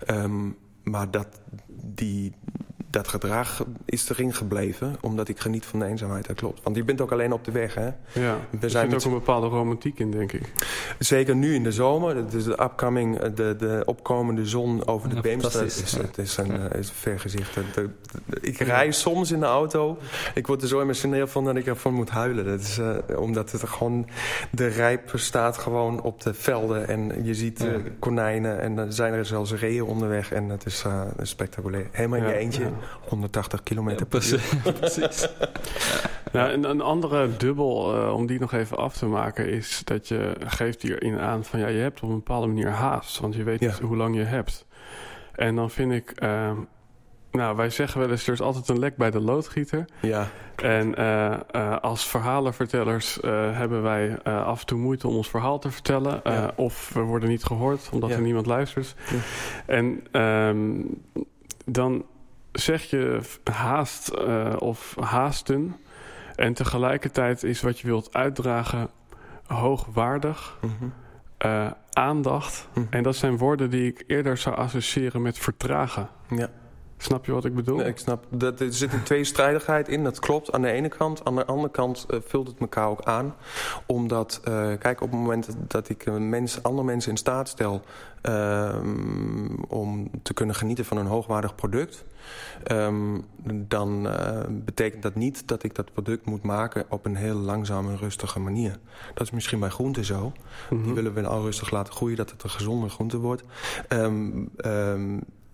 Um, 0.08 0.58
maar 0.84 1.12
dat, 1.12 1.28
die, 1.84 2.34
dat 2.98 3.08
gedrag 3.08 3.64
is 3.86 4.10
erin 4.10 4.34
gebleven, 4.34 4.96
omdat 5.02 5.28
ik 5.28 5.40
geniet 5.40 5.66
van 5.66 5.80
de 5.80 5.86
eenzaamheid. 5.86 6.28
Dat 6.28 6.36
klopt. 6.36 6.64
Want 6.64 6.76
je 6.76 6.84
bent 6.84 7.02
ook 7.02 7.12
alleen 7.12 7.32
op 7.32 7.44
de 7.44 7.52
weg, 7.52 7.74
hè? 7.74 7.90
Ja, 8.12 8.38
er 8.60 8.70
zit 8.70 8.94
ook 8.94 9.04
een 9.04 9.12
bepaalde 9.12 9.48
romantiek 9.48 10.00
in, 10.00 10.12
denk 10.12 10.32
ik. 10.32 10.54
Zeker 11.00 11.36
nu 11.36 11.54
in 11.54 11.64
de 11.64 11.72
zomer. 11.72 12.16
Het 12.16 12.34
is 12.34 12.44
de 12.44 12.62
upcoming, 12.64 13.20
de, 13.20 13.56
de 13.58 13.82
opkomende 13.86 14.46
zon 14.46 14.88
over 14.88 15.10
de 15.10 15.16
ja, 15.16 15.22
Beemster. 15.22 15.66
Is, 15.66 15.92
het 15.92 16.18
is 16.18 16.38
een, 16.38 16.52
ja. 16.52 16.74
is 16.74 16.90
een 16.90 16.96
vergezicht. 16.96 17.58
Ik 18.42 18.58
rij 18.58 18.92
soms 18.92 19.32
in 19.32 19.40
de 19.40 19.46
auto. 19.46 19.98
Ik 20.34 20.48
word 20.48 20.62
er 20.62 20.68
zo 20.68 20.82
emotioneel 20.82 21.28
van 21.28 21.46
dat 21.46 21.56
ik 21.56 21.66
ervan 21.66 21.94
moet 21.94 22.10
huilen. 22.10 22.46
Dat 22.46 22.60
is, 22.60 22.80
uh, 22.80 23.20
omdat 23.20 23.52
het 23.52 23.64
gewoon... 23.64 24.08
De 24.52 24.68
rijp 24.68 25.12
staat 25.14 25.58
gewoon 25.58 26.02
op 26.02 26.22
de 26.22 26.34
velden. 26.34 26.88
En 26.88 27.24
je 27.24 27.34
ziet 27.34 27.64
uh, 27.64 27.76
konijnen. 28.00 28.60
En 28.60 28.78
er 28.78 28.94
zijn 28.94 29.14
er 29.14 29.26
zelfs 29.26 29.54
reeën 29.54 29.84
onderweg. 29.84 30.32
En 30.32 30.50
het 30.50 30.66
is 30.66 30.84
uh, 30.88 31.02
spectaculair. 31.22 31.88
Helemaal 31.92 32.20
in 32.20 32.26
je 32.28 32.34
eentje. 32.34 32.72
180 33.08 33.64
kilometer 33.64 34.06
per 34.06 34.32
uur. 34.32 34.74
Precies. 34.74 35.28
nou, 36.34 36.52
een, 36.54 36.70
een, 36.70 36.82
andere 36.82 37.38
dubbel, 37.38 37.96
uh, 37.96 38.14
om 38.14 38.26
die 38.26 38.40
nog 38.40 38.54
even 38.54 38.78
af 38.78 38.98
te 38.98 39.06
maken, 39.06 39.50
is 39.50 39.82
dat 39.84 40.08
je 40.08 40.36
geeft 40.40 40.82
hierin 40.82 41.20
aan 41.20 41.44
van 41.44 41.60
ja, 41.60 41.68
je 41.68 41.80
hebt 41.80 42.02
op 42.02 42.10
een 42.10 42.16
bepaalde 42.16 42.48
manier 42.48 42.70
haast, 42.70 43.20
want 43.20 43.36
je 43.36 43.44
weet 43.44 43.60
ja. 43.60 43.68
niet 43.68 43.80
hoe 43.80 43.98
lang 43.98 44.16
je 44.16 44.24
hebt. 44.24 44.66
En 45.36 45.56
dan 45.56 45.70
vind 45.70 45.92
ik, 45.92 46.22
uh, 46.24 46.52
nou, 47.32 47.56
wij 47.56 47.70
zeggen 47.70 48.00
wel 48.00 48.10
eens, 48.10 48.28
er 48.28 48.34
is 48.34 48.42
altijd 48.42 48.70
een 48.70 48.80
lek 48.80 48.96
bij 48.96 49.12
de 49.12 49.22
loodgieter. 49.22 49.86
Ja. 50.02 50.28
En 50.56 51.00
uh, 51.00 51.34
uh, 51.52 51.78
als 51.78 52.08
verhalenvertellers 52.08 53.18
uh, 53.18 53.58
hebben 53.58 53.82
wij 53.82 54.24
af 54.24 54.60
en 54.60 54.66
toe 54.66 54.80
moeite 54.80 55.08
om 55.08 55.16
ons 55.16 55.30
verhaal 55.30 55.60
te 55.60 55.72
vertellen. 55.72 56.22
Ja. 56.24 56.52
Of 56.56 56.92
we 56.94 57.02
worden 57.02 57.30
niet 57.30 57.44
gehoord, 57.44 57.90
omdat 57.92 58.10
ja. 58.10 58.16
er 58.16 58.22
niemand 58.22 58.46
luistert. 58.46 58.96
Ja. 59.10 59.18
En 59.66 60.22
um, 60.22 61.02
dan 61.66 62.06
zeg 62.60 62.84
je 62.84 63.22
haast 63.52 64.18
of 64.60 64.96
haasten. 65.00 65.76
En 66.36 66.54
tegelijkertijd 66.54 67.44
is 67.44 67.62
wat 67.62 67.80
je 67.80 67.88
wilt 67.88 68.14
uitdragen 68.14 68.90
hoogwaardig. 69.46 70.60
Mhm. 70.62 70.90
aandacht. 71.92 72.68
Mhm. 72.74 72.86
En 72.90 73.04
dat 73.04 73.16
zijn 73.16 73.38
woorden 73.38 73.70
die 73.70 73.88
ik 73.88 74.04
eerder 74.08 74.38
zou 74.38 74.56
associëren 74.56 75.22
met 75.22 75.40
vertragen. 75.40 76.10
Ja. 76.30 76.50
Snap 76.98 77.26
je 77.26 77.32
wat 77.32 77.46
ik 77.46 77.56
bedoel? 77.56 77.86
ik 77.86 77.98
snap. 77.98 78.26
Dat, 78.30 78.60
er 78.60 78.74
zit 78.74 78.94
een 78.94 79.04
tweestrijdigheid 79.04 79.88
in, 79.88 80.04
dat 80.04 80.20
klopt. 80.20 80.52
Aan 80.52 80.62
de 80.62 80.72
ene 80.72 80.90
kant. 80.90 81.26
Aan 81.26 81.36
de 81.36 81.46
andere 81.46 81.72
kant 81.72 82.06
uh, 82.10 82.20
vult 82.26 82.48
het 82.48 82.60
elkaar 82.60 82.88
ook 82.88 83.04
aan. 83.04 83.36
Omdat, 83.86 84.42
uh, 84.48 84.72
kijk, 84.80 85.02
op 85.02 85.12
het 85.12 85.20
moment 85.20 85.56
dat 85.68 85.90
ik 85.90 86.20
mens, 86.20 86.64
andere 86.64 86.88
mensen 86.88 87.12
in 87.12 87.18
staat 87.18 87.50
stel... 87.50 87.82
Uh, 88.24 88.76
om 89.68 90.10
te 90.22 90.34
kunnen 90.34 90.56
genieten 90.56 90.86
van 90.86 90.98
een 90.98 91.06
hoogwaardig 91.06 91.56
product... 91.56 92.06
Um, 92.72 93.26
dan 93.54 94.06
uh, 94.08 94.40
betekent 94.50 95.04
dat 95.04 95.16
niet 95.16 95.48
dat 95.48 95.64
ik 95.64 95.76
dat 95.76 95.94
product 95.94 96.26
moet 96.26 96.44
maken 96.44 96.86
op 96.90 97.06
een 97.06 97.16
heel 97.16 97.36
langzame 97.36 97.92
en 97.92 97.98
rustige 97.98 98.40
manier. 98.40 98.80
Dat 99.14 99.28
is 99.28 99.32
misschien 99.32 99.60
bij 99.60 99.70
groenten 99.70 100.06
zo. 100.06 100.22
Mm 100.22 100.34
-hmm. 100.70 100.84
Die 100.84 100.94
willen 100.94 101.14
we 101.14 101.28
al 101.28 101.42
rustig 101.42 101.72
laten 101.72 101.94
groeien, 101.94 102.18
dat 102.18 102.32
het 102.32 102.44
een 102.44 102.50
gezonde 102.50 102.90
groente 102.90 103.18
wordt. 103.18 103.44
Um, 103.90 104.50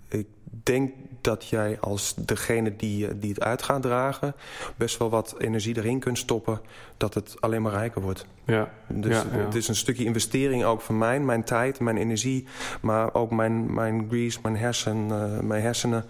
ik 0.07 0.27
denk 0.63 0.91
dat 1.24 1.47
jij 1.47 1.78
als 1.80 2.13
degene 2.15 2.76
die, 2.76 3.07
eh, 3.07 3.13
die 3.15 3.30
het 3.30 3.43
uit 3.43 3.63
gaat 3.63 3.82
dragen... 3.82 4.34
best 4.76 4.97
wel 4.97 5.09
wat 5.09 5.36
energie 5.38 5.78
erin 5.78 5.99
kunt 5.99 6.17
stoppen... 6.17 6.61
dat 6.97 7.13
het 7.13 7.36
alleen 7.39 7.61
maar 7.61 7.71
rijker 7.71 8.01
wordt. 8.01 8.26
Ja. 8.45 8.69
Dus 8.88 9.24
het 9.30 9.55
is 9.55 9.67
een 9.67 9.76
stukje 9.76 10.03
investering 10.03 10.63
ook 10.63 10.82
van 10.82 10.97
mij. 10.97 11.19
Mijn 11.19 11.43
tijd, 11.43 11.80
mijn 11.80 11.97
energie, 11.97 12.47
maar 12.82 13.13
ook 13.13 13.32
mijn, 13.32 13.74
mijn 13.74 14.07
grease, 14.09 14.39
mijn, 14.41 14.57
hersen, 14.57 15.07
uh, 15.07 15.39
mijn 15.39 15.61
hersenen... 15.61 16.05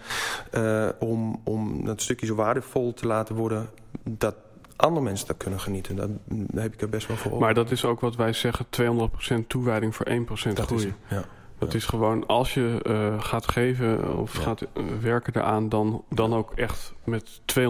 Uh, 0.54 0.88
om, 0.98 1.40
om 1.44 1.84
dat 1.84 2.02
stukje 2.02 2.26
zo 2.26 2.34
waardevol 2.34 2.94
te 2.94 3.06
laten 3.06 3.34
worden... 3.34 3.70
dat 4.02 4.34
andere 4.76 5.04
mensen 5.04 5.26
dat 5.26 5.36
kunnen 5.36 5.60
genieten. 5.60 5.96
Daar 5.96 6.62
heb 6.64 6.72
ik 6.72 6.80
er 6.80 6.88
best 6.88 7.06
wel 7.06 7.16
voor 7.16 7.32
op. 7.32 7.40
Maar 7.40 7.54
dat 7.54 7.70
is 7.70 7.84
ook 7.84 8.00
wat 8.00 8.16
wij 8.16 8.32
zeggen... 8.32 8.66
200% 9.42 9.46
toewijding 9.46 9.94
voor 9.94 10.06
1% 10.08 10.52
dat 10.52 10.66
groei. 10.66 10.86
Is, 10.86 10.92
ja. 11.08 11.24
Het 11.64 11.74
is 11.74 11.86
gewoon, 11.86 12.26
als 12.26 12.54
je 12.54 12.80
uh, 12.86 13.22
gaat 13.22 13.48
geven 13.48 14.18
of 14.18 14.32
gaat 14.32 14.62
uh, 14.62 14.84
werken 15.00 15.32
eraan... 15.36 15.68
Dan, 15.68 16.04
dan 16.08 16.34
ook 16.34 16.52
echt 16.52 16.92
met 17.04 17.40
200% 17.40 17.60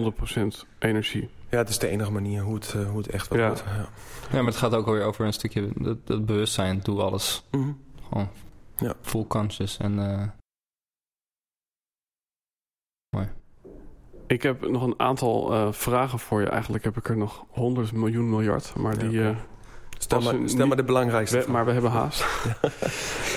energie. 0.78 1.28
Ja, 1.50 1.58
het 1.58 1.68
is 1.68 1.78
de 1.78 1.88
enige 1.88 2.12
manier 2.12 2.42
hoe 2.42 2.54
het, 2.54 2.74
uh, 2.76 2.88
hoe 2.88 2.98
het 2.98 3.08
echt 3.08 3.28
wel 3.28 3.38
ja. 3.38 3.46
wordt. 3.46 3.64
Ja. 3.66 3.88
ja, 4.32 4.36
maar 4.36 4.44
het 4.44 4.56
gaat 4.56 4.74
ook 4.74 4.86
weer 4.86 5.04
over 5.04 5.26
een 5.26 5.32
stukje 5.32 5.68
dat, 5.74 6.06
dat 6.06 6.26
bewustzijn. 6.26 6.80
Doe 6.82 7.02
alles. 7.02 7.44
Mm 7.50 7.62
-hmm. 7.62 7.78
Gewoon 8.08 8.28
ja. 8.76 8.94
full 9.00 9.24
conscious. 9.26 9.76
En, 9.78 9.94
mooi. 13.16 13.28
Ik 14.26 14.42
heb 14.42 14.68
nog 14.68 14.82
een 14.82 15.00
aantal 15.00 15.72
vragen 15.72 16.18
voor 16.18 16.40
je. 16.40 16.48
Eigenlijk 16.48 16.84
heb 16.84 16.96
ik 16.96 17.08
er 17.08 17.16
nog 17.16 17.44
100 17.48 17.92
miljoen 17.92 18.30
miljard. 18.30 18.76
Maar 18.76 18.98
die... 18.98 19.20
Okay. 19.20 19.36
Stel 19.98 20.20
maar, 20.20 20.34
stel 20.44 20.66
maar 20.66 20.76
de 20.76 20.84
belangrijkste. 20.84 21.38
We, 21.38 21.50
maar 21.50 21.64
we 21.64 21.72
hebben 21.72 21.90
haast. 21.90 22.24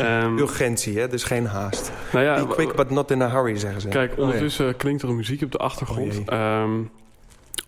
um, 0.01 0.37
Urgentie, 0.43 0.99
hè? 0.99 1.07
dus 1.07 1.23
geen 1.23 1.45
haast. 1.45 1.91
Nou 2.11 2.25
ja, 2.25 2.45
Be 2.45 2.53
quick 2.53 2.75
but 2.75 2.89
not 2.89 3.11
in 3.11 3.21
a 3.21 3.29
hurry, 3.29 3.57
zeggen 3.57 3.81
ze. 3.81 3.87
Kijk, 3.87 4.17
ondertussen 4.17 4.67
oh, 4.67 4.77
klinkt 4.77 5.01
er 5.01 5.09
een 5.09 5.15
muziek 5.15 5.41
op 5.41 5.51
de 5.51 5.57
achtergrond. 5.57 6.29
Oh, 6.29 6.61
um, 6.61 6.91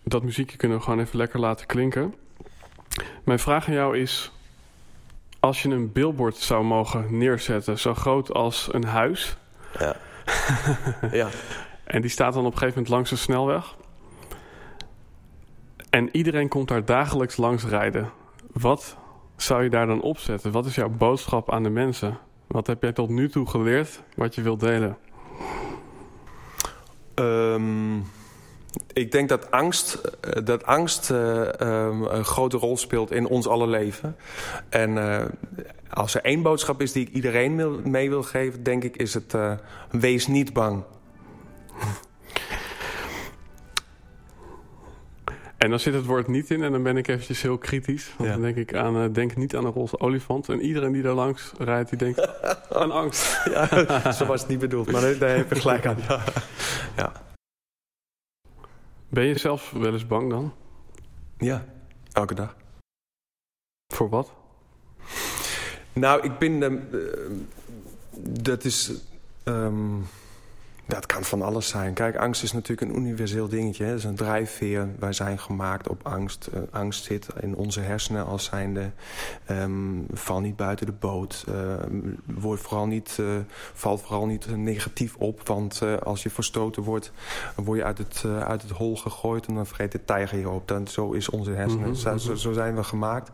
dat 0.04 0.22
muziekje 0.22 0.56
kunnen 0.56 0.78
we 0.78 0.84
gewoon 0.84 1.00
even 1.00 1.16
lekker 1.16 1.40
laten 1.40 1.66
klinken. 1.66 2.14
Mijn 3.24 3.38
vraag 3.38 3.68
aan 3.68 3.74
jou 3.74 3.98
is... 3.98 4.32
Als 5.40 5.62
je 5.62 5.68
een 5.68 5.92
billboard 5.92 6.36
zou 6.36 6.64
mogen 6.64 7.18
neerzetten... 7.18 7.78
zo 7.78 7.94
groot 7.94 8.32
als 8.32 8.68
een 8.72 8.84
huis... 8.84 9.36
Ja. 9.78 9.96
ja. 11.12 11.28
En 11.84 12.00
die 12.00 12.10
staat 12.10 12.32
dan 12.32 12.44
op 12.44 12.52
een 12.52 12.58
gegeven 12.58 12.74
moment 12.74 12.94
langs 12.94 13.10
de 13.10 13.16
snelweg... 13.16 13.74
En 15.90 16.08
iedereen 16.12 16.48
komt 16.48 16.68
daar 16.68 16.84
dagelijks 16.84 17.36
langs 17.36 17.64
rijden. 17.64 18.10
Wat 18.52 18.96
zou 19.36 19.62
je 19.62 19.70
daar 19.70 19.86
dan 19.86 20.00
opzetten? 20.00 20.52
Wat 20.52 20.66
is 20.66 20.74
jouw 20.74 20.88
boodschap 20.88 21.52
aan 21.52 21.62
de 21.62 21.70
mensen? 21.70 22.18
Wat 22.46 22.66
heb 22.66 22.82
jij 22.82 22.92
tot 22.92 23.08
nu 23.08 23.28
toe 23.28 23.48
geleerd 23.48 24.02
wat 24.16 24.34
je 24.34 24.42
wilt 24.42 24.60
delen? 24.60 24.96
Um, 27.14 28.04
ik 28.92 29.12
denk 29.12 29.28
dat 29.28 29.50
angst, 29.50 29.94
eh, 29.94 30.44
dat 30.44 30.64
angst 30.64 31.10
uh, 31.10 31.18
um, 31.60 32.02
een 32.02 32.24
grote 32.24 32.56
rol 32.56 32.76
speelt 32.76 33.10
in 33.10 33.26
ons 33.26 33.46
alle 33.46 33.66
leven. 33.66 34.16
En 34.68 34.90
uh, 34.90 35.24
als 35.90 36.14
er 36.14 36.24
één 36.24 36.42
boodschap 36.42 36.80
is 36.80 36.92
die 36.92 37.06
ik 37.06 37.14
iedereen 37.14 37.80
mee 37.90 38.08
wil 38.08 38.22
geven... 38.22 38.62
denk 38.62 38.84
ik 38.84 38.96
is 38.96 39.14
het 39.14 39.36
wees 39.90 40.26
niet 40.26 40.52
bang. 40.52 40.84
En 45.60 45.70
dan 45.70 45.80
zit 45.80 45.94
het 45.94 46.04
woord 46.04 46.26
niet 46.26 46.50
in 46.50 46.62
en 46.62 46.72
dan 46.72 46.82
ben 46.82 46.96
ik 46.96 47.08
eventjes 47.08 47.42
heel 47.42 47.58
kritisch. 47.58 48.14
Want 48.18 48.30
dan 48.30 48.40
denk 48.40 48.56
ik 48.56 48.74
aan, 48.74 48.96
uh, 48.96 49.12
denk 49.12 49.36
niet 49.36 49.56
aan 49.56 49.64
een 49.64 49.72
roze 49.72 49.98
olifant. 49.98 50.48
En 50.48 50.60
iedereen 50.60 50.92
die 50.92 51.02
daar 51.02 51.14
langs 51.14 51.52
rijdt, 51.58 51.88
die 51.88 51.98
denkt 51.98 52.28
aan 52.80 52.90
angst. 52.90 53.44
Ja, 53.44 54.12
zo 54.12 54.26
was 54.26 54.40
het 54.40 54.50
niet 54.50 54.58
bedoeld, 54.58 54.90
maar 54.90 55.18
daar 55.18 55.36
heb 55.36 55.52
je 55.52 55.60
gelijk 55.60 55.86
aan. 55.86 55.96
Ja. 56.08 56.24
ja. 56.96 57.12
Ben 59.08 59.24
je 59.24 59.38
zelf 59.38 59.70
wel 59.70 59.92
eens 59.92 60.06
bang 60.06 60.30
dan? 60.30 60.54
Ja, 61.38 61.64
elke 62.12 62.34
dag. 62.34 62.56
Voor 63.94 64.08
wat? 64.08 64.32
Nou, 65.92 66.22
ik 66.22 66.38
ben... 66.38 66.62
Uh, 66.62 67.10
dat 68.42 68.64
is... 68.64 68.92
Um, 69.44 70.06
dat 70.90 71.06
kan 71.06 71.24
van 71.24 71.42
alles 71.42 71.68
zijn. 71.68 71.94
Kijk, 71.94 72.16
angst 72.16 72.42
is 72.42 72.52
natuurlijk 72.52 72.90
een 72.90 72.96
universeel 72.96 73.48
dingetje. 73.48 73.84
Het 73.84 73.98
is 73.98 74.04
een 74.04 74.14
drijfveer. 74.14 74.88
Wij 74.98 75.12
zijn 75.12 75.38
gemaakt 75.38 75.88
op 75.88 76.00
angst. 76.02 76.48
Uh, 76.54 76.60
angst 76.70 77.04
zit 77.04 77.26
in 77.40 77.56
onze 77.56 77.80
hersenen 77.80 78.26
als 78.26 78.44
zijnde... 78.44 78.90
Um, 79.50 80.06
val 80.12 80.40
niet 80.40 80.56
buiten 80.56 80.86
de 80.86 80.92
boot. 80.92 81.44
Uh, 81.48 81.54
word 82.26 82.60
vooral 82.60 82.86
niet, 82.86 83.16
uh, 83.20 83.26
val 83.74 83.98
vooral 83.98 84.26
niet 84.26 84.56
negatief 84.56 85.16
op. 85.16 85.46
Want 85.48 85.82
als 86.02 86.22
je 86.22 86.30
verstoten 86.30 86.82
wordt... 86.82 87.12
dan 87.56 87.64
word 87.64 87.78
je 87.78 87.84
uit 87.84 87.98
het, 87.98 88.24
uit 88.46 88.62
het 88.62 88.70
hol 88.70 88.96
gegooid... 88.96 89.46
en 89.46 89.54
dan 89.54 89.66
vergeet 89.66 89.92
de 89.92 90.04
tijger 90.04 90.38
je 90.38 90.48
op. 90.48 90.68
Dan, 90.68 90.86
zo 90.86 91.12
is 91.12 91.28
onze 91.28 91.50
hersenen. 91.50 91.88
Mm 91.88 91.94
-hmm. 91.94 92.18
zo, 92.18 92.34
zo, 92.34 92.52
zijn 92.52 92.76
we 92.76 92.84
gemaakt. 92.84 93.30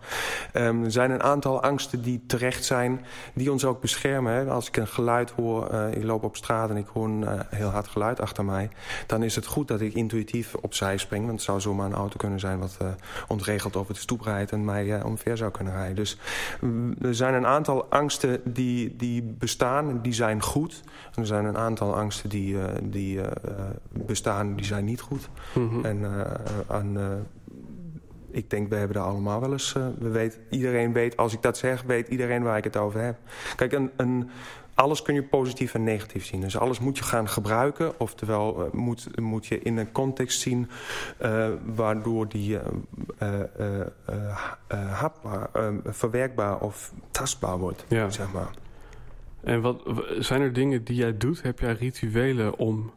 Um, 0.55 0.85
er 0.85 0.93
zijn 0.93 1.11
een 1.11 1.23
aantal 1.23 1.63
angsten 1.63 2.03
die 2.03 2.25
terecht 2.27 2.65
zijn... 2.65 3.05
die 3.35 3.53
ons 3.53 3.65
ook 3.65 3.81
beschermen. 3.81 4.33
Hè? 4.33 4.51
Als 4.51 4.69
ik 4.69 4.77
een 4.77 4.87
geluid 4.87 5.31
hoor... 5.31 5.75
ik 5.75 6.03
loop 6.03 6.25
op 6.25 6.37
straat 6.37 6.71
en 6.71 6.77
ik 6.77 6.87
hoor 6.93 7.05
een 7.05 7.46
heel 7.51 7.69
hard 7.69 7.89
geluid 7.89 8.21
achter 8.21 8.45
mij... 8.45 8.69
dan 9.07 9.23
is 9.23 9.35
het 9.35 9.47
goed 9.47 9.69
dat 9.69 9.81
ik 9.81 9.95
intuïtief 9.95 10.55
opzij 10.55 10.97
spring. 10.97 11.25
Want 11.25 11.37
het 11.37 11.47
zou 11.47 11.61
zomaar 11.61 11.87
een 11.87 11.95
auto 11.95 12.17
kunnen 12.17 12.41
zijn 12.41 12.59
wat 12.59 12.77
uh, 12.83 12.89
ontregeld 13.29 13.77
over 13.77 13.95
de 13.95 14.01
stoep 14.01 14.21
rijdt... 14.21 14.53
en 14.53 14.65
mij 14.65 14.85
uh, 14.85 15.05
omver 15.05 15.37
zou 15.37 15.51
kunnen 15.51 15.73
rijden. 15.73 15.97
Dus 15.97 16.19
mm, 16.61 16.95
er 17.01 17.15
zijn 17.15 17.35
een 17.35 17.47
aantal 17.47 17.87
angsten 17.91 18.41
die, 18.45 18.97
die 18.97 19.23
bestaan 19.23 19.89
en 19.89 20.01
die 20.03 20.15
zijn 20.15 20.43
goed. 20.43 20.83
En 21.15 21.21
er 21.23 21.27
zijn 21.27 21.45
een 21.45 21.59
aantal 21.59 21.97
angsten 21.97 22.29
die, 22.29 22.55
uh, 22.55 22.65
die 22.83 23.21
bestaan, 23.93 24.57
die 24.57 24.65
zijn 24.65 24.85
niet 24.85 25.01
goed. 25.01 25.29
Mm 25.55 25.69
-hmm. 25.69 25.85
En 25.85 26.27
aan 26.67 26.99
ik 28.37 28.51
denk, 28.51 28.69
we 28.69 28.77
hebben 28.77 28.97
daar 28.97 29.07
allemaal 29.07 29.41
wel 29.41 29.53
eens... 29.53 29.75
Uh, 29.77 29.87
we 29.99 30.09
weet, 30.09 30.39
iedereen 30.51 30.93
weet, 30.93 31.17
als 31.17 31.33
ik 31.33 31.43
dat 31.43 31.57
zeg, 31.57 31.83
weet 31.83 32.09
iedereen 32.09 32.43
waar 32.43 32.57
ik 32.57 32.65
het 32.65 32.77
over 32.77 33.01
heb. 33.01 33.17
Kijk, 33.57 33.73
een, 33.73 33.91
een, 33.97 34.31
alles 34.77 35.03
kun 35.03 35.15
je 35.15 35.23
positief 35.23 35.75
en 35.75 35.85
negatief 35.85 36.25
zien. 36.25 36.41
Dus 36.41 36.59
alles 36.59 36.79
moet 36.79 36.99
je 36.99 37.05
gaan 37.05 37.29
gebruiken. 37.29 38.01
Oftewel 38.01 38.67
uh, 38.67 38.73
moet, 38.73 39.21
moet 39.21 39.47
je 39.47 39.59
in 39.59 39.77
een 39.77 39.93
context 39.93 40.41
zien... 40.41 40.69
Uh, 41.23 41.49
waardoor 41.65 42.29
die 42.29 42.59
hapbaar, 44.69 45.49
verwerkbaar 45.85 46.61
of 46.61 46.93
tastbaar 47.11 47.59
wordt. 47.59 47.85
Ja. 47.89 48.11
Zeg 48.11 48.33
maar. 48.33 48.51
En 49.41 49.61
wat, 49.61 49.83
zijn 50.19 50.41
er 50.41 50.53
dingen 50.53 50.85
die 50.85 50.97
jij 50.97 51.17
doet? 51.17 51.43
Heb 51.43 51.59
jij 51.59 51.73
rituelen 51.73 52.59
om 52.59 52.93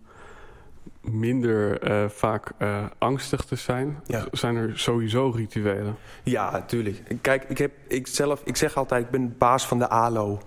minder 1.02 1.90
uh, 1.90 2.10
vaak 2.10 2.52
uh, 2.60 2.86
angstig 2.98 3.46
te 3.46 3.56
zijn? 3.56 4.00
Ja. 4.06 4.26
Zijn 4.32 4.56
er 4.56 4.80
sowieso 4.80 5.30
rituelen? 5.30 5.96
Ja, 6.24 6.52
natuurlijk. 6.52 7.04
Kijk, 7.22 7.44
ik, 7.44 7.58
heb, 7.58 7.72
ik, 7.88 8.08
zelf, 8.08 8.42
ik 8.44 8.56
zeg 8.56 8.76
altijd, 8.76 9.04
ik 9.06 9.12
ben 9.12 9.36
baas 9.38 9.68
van 9.68 9.80
de 9.80 9.90
ALO. 9.90 10.42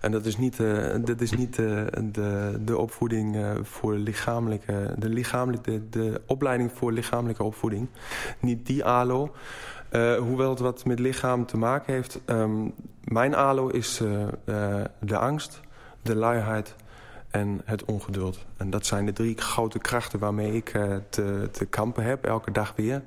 En 0.00 0.12
dat 0.12 0.26
is 0.26 0.36
niet, 0.36 0.58
uh, 0.58 0.94
dat 1.04 1.20
is 1.20 1.32
niet 1.32 1.56
de, 1.56 2.58
de 2.60 2.78
opvoeding 2.78 3.36
voor 3.62 3.94
lichamelijke... 3.94 4.94
De, 4.98 5.08
lichamelijke 5.08 5.70
de, 5.70 5.88
de 5.88 6.20
opleiding 6.26 6.72
voor 6.72 6.92
lichamelijke 6.92 7.42
opvoeding. 7.42 7.88
Niet 8.40 8.66
die 8.66 8.84
ALO. 8.84 9.34
hoewel 10.18 10.50
het 10.50 10.58
wat 10.58 10.84
met 10.84 10.98
lichaam 10.98 11.46
te 11.46 11.56
maken 11.56 11.94
heeft. 11.94 12.20
Um, 12.26 12.74
mijn 13.04 13.34
ALO 13.34 13.68
is 13.68 14.02
de 15.00 15.16
angst, 15.18 15.60
de 16.02 16.16
luiheid 16.16 16.74
en 17.34 17.60
het 17.64 17.84
ongeduld. 17.84 18.38
En 18.56 18.70
dat 18.70 18.86
zijn 18.86 19.06
de 19.06 19.12
drie 19.12 19.38
grote 19.38 19.78
krachten 19.78 20.18
waarmee 20.18 20.52
ik 20.52 20.74
uh, 20.74 20.96
te, 21.08 21.48
te 21.52 21.64
kampen 21.64 22.04
heb, 22.04 22.24
elke 22.24 22.50
dag 22.50 22.72
weer. 22.76 23.02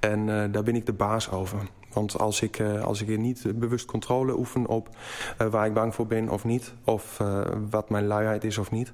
En 0.00 0.20
uh, 0.20 0.44
daar 0.50 0.62
ben 0.62 0.76
ik 0.76 0.86
de 0.86 0.92
baas 0.92 1.30
over. 1.30 1.58
Want 1.92 2.18
als 2.18 2.42
ik, 2.42 2.60
als 2.82 3.02
ik 3.02 3.18
niet 3.18 3.44
bewust 3.54 3.86
controle 3.86 4.38
oefen 4.38 4.66
op 4.66 4.88
waar 5.50 5.66
ik 5.66 5.74
bang 5.74 5.94
voor 5.94 6.06
ben 6.06 6.28
of 6.28 6.44
niet... 6.44 6.74
of 6.84 7.22
wat 7.70 7.90
mijn 7.90 8.06
luiheid 8.06 8.44
is 8.44 8.58
of 8.58 8.70
niet... 8.70 8.92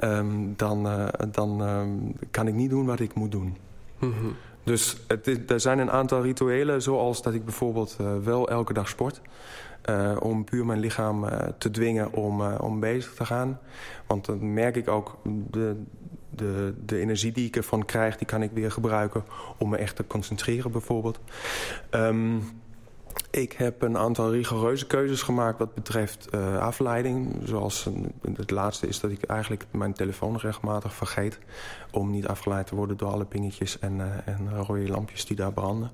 Ehm, 0.00 0.26
dan, 0.56 1.10
dan 1.30 1.62
ehm, 1.62 1.88
kan 2.30 2.46
ik 2.46 2.54
niet 2.54 2.70
doen 2.70 2.86
wat 2.86 3.00
ik 3.00 3.14
moet 3.14 3.30
doen. 3.30 3.56
Mhm. 3.98 4.26
Dus 4.64 4.96
het 5.06 5.50
er 5.50 5.60
zijn 5.60 5.78
een 5.78 5.90
aantal 5.90 6.22
rituelen, 6.22 6.82
zoals 6.82 7.22
dat 7.22 7.34
ik 7.34 7.44
bijvoorbeeld 7.44 7.96
wel 8.22 8.48
elke 8.48 8.72
dag 8.72 8.88
sport... 8.88 9.20
Uh, 9.90 10.16
om 10.20 10.44
puur 10.44 10.66
mijn 10.66 10.78
lichaam 10.78 11.24
uh, 11.24 11.30
te 11.58 11.70
dwingen 11.70 12.12
om, 12.12 12.40
uh, 12.40 12.54
om 12.60 12.80
bezig 12.80 13.14
te 13.14 13.24
gaan. 13.24 13.58
Want 14.06 14.24
dan 14.24 14.52
merk 14.52 14.76
ik 14.76 14.88
ook, 14.88 15.18
de, 15.50 15.82
de, 16.30 16.74
de 16.84 16.98
energie 16.98 17.32
die 17.32 17.46
ik 17.46 17.56
ervan 17.56 17.84
krijg... 17.84 18.16
die 18.16 18.26
kan 18.26 18.42
ik 18.42 18.50
weer 18.52 18.70
gebruiken 18.70 19.24
om 19.58 19.68
me 19.68 19.76
echt 19.76 19.96
te 19.96 20.06
concentreren 20.06 20.72
bijvoorbeeld. 20.72 21.20
Um, 21.90 22.42
ik 23.32 23.52
heb 23.52 23.82
een 23.82 23.98
aantal 23.98 24.32
rigoureuze 24.32 24.86
keuzes 24.86 25.22
gemaakt 25.22 25.58
wat 25.58 25.74
betreft 25.74 26.28
uh, 26.34 26.58
afleiding. 26.58 27.36
Zoals 27.44 27.88
het 28.36 28.50
laatste 28.50 28.86
is 28.86 29.00
dat 29.00 29.10
ik 29.10 29.22
eigenlijk 29.22 29.66
mijn 29.70 29.92
telefoon 29.92 30.36
regelmatig 30.36 30.94
vergeet... 30.94 31.38
om 31.90 32.10
niet 32.10 32.26
afgeleid 32.26 32.66
te 32.66 32.74
worden 32.74 32.96
door 32.96 33.08
alle 33.08 33.24
pingetjes 33.24 33.78
en, 33.78 33.98
uh, 33.98 34.04
en 34.24 34.64
rode 34.64 34.88
lampjes 34.88 35.24
die 35.24 35.36
daar 35.36 35.52
branden. 35.52 35.90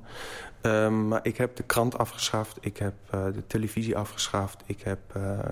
Um, 0.63 1.09
maar 1.09 1.21
ik 1.23 1.37
heb 1.37 1.57
de 1.57 1.63
krant 1.63 1.99
afgeschaft, 1.99 2.57
ik 2.61 2.77
heb 2.77 2.95
uh, 3.15 3.25
de 3.25 3.47
televisie 3.47 3.97
afgeschaft... 3.97 4.63
ik 4.67 4.81
heb 4.81 4.99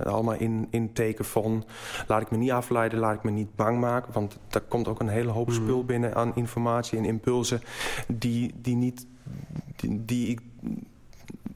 allemaal 0.05 0.35
in, 0.35 0.67
in 0.71 0.93
teken 0.93 1.25
van... 1.25 1.65
laat 2.07 2.23
ik 2.23 2.31
me 2.31 2.37
niet 2.37 2.51
afleiden, 2.51 2.99
laat 2.99 3.15
ik 3.15 3.23
me 3.23 3.31
niet 3.31 3.55
bang 3.55 3.81
maken... 3.81 4.13
want 4.13 4.39
daar 4.49 4.63
komt 4.63 4.89
ook 4.89 5.01
een 5.01 5.09
hele 5.09 5.31
hoop 5.31 5.47
hmm. 5.47 5.55
spul 5.55 5.85
binnen 5.85 6.15
aan 6.15 6.35
informatie 6.35 6.99
en 6.99 7.05
impulsen... 7.05 7.61
die, 8.09 8.55
die, 8.57 8.77
niet, 8.77 9.07
die, 9.77 10.05
die 10.05 10.29
ik 10.29 10.41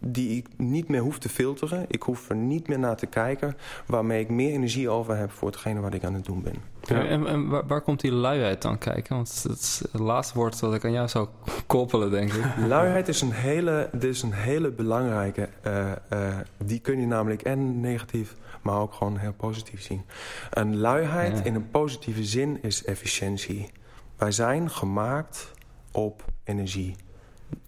die 0.00 0.36
ik 0.36 0.46
niet 0.56 0.88
meer 0.88 1.00
hoef 1.00 1.18
te 1.18 1.28
filteren. 1.28 1.84
Ik 1.88 2.02
hoef 2.02 2.28
er 2.28 2.36
niet 2.36 2.68
meer 2.68 2.78
naar 2.78 2.96
te 2.96 3.06
kijken... 3.06 3.56
waarmee 3.86 4.20
ik 4.20 4.28
meer 4.28 4.52
energie 4.52 4.88
over 4.88 5.16
heb 5.16 5.30
voor 5.30 5.48
hetgene 5.48 5.80
wat 5.80 5.94
ik 5.94 6.04
aan 6.04 6.14
het 6.14 6.24
doen 6.24 6.42
ben. 6.42 6.54
Ja. 6.82 7.04
En, 7.04 7.26
en 7.26 7.66
waar, 7.66 7.80
komt 7.80 8.00
die 8.00 8.12
luiheid 8.12 8.62
dan 8.62 8.78
kijken? 8.78 9.14
Want 9.14 9.42
het 9.42 9.58
is 9.58 9.82
het 9.92 10.00
laatste 10.00 10.34
woord 10.34 10.60
dat 10.60 10.74
ik 10.74 10.84
aan 10.84 10.92
jou 10.92 11.08
zou 11.08 11.28
koppelen, 11.66 12.10
denk 12.10 12.32
ik. 12.32 12.44
Luiheid 12.68 13.08
is 13.08 13.20
een 13.20 13.32
hele, 13.32 13.90
is 14.00 14.22
een 14.22 14.32
hele 14.32 14.70
belangrijke. 14.70 15.48
Uh, 15.66 15.92
uh, 16.12 16.36
die 16.64 16.80
kun 16.80 17.00
je 17.00 17.06
namelijk 17.06 17.42
en 17.42 17.80
negatief, 17.80 18.34
maar 18.62 18.80
ook 18.80 18.92
gewoon 18.92 19.16
heel 19.16 19.32
positief 19.32 19.82
zien. 19.82 20.02
Een 20.50 20.78
luiheid 20.78 21.40
in 21.44 21.54
een 21.54 21.70
positieve 21.70 22.24
zin 22.24 22.58
is 22.62 22.84
efficiëntie. 22.84 23.70
Wij 24.16 24.32
zijn 24.32 24.70
gemaakt 24.70 25.52
op 25.92 26.24
energie 26.44 26.96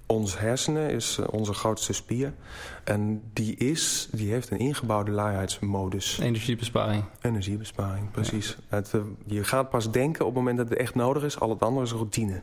ons 0.07 0.38
hersenen 0.38 0.90
is 0.90 1.18
eh, 1.18 1.26
onze 1.30 1.53
grootste 1.53 1.92
spier. 1.92 2.32
En 2.84 3.22
die, 3.32 3.57
is, 3.57 4.09
die 4.12 4.30
heeft 4.30 4.50
een 4.50 4.59
ingebouwde 4.59 5.11
luiheidsmodus. 5.11 6.18
Energiebesparing. 6.18 7.05
Energiebesparing, 7.20 8.11
precies. 8.11 8.57
Het, 8.68 8.94
eh, 8.94 9.00
je 9.26 9.44
gaat 9.44 9.70
pas 9.70 9.90
denken 9.90 10.20
op 10.20 10.26
het 10.26 10.38
moment 10.38 10.57
dat 10.57 10.68
het 10.68 10.78
echt 10.78 10.94
nodig 10.94 11.22
is. 11.22 11.40
Al 11.40 11.50
het 11.50 11.62
andere 11.62 11.84
is 11.84 11.92
routine. 11.92 12.40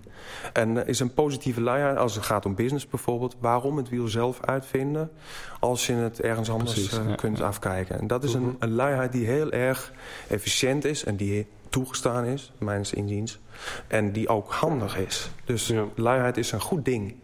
En 0.53 0.75
uh, 0.75 0.87
is 0.87 0.99
een 0.99 1.13
positieve 1.13 1.61
luiheid, 1.61 1.97
als 1.97 2.15
het 2.15 2.25
gaat 2.25 2.45
om 2.45 2.55
business 2.55 2.87
bijvoorbeeld... 2.87 3.35
waarom 3.39 3.77
het 3.77 3.89
wiel 3.89 4.07
zelf 4.07 4.41
uitvinden 4.41 5.11
als 5.59 5.87
je 5.87 5.93
het 5.93 6.21
ergens 6.21 6.49
anders 6.49 6.99
kunt 7.15 7.41
afkijken. 7.41 7.99
En 7.99 8.07
dat 8.07 8.23
is 8.23 8.33
een, 8.33 8.55
een 8.59 8.71
luiheid 8.71 9.11
die 9.11 9.25
heel 9.25 9.51
erg 9.51 9.91
efficiënt 10.27 10.85
is... 10.85 11.03
en 11.03 11.15
die 11.15 11.47
toegestaan 11.69 12.25
is, 12.25 12.51
mijns 12.57 12.93
inziens. 12.93 13.39
En 13.87 14.11
die 14.11 14.27
ook 14.27 14.51
handig 14.51 14.97
is. 14.97 15.29
Dus 15.45 15.67
ja. 15.67 15.85
luiheid 15.95 16.37
is 16.37 16.51
een 16.51 16.61
goed 16.61 16.85
ding. 16.85 17.15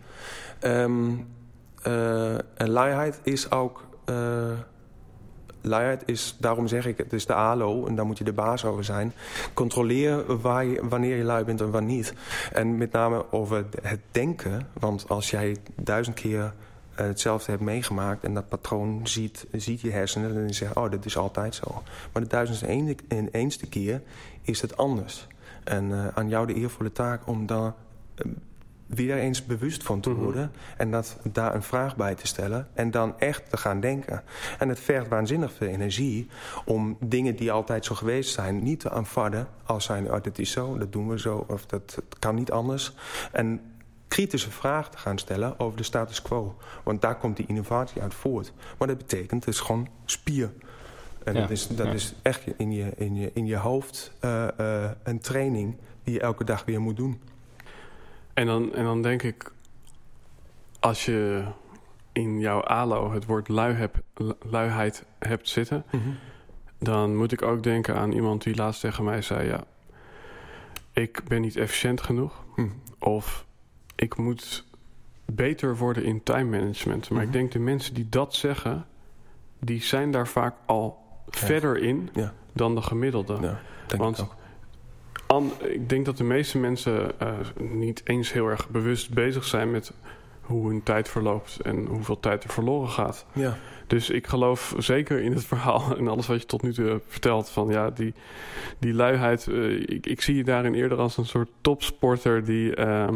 Um, 0.65 1.27
en 2.57 2.69
luiheid 2.69 3.19
is 3.23 3.51
ook... 3.51 3.87
Uh, 4.09 4.15
luiheid 5.61 6.03
is, 6.05 6.35
daarom 6.39 6.67
zeg 6.67 6.85
ik, 6.85 6.97
het 6.97 7.13
is 7.13 7.25
de 7.25 7.33
ALO 7.33 7.85
en 7.85 7.95
daar 7.95 8.05
moet 8.05 8.17
je 8.17 8.23
de 8.23 8.33
baas 8.33 8.65
over 8.65 8.83
zijn. 8.83 9.13
Controleer 9.53 10.37
waar 10.41 10.65
je, 10.65 10.87
wanneer 10.87 11.17
je 11.17 11.23
lui 11.23 11.43
bent 11.43 11.61
en 11.61 11.71
wanneer 11.71 11.95
niet. 11.95 12.13
En 12.53 12.77
met 12.77 12.91
name 12.91 13.31
over 13.31 13.65
het 13.81 13.99
denken. 14.11 14.67
Want 14.73 15.09
als 15.09 15.29
jij 15.29 15.57
duizend 15.75 16.15
keer 16.15 16.39
uh, 16.39 16.51
hetzelfde 16.91 17.51
hebt 17.51 17.63
meegemaakt... 17.63 18.23
en 18.23 18.33
dat 18.33 18.47
patroon 18.47 19.07
ziet, 19.07 19.47
ziet 19.51 19.81
je 19.81 19.91
hersenen... 19.91 20.33
dan 20.33 20.53
zeg 20.53 20.73
je, 20.73 20.79
oh, 20.79 20.91
dat 20.91 21.05
is 21.05 21.17
altijd 21.17 21.55
zo. 21.55 21.83
Maar 22.13 22.21
de 22.21 22.29
duizendste 22.29 22.95
en 23.07 23.29
eenste 23.31 23.67
keer 23.67 24.01
is 24.41 24.61
het 24.61 24.77
anders. 24.77 25.27
En 25.63 26.11
aan 26.15 26.29
jou 26.29 26.47
de 26.47 26.53
eervolle 26.53 26.91
taak 26.91 27.27
om 27.27 27.45
daar 27.45 27.73
weer 28.85 29.17
eens 29.17 29.45
bewust 29.45 29.83
van 29.83 29.99
te 29.99 30.09
mhm. 30.09 30.21
worden... 30.21 30.51
en 30.77 30.91
dat, 30.91 31.17
daar 31.23 31.55
een 31.55 31.63
vraag 31.63 31.95
bij 31.95 32.15
te 32.15 32.27
stellen 32.27 32.67
en 32.73 32.91
dan 32.91 33.19
echt 33.19 33.49
te 33.49 33.57
gaan 33.57 33.79
denken. 33.79 34.23
En 34.59 34.69
het 34.69 34.79
vergt 34.79 35.07
waanzinnig 35.07 35.53
veel 35.53 35.67
energie 35.67 36.27
om 36.65 36.97
dingen 36.99 37.35
die 37.35 37.51
altijd 37.51 37.85
zo 37.85 37.95
geweest 37.95 38.33
zijn... 38.33 38.63
niet 38.63 38.79
te 38.79 38.89
aanvaarden 38.89 39.47
als 39.63 39.85
zijn, 39.85 40.13
oh, 40.13 40.23
dat 40.23 40.37
is 40.37 40.51
zo, 40.51 40.77
dat 40.77 40.91
doen 40.91 41.07
we 41.07 41.19
zo... 41.19 41.45
of 41.47 41.65
dat, 41.65 42.01
kan 42.19 42.35
niet 42.35 42.51
anders. 42.51 42.93
En 43.31 43.61
kritische 44.07 44.51
vragen 44.51 44.91
te 44.91 44.97
gaan 44.97 45.17
stellen 45.17 45.59
over 45.59 45.77
de 45.77 45.83
status 45.83 46.21
quo. 46.21 46.57
Want 46.83 47.01
daar 47.01 47.17
komt 47.17 47.37
die 47.37 47.45
innovatie 47.47 48.01
uit 48.01 48.13
voort. 48.13 48.53
Maar 48.77 48.87
dat 48.87 48.97
betekent, 48.97 49.45
het 49.45 49.53
is 49.53 49.59
gewoon 49.59 49.87
spier... 50.05 50.51
En 51.23 51.33
dat, 51.33 51.49
is, 51.49 51.67
dat 51.67 51.93
is 51.93 52.13
echt 52.21 52.43
in 52.57 52.71
je, 52.71 52.91
in 52.95 53.15
je, 53.15 53.31
in 53.33 53.45
je 53.45 53.55
hoofd 53.55 54.11
uh, 54.21 54.47
uh, 54.59 54.89
een 55.03 55.19
training 55.19 55.75
die 56.03 56.13
je 56.13 56.19
elke 56.19 56.43
dag 56.43 56.65
weer 56.65 56.81
moet 56.81 56.95
doen. 56.95 57.21
En 58.35 58.45
dan, 58.45 58.73
en 58.73 58.83
dan 58.83 59.01
denk 59.01 59.23
ik, 59.23 59.51
als 60.79 61.05
je 61.05 61.43
in 62.11 62.39
jouw 62.39 62.61
ALO 62.61 63.11
het 63.11 63.25
woord 63.25 63.47
lui 63.47 63.73
heb, 63.73 64.01
luiheid 64.49 65.05
hebt 65.19 65.49
zitten... 65.49 65.83
Mhm. 65.91 66.09
dan 66.79 67.15
moet 67.15 67.31
ik 67.31 67.41
ook 67.41 67.63
denken 67.63 67.95
aan 67.95 68.11
iemand 68.11 68.43
die 68.43 68.55
laatst 68.55 68.81
tegen 68.81 69.03
mij 69.03 69.21
zei... 69.21 69.47
ja, 69.47 69.63
ik 70.93 71.21
ben 71.27 71.41
niet 71.41 71.55
efficiënt 71.55 72.01
genoeg. 72.01 72.43
Mhm. 72.55 72.67
Of 72.99 73.45
ik 73.95 74.17
moet 74.17 74.65
beter 75.25 75.77
worden 75.77 76.03
in 76.03 76.23
time 76.23 76.57
management. 76.57 77.09
Maar 77.09 77.21
ik 77.21 77.27
mhm. 77.27 77.37
denk 77.37 77.51
de 77.51 77.59
mensen 77.59 77.93
die 77.93 78.09
dat 78.09 78.35
zeggen... 78.35 78.85
die 79.59 79.81
zijn 79.81 80.11
daar 80.11 80.27
vaak 80.27 80.55
al 80.65 81.03
verder 81.27 81.77
in 81.77 82.09
dan 82.53 82.75
de 82.75 82.81
gemiddelde. 82.81 83.33
Ja, 83.33 83.59
denk 83.87 84.01
Want 84.01 84.17
ik 84.17 84.23
ook 84.23 84.35
ik 85.59 85.89
denk 85.89 86.05
dat 86.05 86.17
de 86.17 86.23
meeste 86.23 86.57
mensen 86.57 87.11
uh, 87.21 87.29
niet 87.59 88.01
eens 88.03 88.33
heel 88.33 88.47
erg 88.47 88.69
bewust 88.69 89.13
bezig 89.13 89.43
zijn 89.43 89.71
met 89.71 89.93
hoe 90.41 90.67
hun 90.67 90.83
tijd 90.83 91.09
verloopt 91.09 91.59
en 91.63 91.85
hoeveel 91.85 92.19
tijd 92.19 92.43
er 92.43 92.49
verloren 92.49 92.89
gaat. 92.89 93.25
Ja. 93.33 93.57
Dus 93.87 94.09
ik 94.09 94.27
geloof 94.27 94.75
zeker 94.77 95.21
in 95.21 95.31
het 95.31 95.45
verhaal 95.53 95.97
en 95.97 96.07
alles 96.07 96.27
wat 96.27 96.41
je 96.41 96.45
tot 96.45 96.61
nu 96.61 96.73
toe 96.73 96.85
hebt 96.85 97.05
verteld. 97.07 97.49
Van 97.49 97.67
ja, 97.67 97.89
die, 97.89 98.13
die 98.79 98.93
luiheid. 98.93 99.47
Uh, 99.49 99.79
ik, 99.79 100.05
ik, 100.05 100.21
zie 100.21 100.35
je 100.35 100.43
daarin 100.43 100.73
eerder 100.73 100.97
als 100.97 101.17
een 101.17 101.25
soort 101.25 101.49
topsporter 101.61 102.45
die 102.45 102.77
uh, 102.77 103.07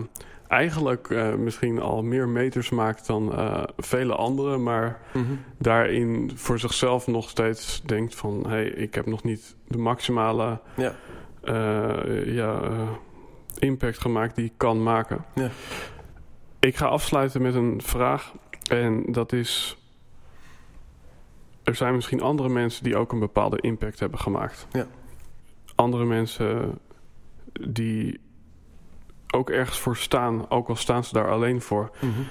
eigenlijk 0.47 1.10
uh, 1.10 1.34
misschien 1.34 1.80
al 1.80 2.03
meer 2.03 2.28
meters 2.28 2.70
maakt 2.70 3.07
dan 3.07 3.34
vele 3.78 4.16
anderen. 4.16 4.64
Maar 4.64 4.99
mm 5.14 5.26
-hmm. 5.26 5.39
daarin 5.57 6.32
voor 6.36 6.60
zichzelf 6.60 7.07
nog 7.07 7.30
steeds 7.30 7.82
denkt 7.86 8.16
van 8.16 8.43
hé, 8.43 8.49
hey, 8.49 8.66
ik 8.66 8.95
heb 8.95 9.05
nog 9.05 9.24
niet 9.24 9.55
de 9.68 9.78
maximale. 9.78 10.60
Ja 10.76 10.95
ja, 12.26 12.62
uh, 12.62 12.90
impact 13.60 14.00
gemaakt 14.00 14.36
die 14.36 14.46
ik 14.46 14.54
kan 14.58 14.84
maken. 14.84 15.26
Ja. 15.36 15.50
Ik 16.60 16.76
ga 16.76 16.86
afsluiten 16.86 17.42
met 17.42 17.56
een 17.56 17.82
vraag. 17.82 18.34
En 18.70 19.12
dat 19.12 19.34
is... 19.34 19.78
Er 21.64 21.76
zijn 21.76 21.96
misschien 21.96 22.22
andere 22.22 22.50
mensen 22.50 22.84
die 22.84 22.98
ook 22.98 23.12
een 23.12 23.20
bepaalde 23.20 23.62
impact 23.62 24.00
hebben 24.00 24.20
gemaakt. 24.20 24.68
Ja. 24.72 24.88
Andere 25.76 26.06
mensen 26.06 26.80
die 27.70 28.20
ook 29.32 29.50
ergens 29.50 29.80
voor 29.80 29.98
staan, 29.98 30.50
ook 30.50 30.70
al 30.70 30.76
staan 30.76 31.04
ze 31.04 31.14
daar 31.14 31.32
alleen 31.32 31.62
voor. 31.62 31.92
Mm 32.00 32.14
-hmm. 32.14 32.26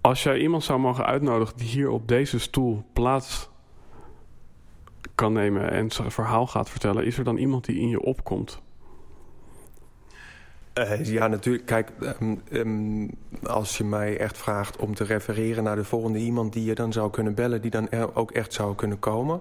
Als 0.00 0.22
jij 0.22 0.38
iemand 0.38 0.64
zou 0.64 0.78
mogen 0.78 1.06
uitnodigen 1.06 1.56
die 1.56 1.68
hier 1.68 1.88
op 1.88 2.08
deze 2.08 2.38
stoel 2.38 2.84
plaats 2.92 3.50
kan 5.16 5.32
nemen 5.32 5.70
en 5.70 5.90
zijn 5.90 6.10
verhaal 6.10 6.46
gaat 6.46 6.70
vertellen, 6.70 7.04
is 7.04 7.18
er 7.18 7.24
dan 7.24 7.36
iemand 7.36 7.64
die 7.64 7.80
in 7.80 7.88
je 7.88 8.00
opkomt? 8.00 8.62
Uh, 10.78 11.04
ja, 11.04 11.26
natuurlijk. 11.26 11.66
Kijk, 11.66 11.90
um, 12.20 12.42
um, 12.52 13.10
als 13.42 13.78
je 13.78 13.84
mij 13.84 14.18
echt 14.18 14.38
vraagt 14.38 14.76
om 14.76 14.94
te 14.94 15.04
refereren 15.04 15.64
naar 15.64 15.76
de 15.76 15.84
volgende 15.84 16.18
iemand 16.18 16.52
die 16.52 16.64
je 16.64 16.74
dan 16.74 16.92
zou 16.92 17.10
kunnen 17.10 17.34
bellen, 17.34 17.62
die 17.62 17.70
dan 17.70 17.90
er 17.90 18.16
ook 18.16 18.30
echt 18.30 18.52
zou 18.52 18.74
kunnen 18.74 18.98
komen, 18.98 19.40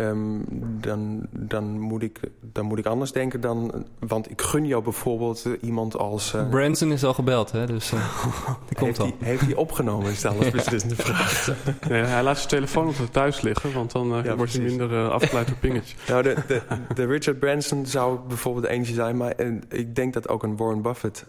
um, 0.00 0.44
dan, 0.80 1.26
dan, 1.30 1.80
moet 1.80 2.02
ik, 2.02 2.20
dan 2.40 2.64
moet 2.64 2.78
ik 2.78 2.86
anders 2.86 3.12
denken 3.12 3.40
dan. 3.40 3.86
Want 3.98 4.30
ik 4.30 4.42
gun 4.42 4.66
jou 4.66 4.82
bijvoorbeeld 4.82 5.44
uh, 5.46 5.52
iemand 5.60 5.96
als. 5.96 6.34
Uh, 6.34 6.48
Branson 6.48 6.92
is 6.92 7.04
al 7.04 7.14
gebeld, 7.14 7.52
hè? 7.52 7.66
Dus 7.66 7.90
die 8.68 8.76
komt 8.76 8.98
heeft 8.98 9.00
al. 9.00 9.12
heeft 9.18 9.40
hij 9.40 9.54
opgenomen? 9.54 10.10
Is 10.10 10.24
alles 10.36 10.50
beslissende 10.50 10.96
vraag. 10.96 11.48
nee, 11.88 12.02
hij 12.02 12.22
laat 12.22 12.36
zijn 12.36 12.48
telefoon 12.48 12.88
op 12.88 12.94
thuis 13.10 13.40
liggen, 13.40 13.72
want 13.72 13.92
dan 13.92 14.20
ja, 14.24 14.36
wordt 14.36 14.52
hij 14.52 14.62
minder 14.62 15.08
afgeleid 15.10 15.46
door 15.46 15.56
pingetje. 15.68 15.96
nou, 16.06 16.22
de, 16.22 16.36
de, 16.46 16.62
de, 16.94 17.06
Richard 17.06 17.38
Branson 17.38 17.86
zou 17.86 18.18
bijvoorbeeld 18.28 18.66
eentje 18.66 18.94
zijn, 18.94 19.16
maar 19.16 19.34
ik 19.68 19.94
denk 19.94 20.12
dat 20.12 20.28
ook 20.28 20.42
een 20.42 20.56
Warren 20.66 20.82
Buffett, 20.82 21.24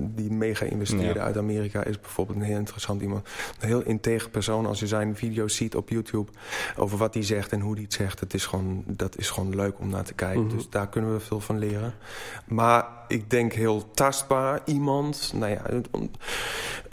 die 0.00 0.30
mega 0.30 0.64
investeerde 0.64 1.20
uit 1.20 1.36
Amerika, 1.36 1.84
is 1.84 2.00
bijvoorbeeld 2.00 2.38
een 2.38 2.44
heel 2.44 2.58
interessant 2.58 3.02
iemand. 3.02 3.28
Een 3.60 3.68
heel 3.68 3.82
integer 3.82 4.30
persoon. 4.30 4.66
Als 4.66 4.80
je 4.80 4.86
zijn 4.86 5.16
video's 5.16 5.56
ziet 5.56 5.76
op 5.76 5.88
YouTube 5.88 6.30
over 6.76 6.98
wat 6.98 7.14
hij 7.14 7.22
zegt 7.22 7.52
en 7.52 7.60
hoe 7.60 7.74
hij 7.74 7.82
het 7.82 7.92
zegt, 7.92 8.20
het 8.20 8.34
is 8.34 8.46
gewoon, 8.46 8.84
dat 8.86 9.18
is 9.18 9.30
gewoon 9.30 9.54
leuk 9.54 9.78
om 9.78 9.88
naar 9.88 10.04
te 10.04 10.14
kijken. 10.14 10.44
Mhm. 10.44 10.56
Dus 10.56 10.68
daar 10.68 10.88
kunnen 10.88 11.12
we 11.12 11.20
veel 11.20 11.40
van 11.40 11.58
leren. 11.58 11.94
Maar 12.46 12.86
ik 13.08 13.30
denk 13.30 13.52
heel 13.52 13.90
tastbaar 13.90 14.60
iemand. 14.64 15.32
Nou 15.34 15.52
ja, 15.52 15.62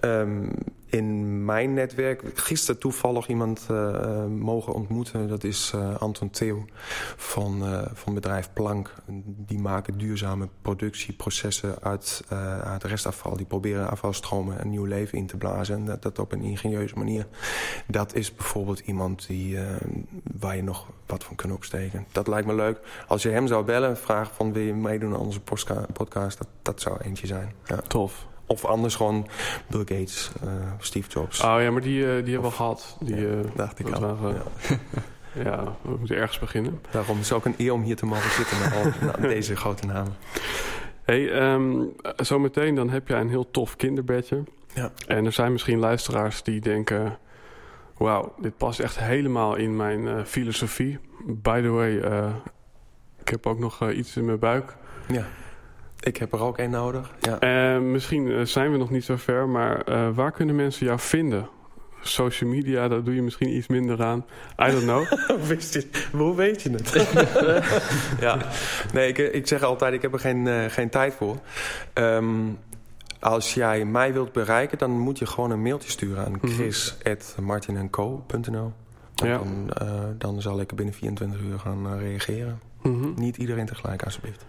um, 0.02 0.52
in 0.90 1.46
mijn 1.46 1.74
netwerk 1.74 2.22
gisteren 2.34 2.80
toevallig 2.80 3.28
iemand 3.28 3.68
uh, 3.72 4.26
mogen 4.26 4.74
ontmoeten. 4.74 5.28
Dat 5.28 5.44
is 5.44 5.72
uh, 5.76 5.96
Anton 5.96 6.30
Theo 6.30 6.66
van, 7.16 7.64
uh, 7.64 7.82
van 7.94 8.14
bedrijf 8.14 8.50
Plank. 8.54 8.94
Die 9.26 9.60
maken 9.60 9.98
duurzame 9.98 10.50
productieprocessen 10.62 11.82
uit, 11.82 12.24
uit 12.64 12.84
restafval. 12.84 13.38
Die 13.38 13.46
proberen 13.46 13.90
afvalstromen 13.90 14.62
een 14.62 14.70
nieuw 14.70 14.86
leven 14.86 15.18
in 15.18 15.28
te 15.28 15.38
blazen. 15.38 15.76
En 15.76 16.00
dat, 16.00 16.20
op 16.20 16.32
een 16.32 16.42
ingenieuze 16.42 16.96
manier. 16.98 17.28
Dat 17.88 18.16
is 18.16 18.36
bijvoorbeeld 18.36 18.80
iemand 18.80 19.28
die, 19.28 19.58
waar 20.40 20.56
je 20.56 20.64
nog 20.64 20.88
wat 21.06 21.24
van 21.24 21.36
kunt 21.36 21.54
opsteken. 21.54 22.06
Dat 22.12 22.28
lijkt 22.28 22.48
me 22.48 22.56
leuk. 22.56 22.80
Als 23.08 23.24
je 23.24 23.30
hem 23.30 23.48
zou 23.48 23.66
bellen, 23.66 23.98
vraag 23.98 24.32
van 24.34 24.54
wil 24.54 24.64
je 24.64 24.74
meedoen 24.74 25.14
aan 25.14 25.20
onze 25.20 25.42
podcast. 25.94 26.38
Dat, 26.38 26.48
dat 26.62 26.82
zou 26.82 26.98
eentje 27.02 27.28
zijn. 27.28 27.54
Ja. 27.66 27.78
Tof. 27.78 28.28
Of 28.48 28.66
anders 28.66 28.96
gewoon 28.96 29.28
Bill 29.68 29.80
Gates, 29.80 30.32
uh, 30.44 30.52
Steve 30.80 31.10
Jobs. 31.10 31.42
Oh 31.42 31.62
ja, 31.62 31.72
maar 31.72 31.82
die, 31.82 32.00
uh, 32.00 32.24
die 32.24 32.34
hebben 32.34 32.50
we 32.50 32.56
gehad. 32.56 32.98
Die, 33.00 33.16
ja, 33.16 33.22
uh, 33.22 33.40
dacht 33.56 33.80
ik 33.80 33.90
al. 33.90 34.02
Waren, 34.02 34.42
ja. 35.34 35.44
ja. 35.44 35.76
we 35.82 35.96
moeten 35.98 36.16
ergens 36.16 36.40
beginnen. 36.40 36.82
Daarom 36.92 37.20
is 37.20 37.30
het 37.30 37.38
ook 37.38 37.46
een 37.46 37.56
eer 37.58 37.74
om 37.74 37.82
hier 37.82 37.96
te 37.96 38.06
mogen 38.06 38.32
zitten 38.32 38.60
met 38.60 38.74
al 38.74 39.22
deze 39.30 39.56
grote 39.56 39.86
namen. 39.86 40.16
hey, 41.04 41.52
um, 41.54 41.96
zometeen 42.16 42.76
dan 42.76 42.90
heb 42.90 43.08
jij 43.08 43.20
een 43.20 43.30
heel 43.30 43.52
tof 43.52 43.76
kinderbedje. 43.76 44.44
Ja. 44.74 44.92
En 45.08 45.26
er 45.26 45.32
zijn 45.32 45.52
misschien 45.52 45.80
luisteraars 45.80 46.44
die 46.44 46.62
denken... 46.62 47.18
Wauw, 47.98 48.34
dit 48.42 48.58
past 48.58 48.80
echt 48.80 49.00
helemaal 49.00 49.56
in 49.56 49.76
mijn 49.76 50.26
filosofie. 50.26 51.00
By 51.26 51.62
the 51.62 51.70
way, 51.70 51.96
ik 53.20 53.30
heb 53.30 53.46
ook 53.46 53.60
nog 53.60 53.90
iets 53.90 54.18
in 54.18 54.26
mijn 54.26 54.40
buik. 54.40 54.76
Ja. 55.08 55.26
Ik 56.00 56.18
heb 56.18 56.34
er 56.34 56.42
ook 56.42 56.58
één 56.58 56.70
nodig. 56.70 57.16
Ja. 57.20 57.76
Uh, 57.76 57.82
misschien 57.82 58.32
eh, 58.32 58.42
zijn 58.42 58.72
we 58.72 58.78
nog 58.78 58.90
niet 58.90 59.04
zo 59.04 59.16
ver, 59.16 59.50
maar 59.50 59.90
uh, 59.90 60.10
waar 60.14 60.32
kunnen 60.32 60.56
mensen 60.56 60.86
jou 60.86 61.00
vinden? 61.00 61.50
Social 62.02 62.50
media, 62.50 62.88
daar 62.88 63.04
doe 63.04 63.16
je 63.16 63.22
misschien 63.22 63.56
iets 63.56 63.68
minder 63.68 64.04
aan. 64.04 64.26
I 64.68 64.72
don't 64.72 64.84
know. 64.84 65.02
Hoe 66.12 66.36
weet 66.36 66.62
je 66.62 66.70
het? 66.70 67.08
ja, 68.26 68.38
nee, 68.94 69.08
ik, 69.08 69.18
ik 69.18 69.48
zeg 69.48 69.64
altijd, 69.64 69.94
ik 69.94 70.02
heb 70.02 70.14
er 70.14 70.20
geen, 70.20 70.46
uh, 70.46 70.66
geen 70.66 70.90
tijd 70.90 71.14
voor. 71.14 71.38
Um, 71.94 72.58
als 73.20 73.54
jij 73.54 73.86
mij 73.86 74.14
wilt 74.14 74.32
bereiken, 74.32 74.78
dan 74.78 74.92
moet 74.92 75.20
je 75.20 75.26
gewoon 75.26 75.52
een 75.52 75.62
mailtje 75.62 75.90
sturen 75.90 76.26
aan 76.26 76.38
mm 76.42 76.50
chris.martinenco.nl. 76.50 78.74
Ja. 79.16 79.38
Dan, 79.38 79.70
dan 80.18 80.42
zal 80.42 80.60
ik 80.60 80.76
binnen 80.76 80.94
24 80.94 81.42
uur 81.42 81.60
gaan 81.60 81.98
reageren. 81.98 82.60
Mm 82.82 83.02
-hmm. 83.02 83.14
Niet 83.16 83.38
iedereen 83.38 83.66
tegelijk, 83.66 84.04
alsjeblieft. 84.04 84.46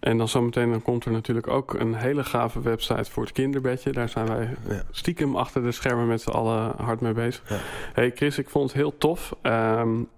En 0.00 0.18
dan 0.18 0.28
zometeen 0.28 0.70
dan 0.70 0.82
komt 0.82 1.04
er 1.04 1.10
natuurlijk 1.10 1.46
ook 1.46 1.74
een 1.74 1.94
hele 1.94 2.24
gave 2.24 2.60
website 2.60 3.10
voor 3.10 3.22
het 3.22 3.32
kinderbedje. 3.32 3.92
Daar 3.92 4.08
zijn 4.08 4.26
wij 4.26 4.54
stiekem 4.90 5.36
achter 5.36 5.62
de 5.62 5.72
schermen 5.72 6.06
met 6.06 6.20
z'n 6.20 6.30
allen 6.30 6.72
hard 6.76 7.00
mee 7.00 7.12
bezig. 7.12 7.42
Ja. 7.48 7.56
Hey 7.92 8.12
Chris, 8.14 8.38
ik 8.38 8.48
vond 8.48 8.64
het 8.70 8.80
heel 8.80 8.98
tof. 8.98 9.36
Um, 9.42 10.08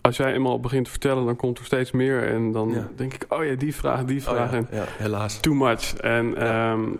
als 0.00 0.16
jij 0.16 0.32
eenmaal 0.32 0.60
begint 0.60 0.84
te 0.84 0.90
vertellen, 0.90 1.24
dan 1.24 1.36
komt 1.36 1.58
er 1.58 1.64
steeds 1.64 1.90
meer. 1.90 2.28
En 2.28 2.52
dan 2.52 2.88
denk 2.96 3.14
ik, 3.14 3.24
oh 3.28 3.44
ja, 3.44 3.54
die 3.54 3.74
vraag, 3.74 4.04
die 4.04 4.20
oh 4.20 4.26
vraag. 4.26 4.52
en 4.52 4.68
helaas. 4.70 5.40
Too 5.40 5.54
much. 5.54 5.94
En... 5.94 6.46
Um, 6.56 6.98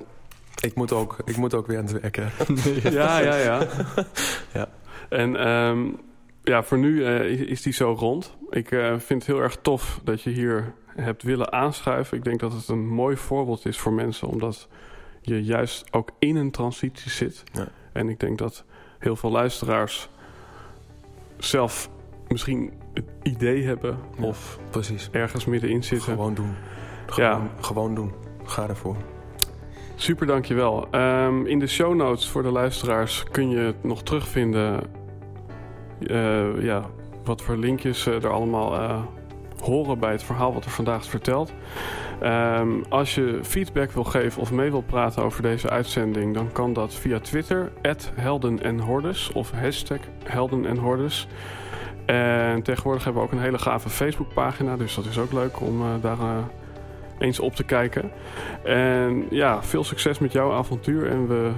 ik 0.63 0.75
moet, 0.75 0.93
ook, 0.93 1.17
ik 1.25 1.37
moet 1.37 1.55
ook 1.55 1.67
weer 1.67 1.79
aan 1.79 1.85
het 1.85 2.01
werken. 2.01 2.31
ja, 2.93 3.19
ja, 3.19 3.37
ja. 3.37 3.67
ja. 4.53 4.69
En 5.09 5.49
um, 5.49 5.97
ja, 6.43 6.63
voor 6.63 6.79
nu 6.79 6.99
uh, 6.99 7.51
is 7.51 7.63
die 7.63 7.73
zo 7.73 7.97
rond. 7.99 8.37
Ik 8.51 8.71
uh, 8.71 8.89
vind 8.89 9.09
het 9.09 9.27
heel 9.27 9.43
erg 9.43 9.59
tof 9.63 10.01
dat 10.05 10.23
je 10.23 10.31
hier 10.31 10.75
hebt 10.97 11.23
willen 11.23 11.53
aanschuiven. 11.53 12.17
Ik 12.17 12.25
denk 12.25 12.41
dat 12.41 12.53
het 12.53 12.69
een 12.69 12.87
mooi 12.87 13.17
voorbeeld 13.17 13.67
is 13.67 13.79
voor 13.79 13.93
mensen, 13.93 14.29
omdat 14.29 14.69
je 15.21 15.45
juist 15.45 15.93
ook 15.93 16.11
in 16.19 16.37
een 16.37 16.51
transitie 16.51 17.11
zit. 17.11 17.43
Ja. 17.53 17.69
En 17.93 18.09
ik 18.09 18.21
denk 18.21 18.39
dat 18.39 18.65
heel 18.99 19.17
veel 19.17 19.31
luisteraars 19.31 20.09
zelf 21.39 21.91
misschien 22.29 22.73
het 22.95 23.05
idee 23.23 23.65
hebben 23.65 23.99
of 24.21 24.59
precies. 24.71 25.09
ergens 25.13 25.45
middenin 25.45 25.85
zitten. 25.85 26.13
Gewoon 26.13 26.35
doen. 26.35 26.55
Gewoon, 27.07 27.31
ja. 27.31 27.51
gewoon 27.61 27.95
doen. 27.95 28.13
Ga 28.45 28.69
ervoor. 28.69 28.97
Super, 29.95 30.27
dankjewel. 30.27 30.95
Um, 30.95 31.47
in 31.47 31.59
de 31.59 31.67
show 31.67 31.95
notes 31.95 32.29
voor 32.29 32.43
de 32.43 32.51
luisteraars 32.51 33.25
kun 33.31 33.51
je 33.51 33.59
het 33.59 33.85
nog 33.85 34.03
terugvinden. 34.03 34.83
Uh, 36.01 36.63
ja, 36.63 36.91
wat 37.25 37.43
voor 37.43 37.57
linkjes 37.57 38.07
er 38.07 38.29
allemaal 38.29 38.75
uh, 38.75 39.03
horen 39.67 39.99
bij 39.99 40.11
het 40.11 40.23
verhaal 40.23 40.55
wat 40.55 40.65
er 40.65 40.71
vandaag 40.71 41.05
verteld. 41.05 41.53
Um, 42.23 42.85
als 42.89 43.15
je 43.15 43.39
feedback 43.43 43.91
wil 43.91 44.05
geven 44.05 44.41
of 44.41 44.53
mee 44.53 44.71
wil 44.71 44.83
praten 44.83 45.23
over 45.23 45.43
deze 45.43 45.71
uitzending, 45.71 46.35
dan 46.35 46.53
kan 46.53 46.73
dat 46.73 46.95
via 46.95 47.19
Twitter, 47.19 47.73
helden 48.15 48.63
en 48.63 48.79
hordes 48.79 49.33
of 49.33 49.51
hashtag 49.51 49.99
helden 50.25 50.67
en 50.67 50.77
hordes. 50.77 51.27
En 52.07 52.63
tegenwoordig 52.63 53.05
hebben 53.05 53.23
we 53.23 53.29
ook 53.29 53.35
een 53.35 53.45
hele 53.45 53.59
gave 53.59 53.89
Facebookpagina, 53.89 54.77
dus 54.77 54.95
dat 54.95 55.05
is 55.05 55.19
ook 55.19 55.33
leuk 55.33 55.61
om 55.61 55.81
uh, 55.81 55.89
daar 56.01 56.19
uh, 56.19 56.37
eens 57.19 57.41
op 57.41 57.55
te 57.55 57.65
kijken. 57.65 58.11
En 58.65 59.27
ja, 59.31 59.63
veel 59.63 59.85
succes 59.85 60.19
met 60.19 60.33
jouw 60.33 60.53
avontuur 60.53 61.11
en 61.11 61.29
we 61.29 61.51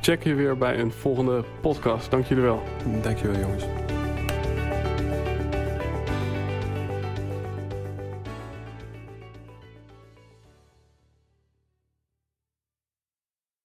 checken 0.00 0.30
je 0.30 0.36
weer 0.36 0.58
bij 0.58 0.78
een 0.78 0.92
volgende 0.92 1.44
podcast. 1.60 2.10
Dank 2.10 2.26
jullie 2.26 2.44
wel. 2.44 2.62
Dank 3.02 3.18
wel 3.18 3.40
jongens. 3.40 3.64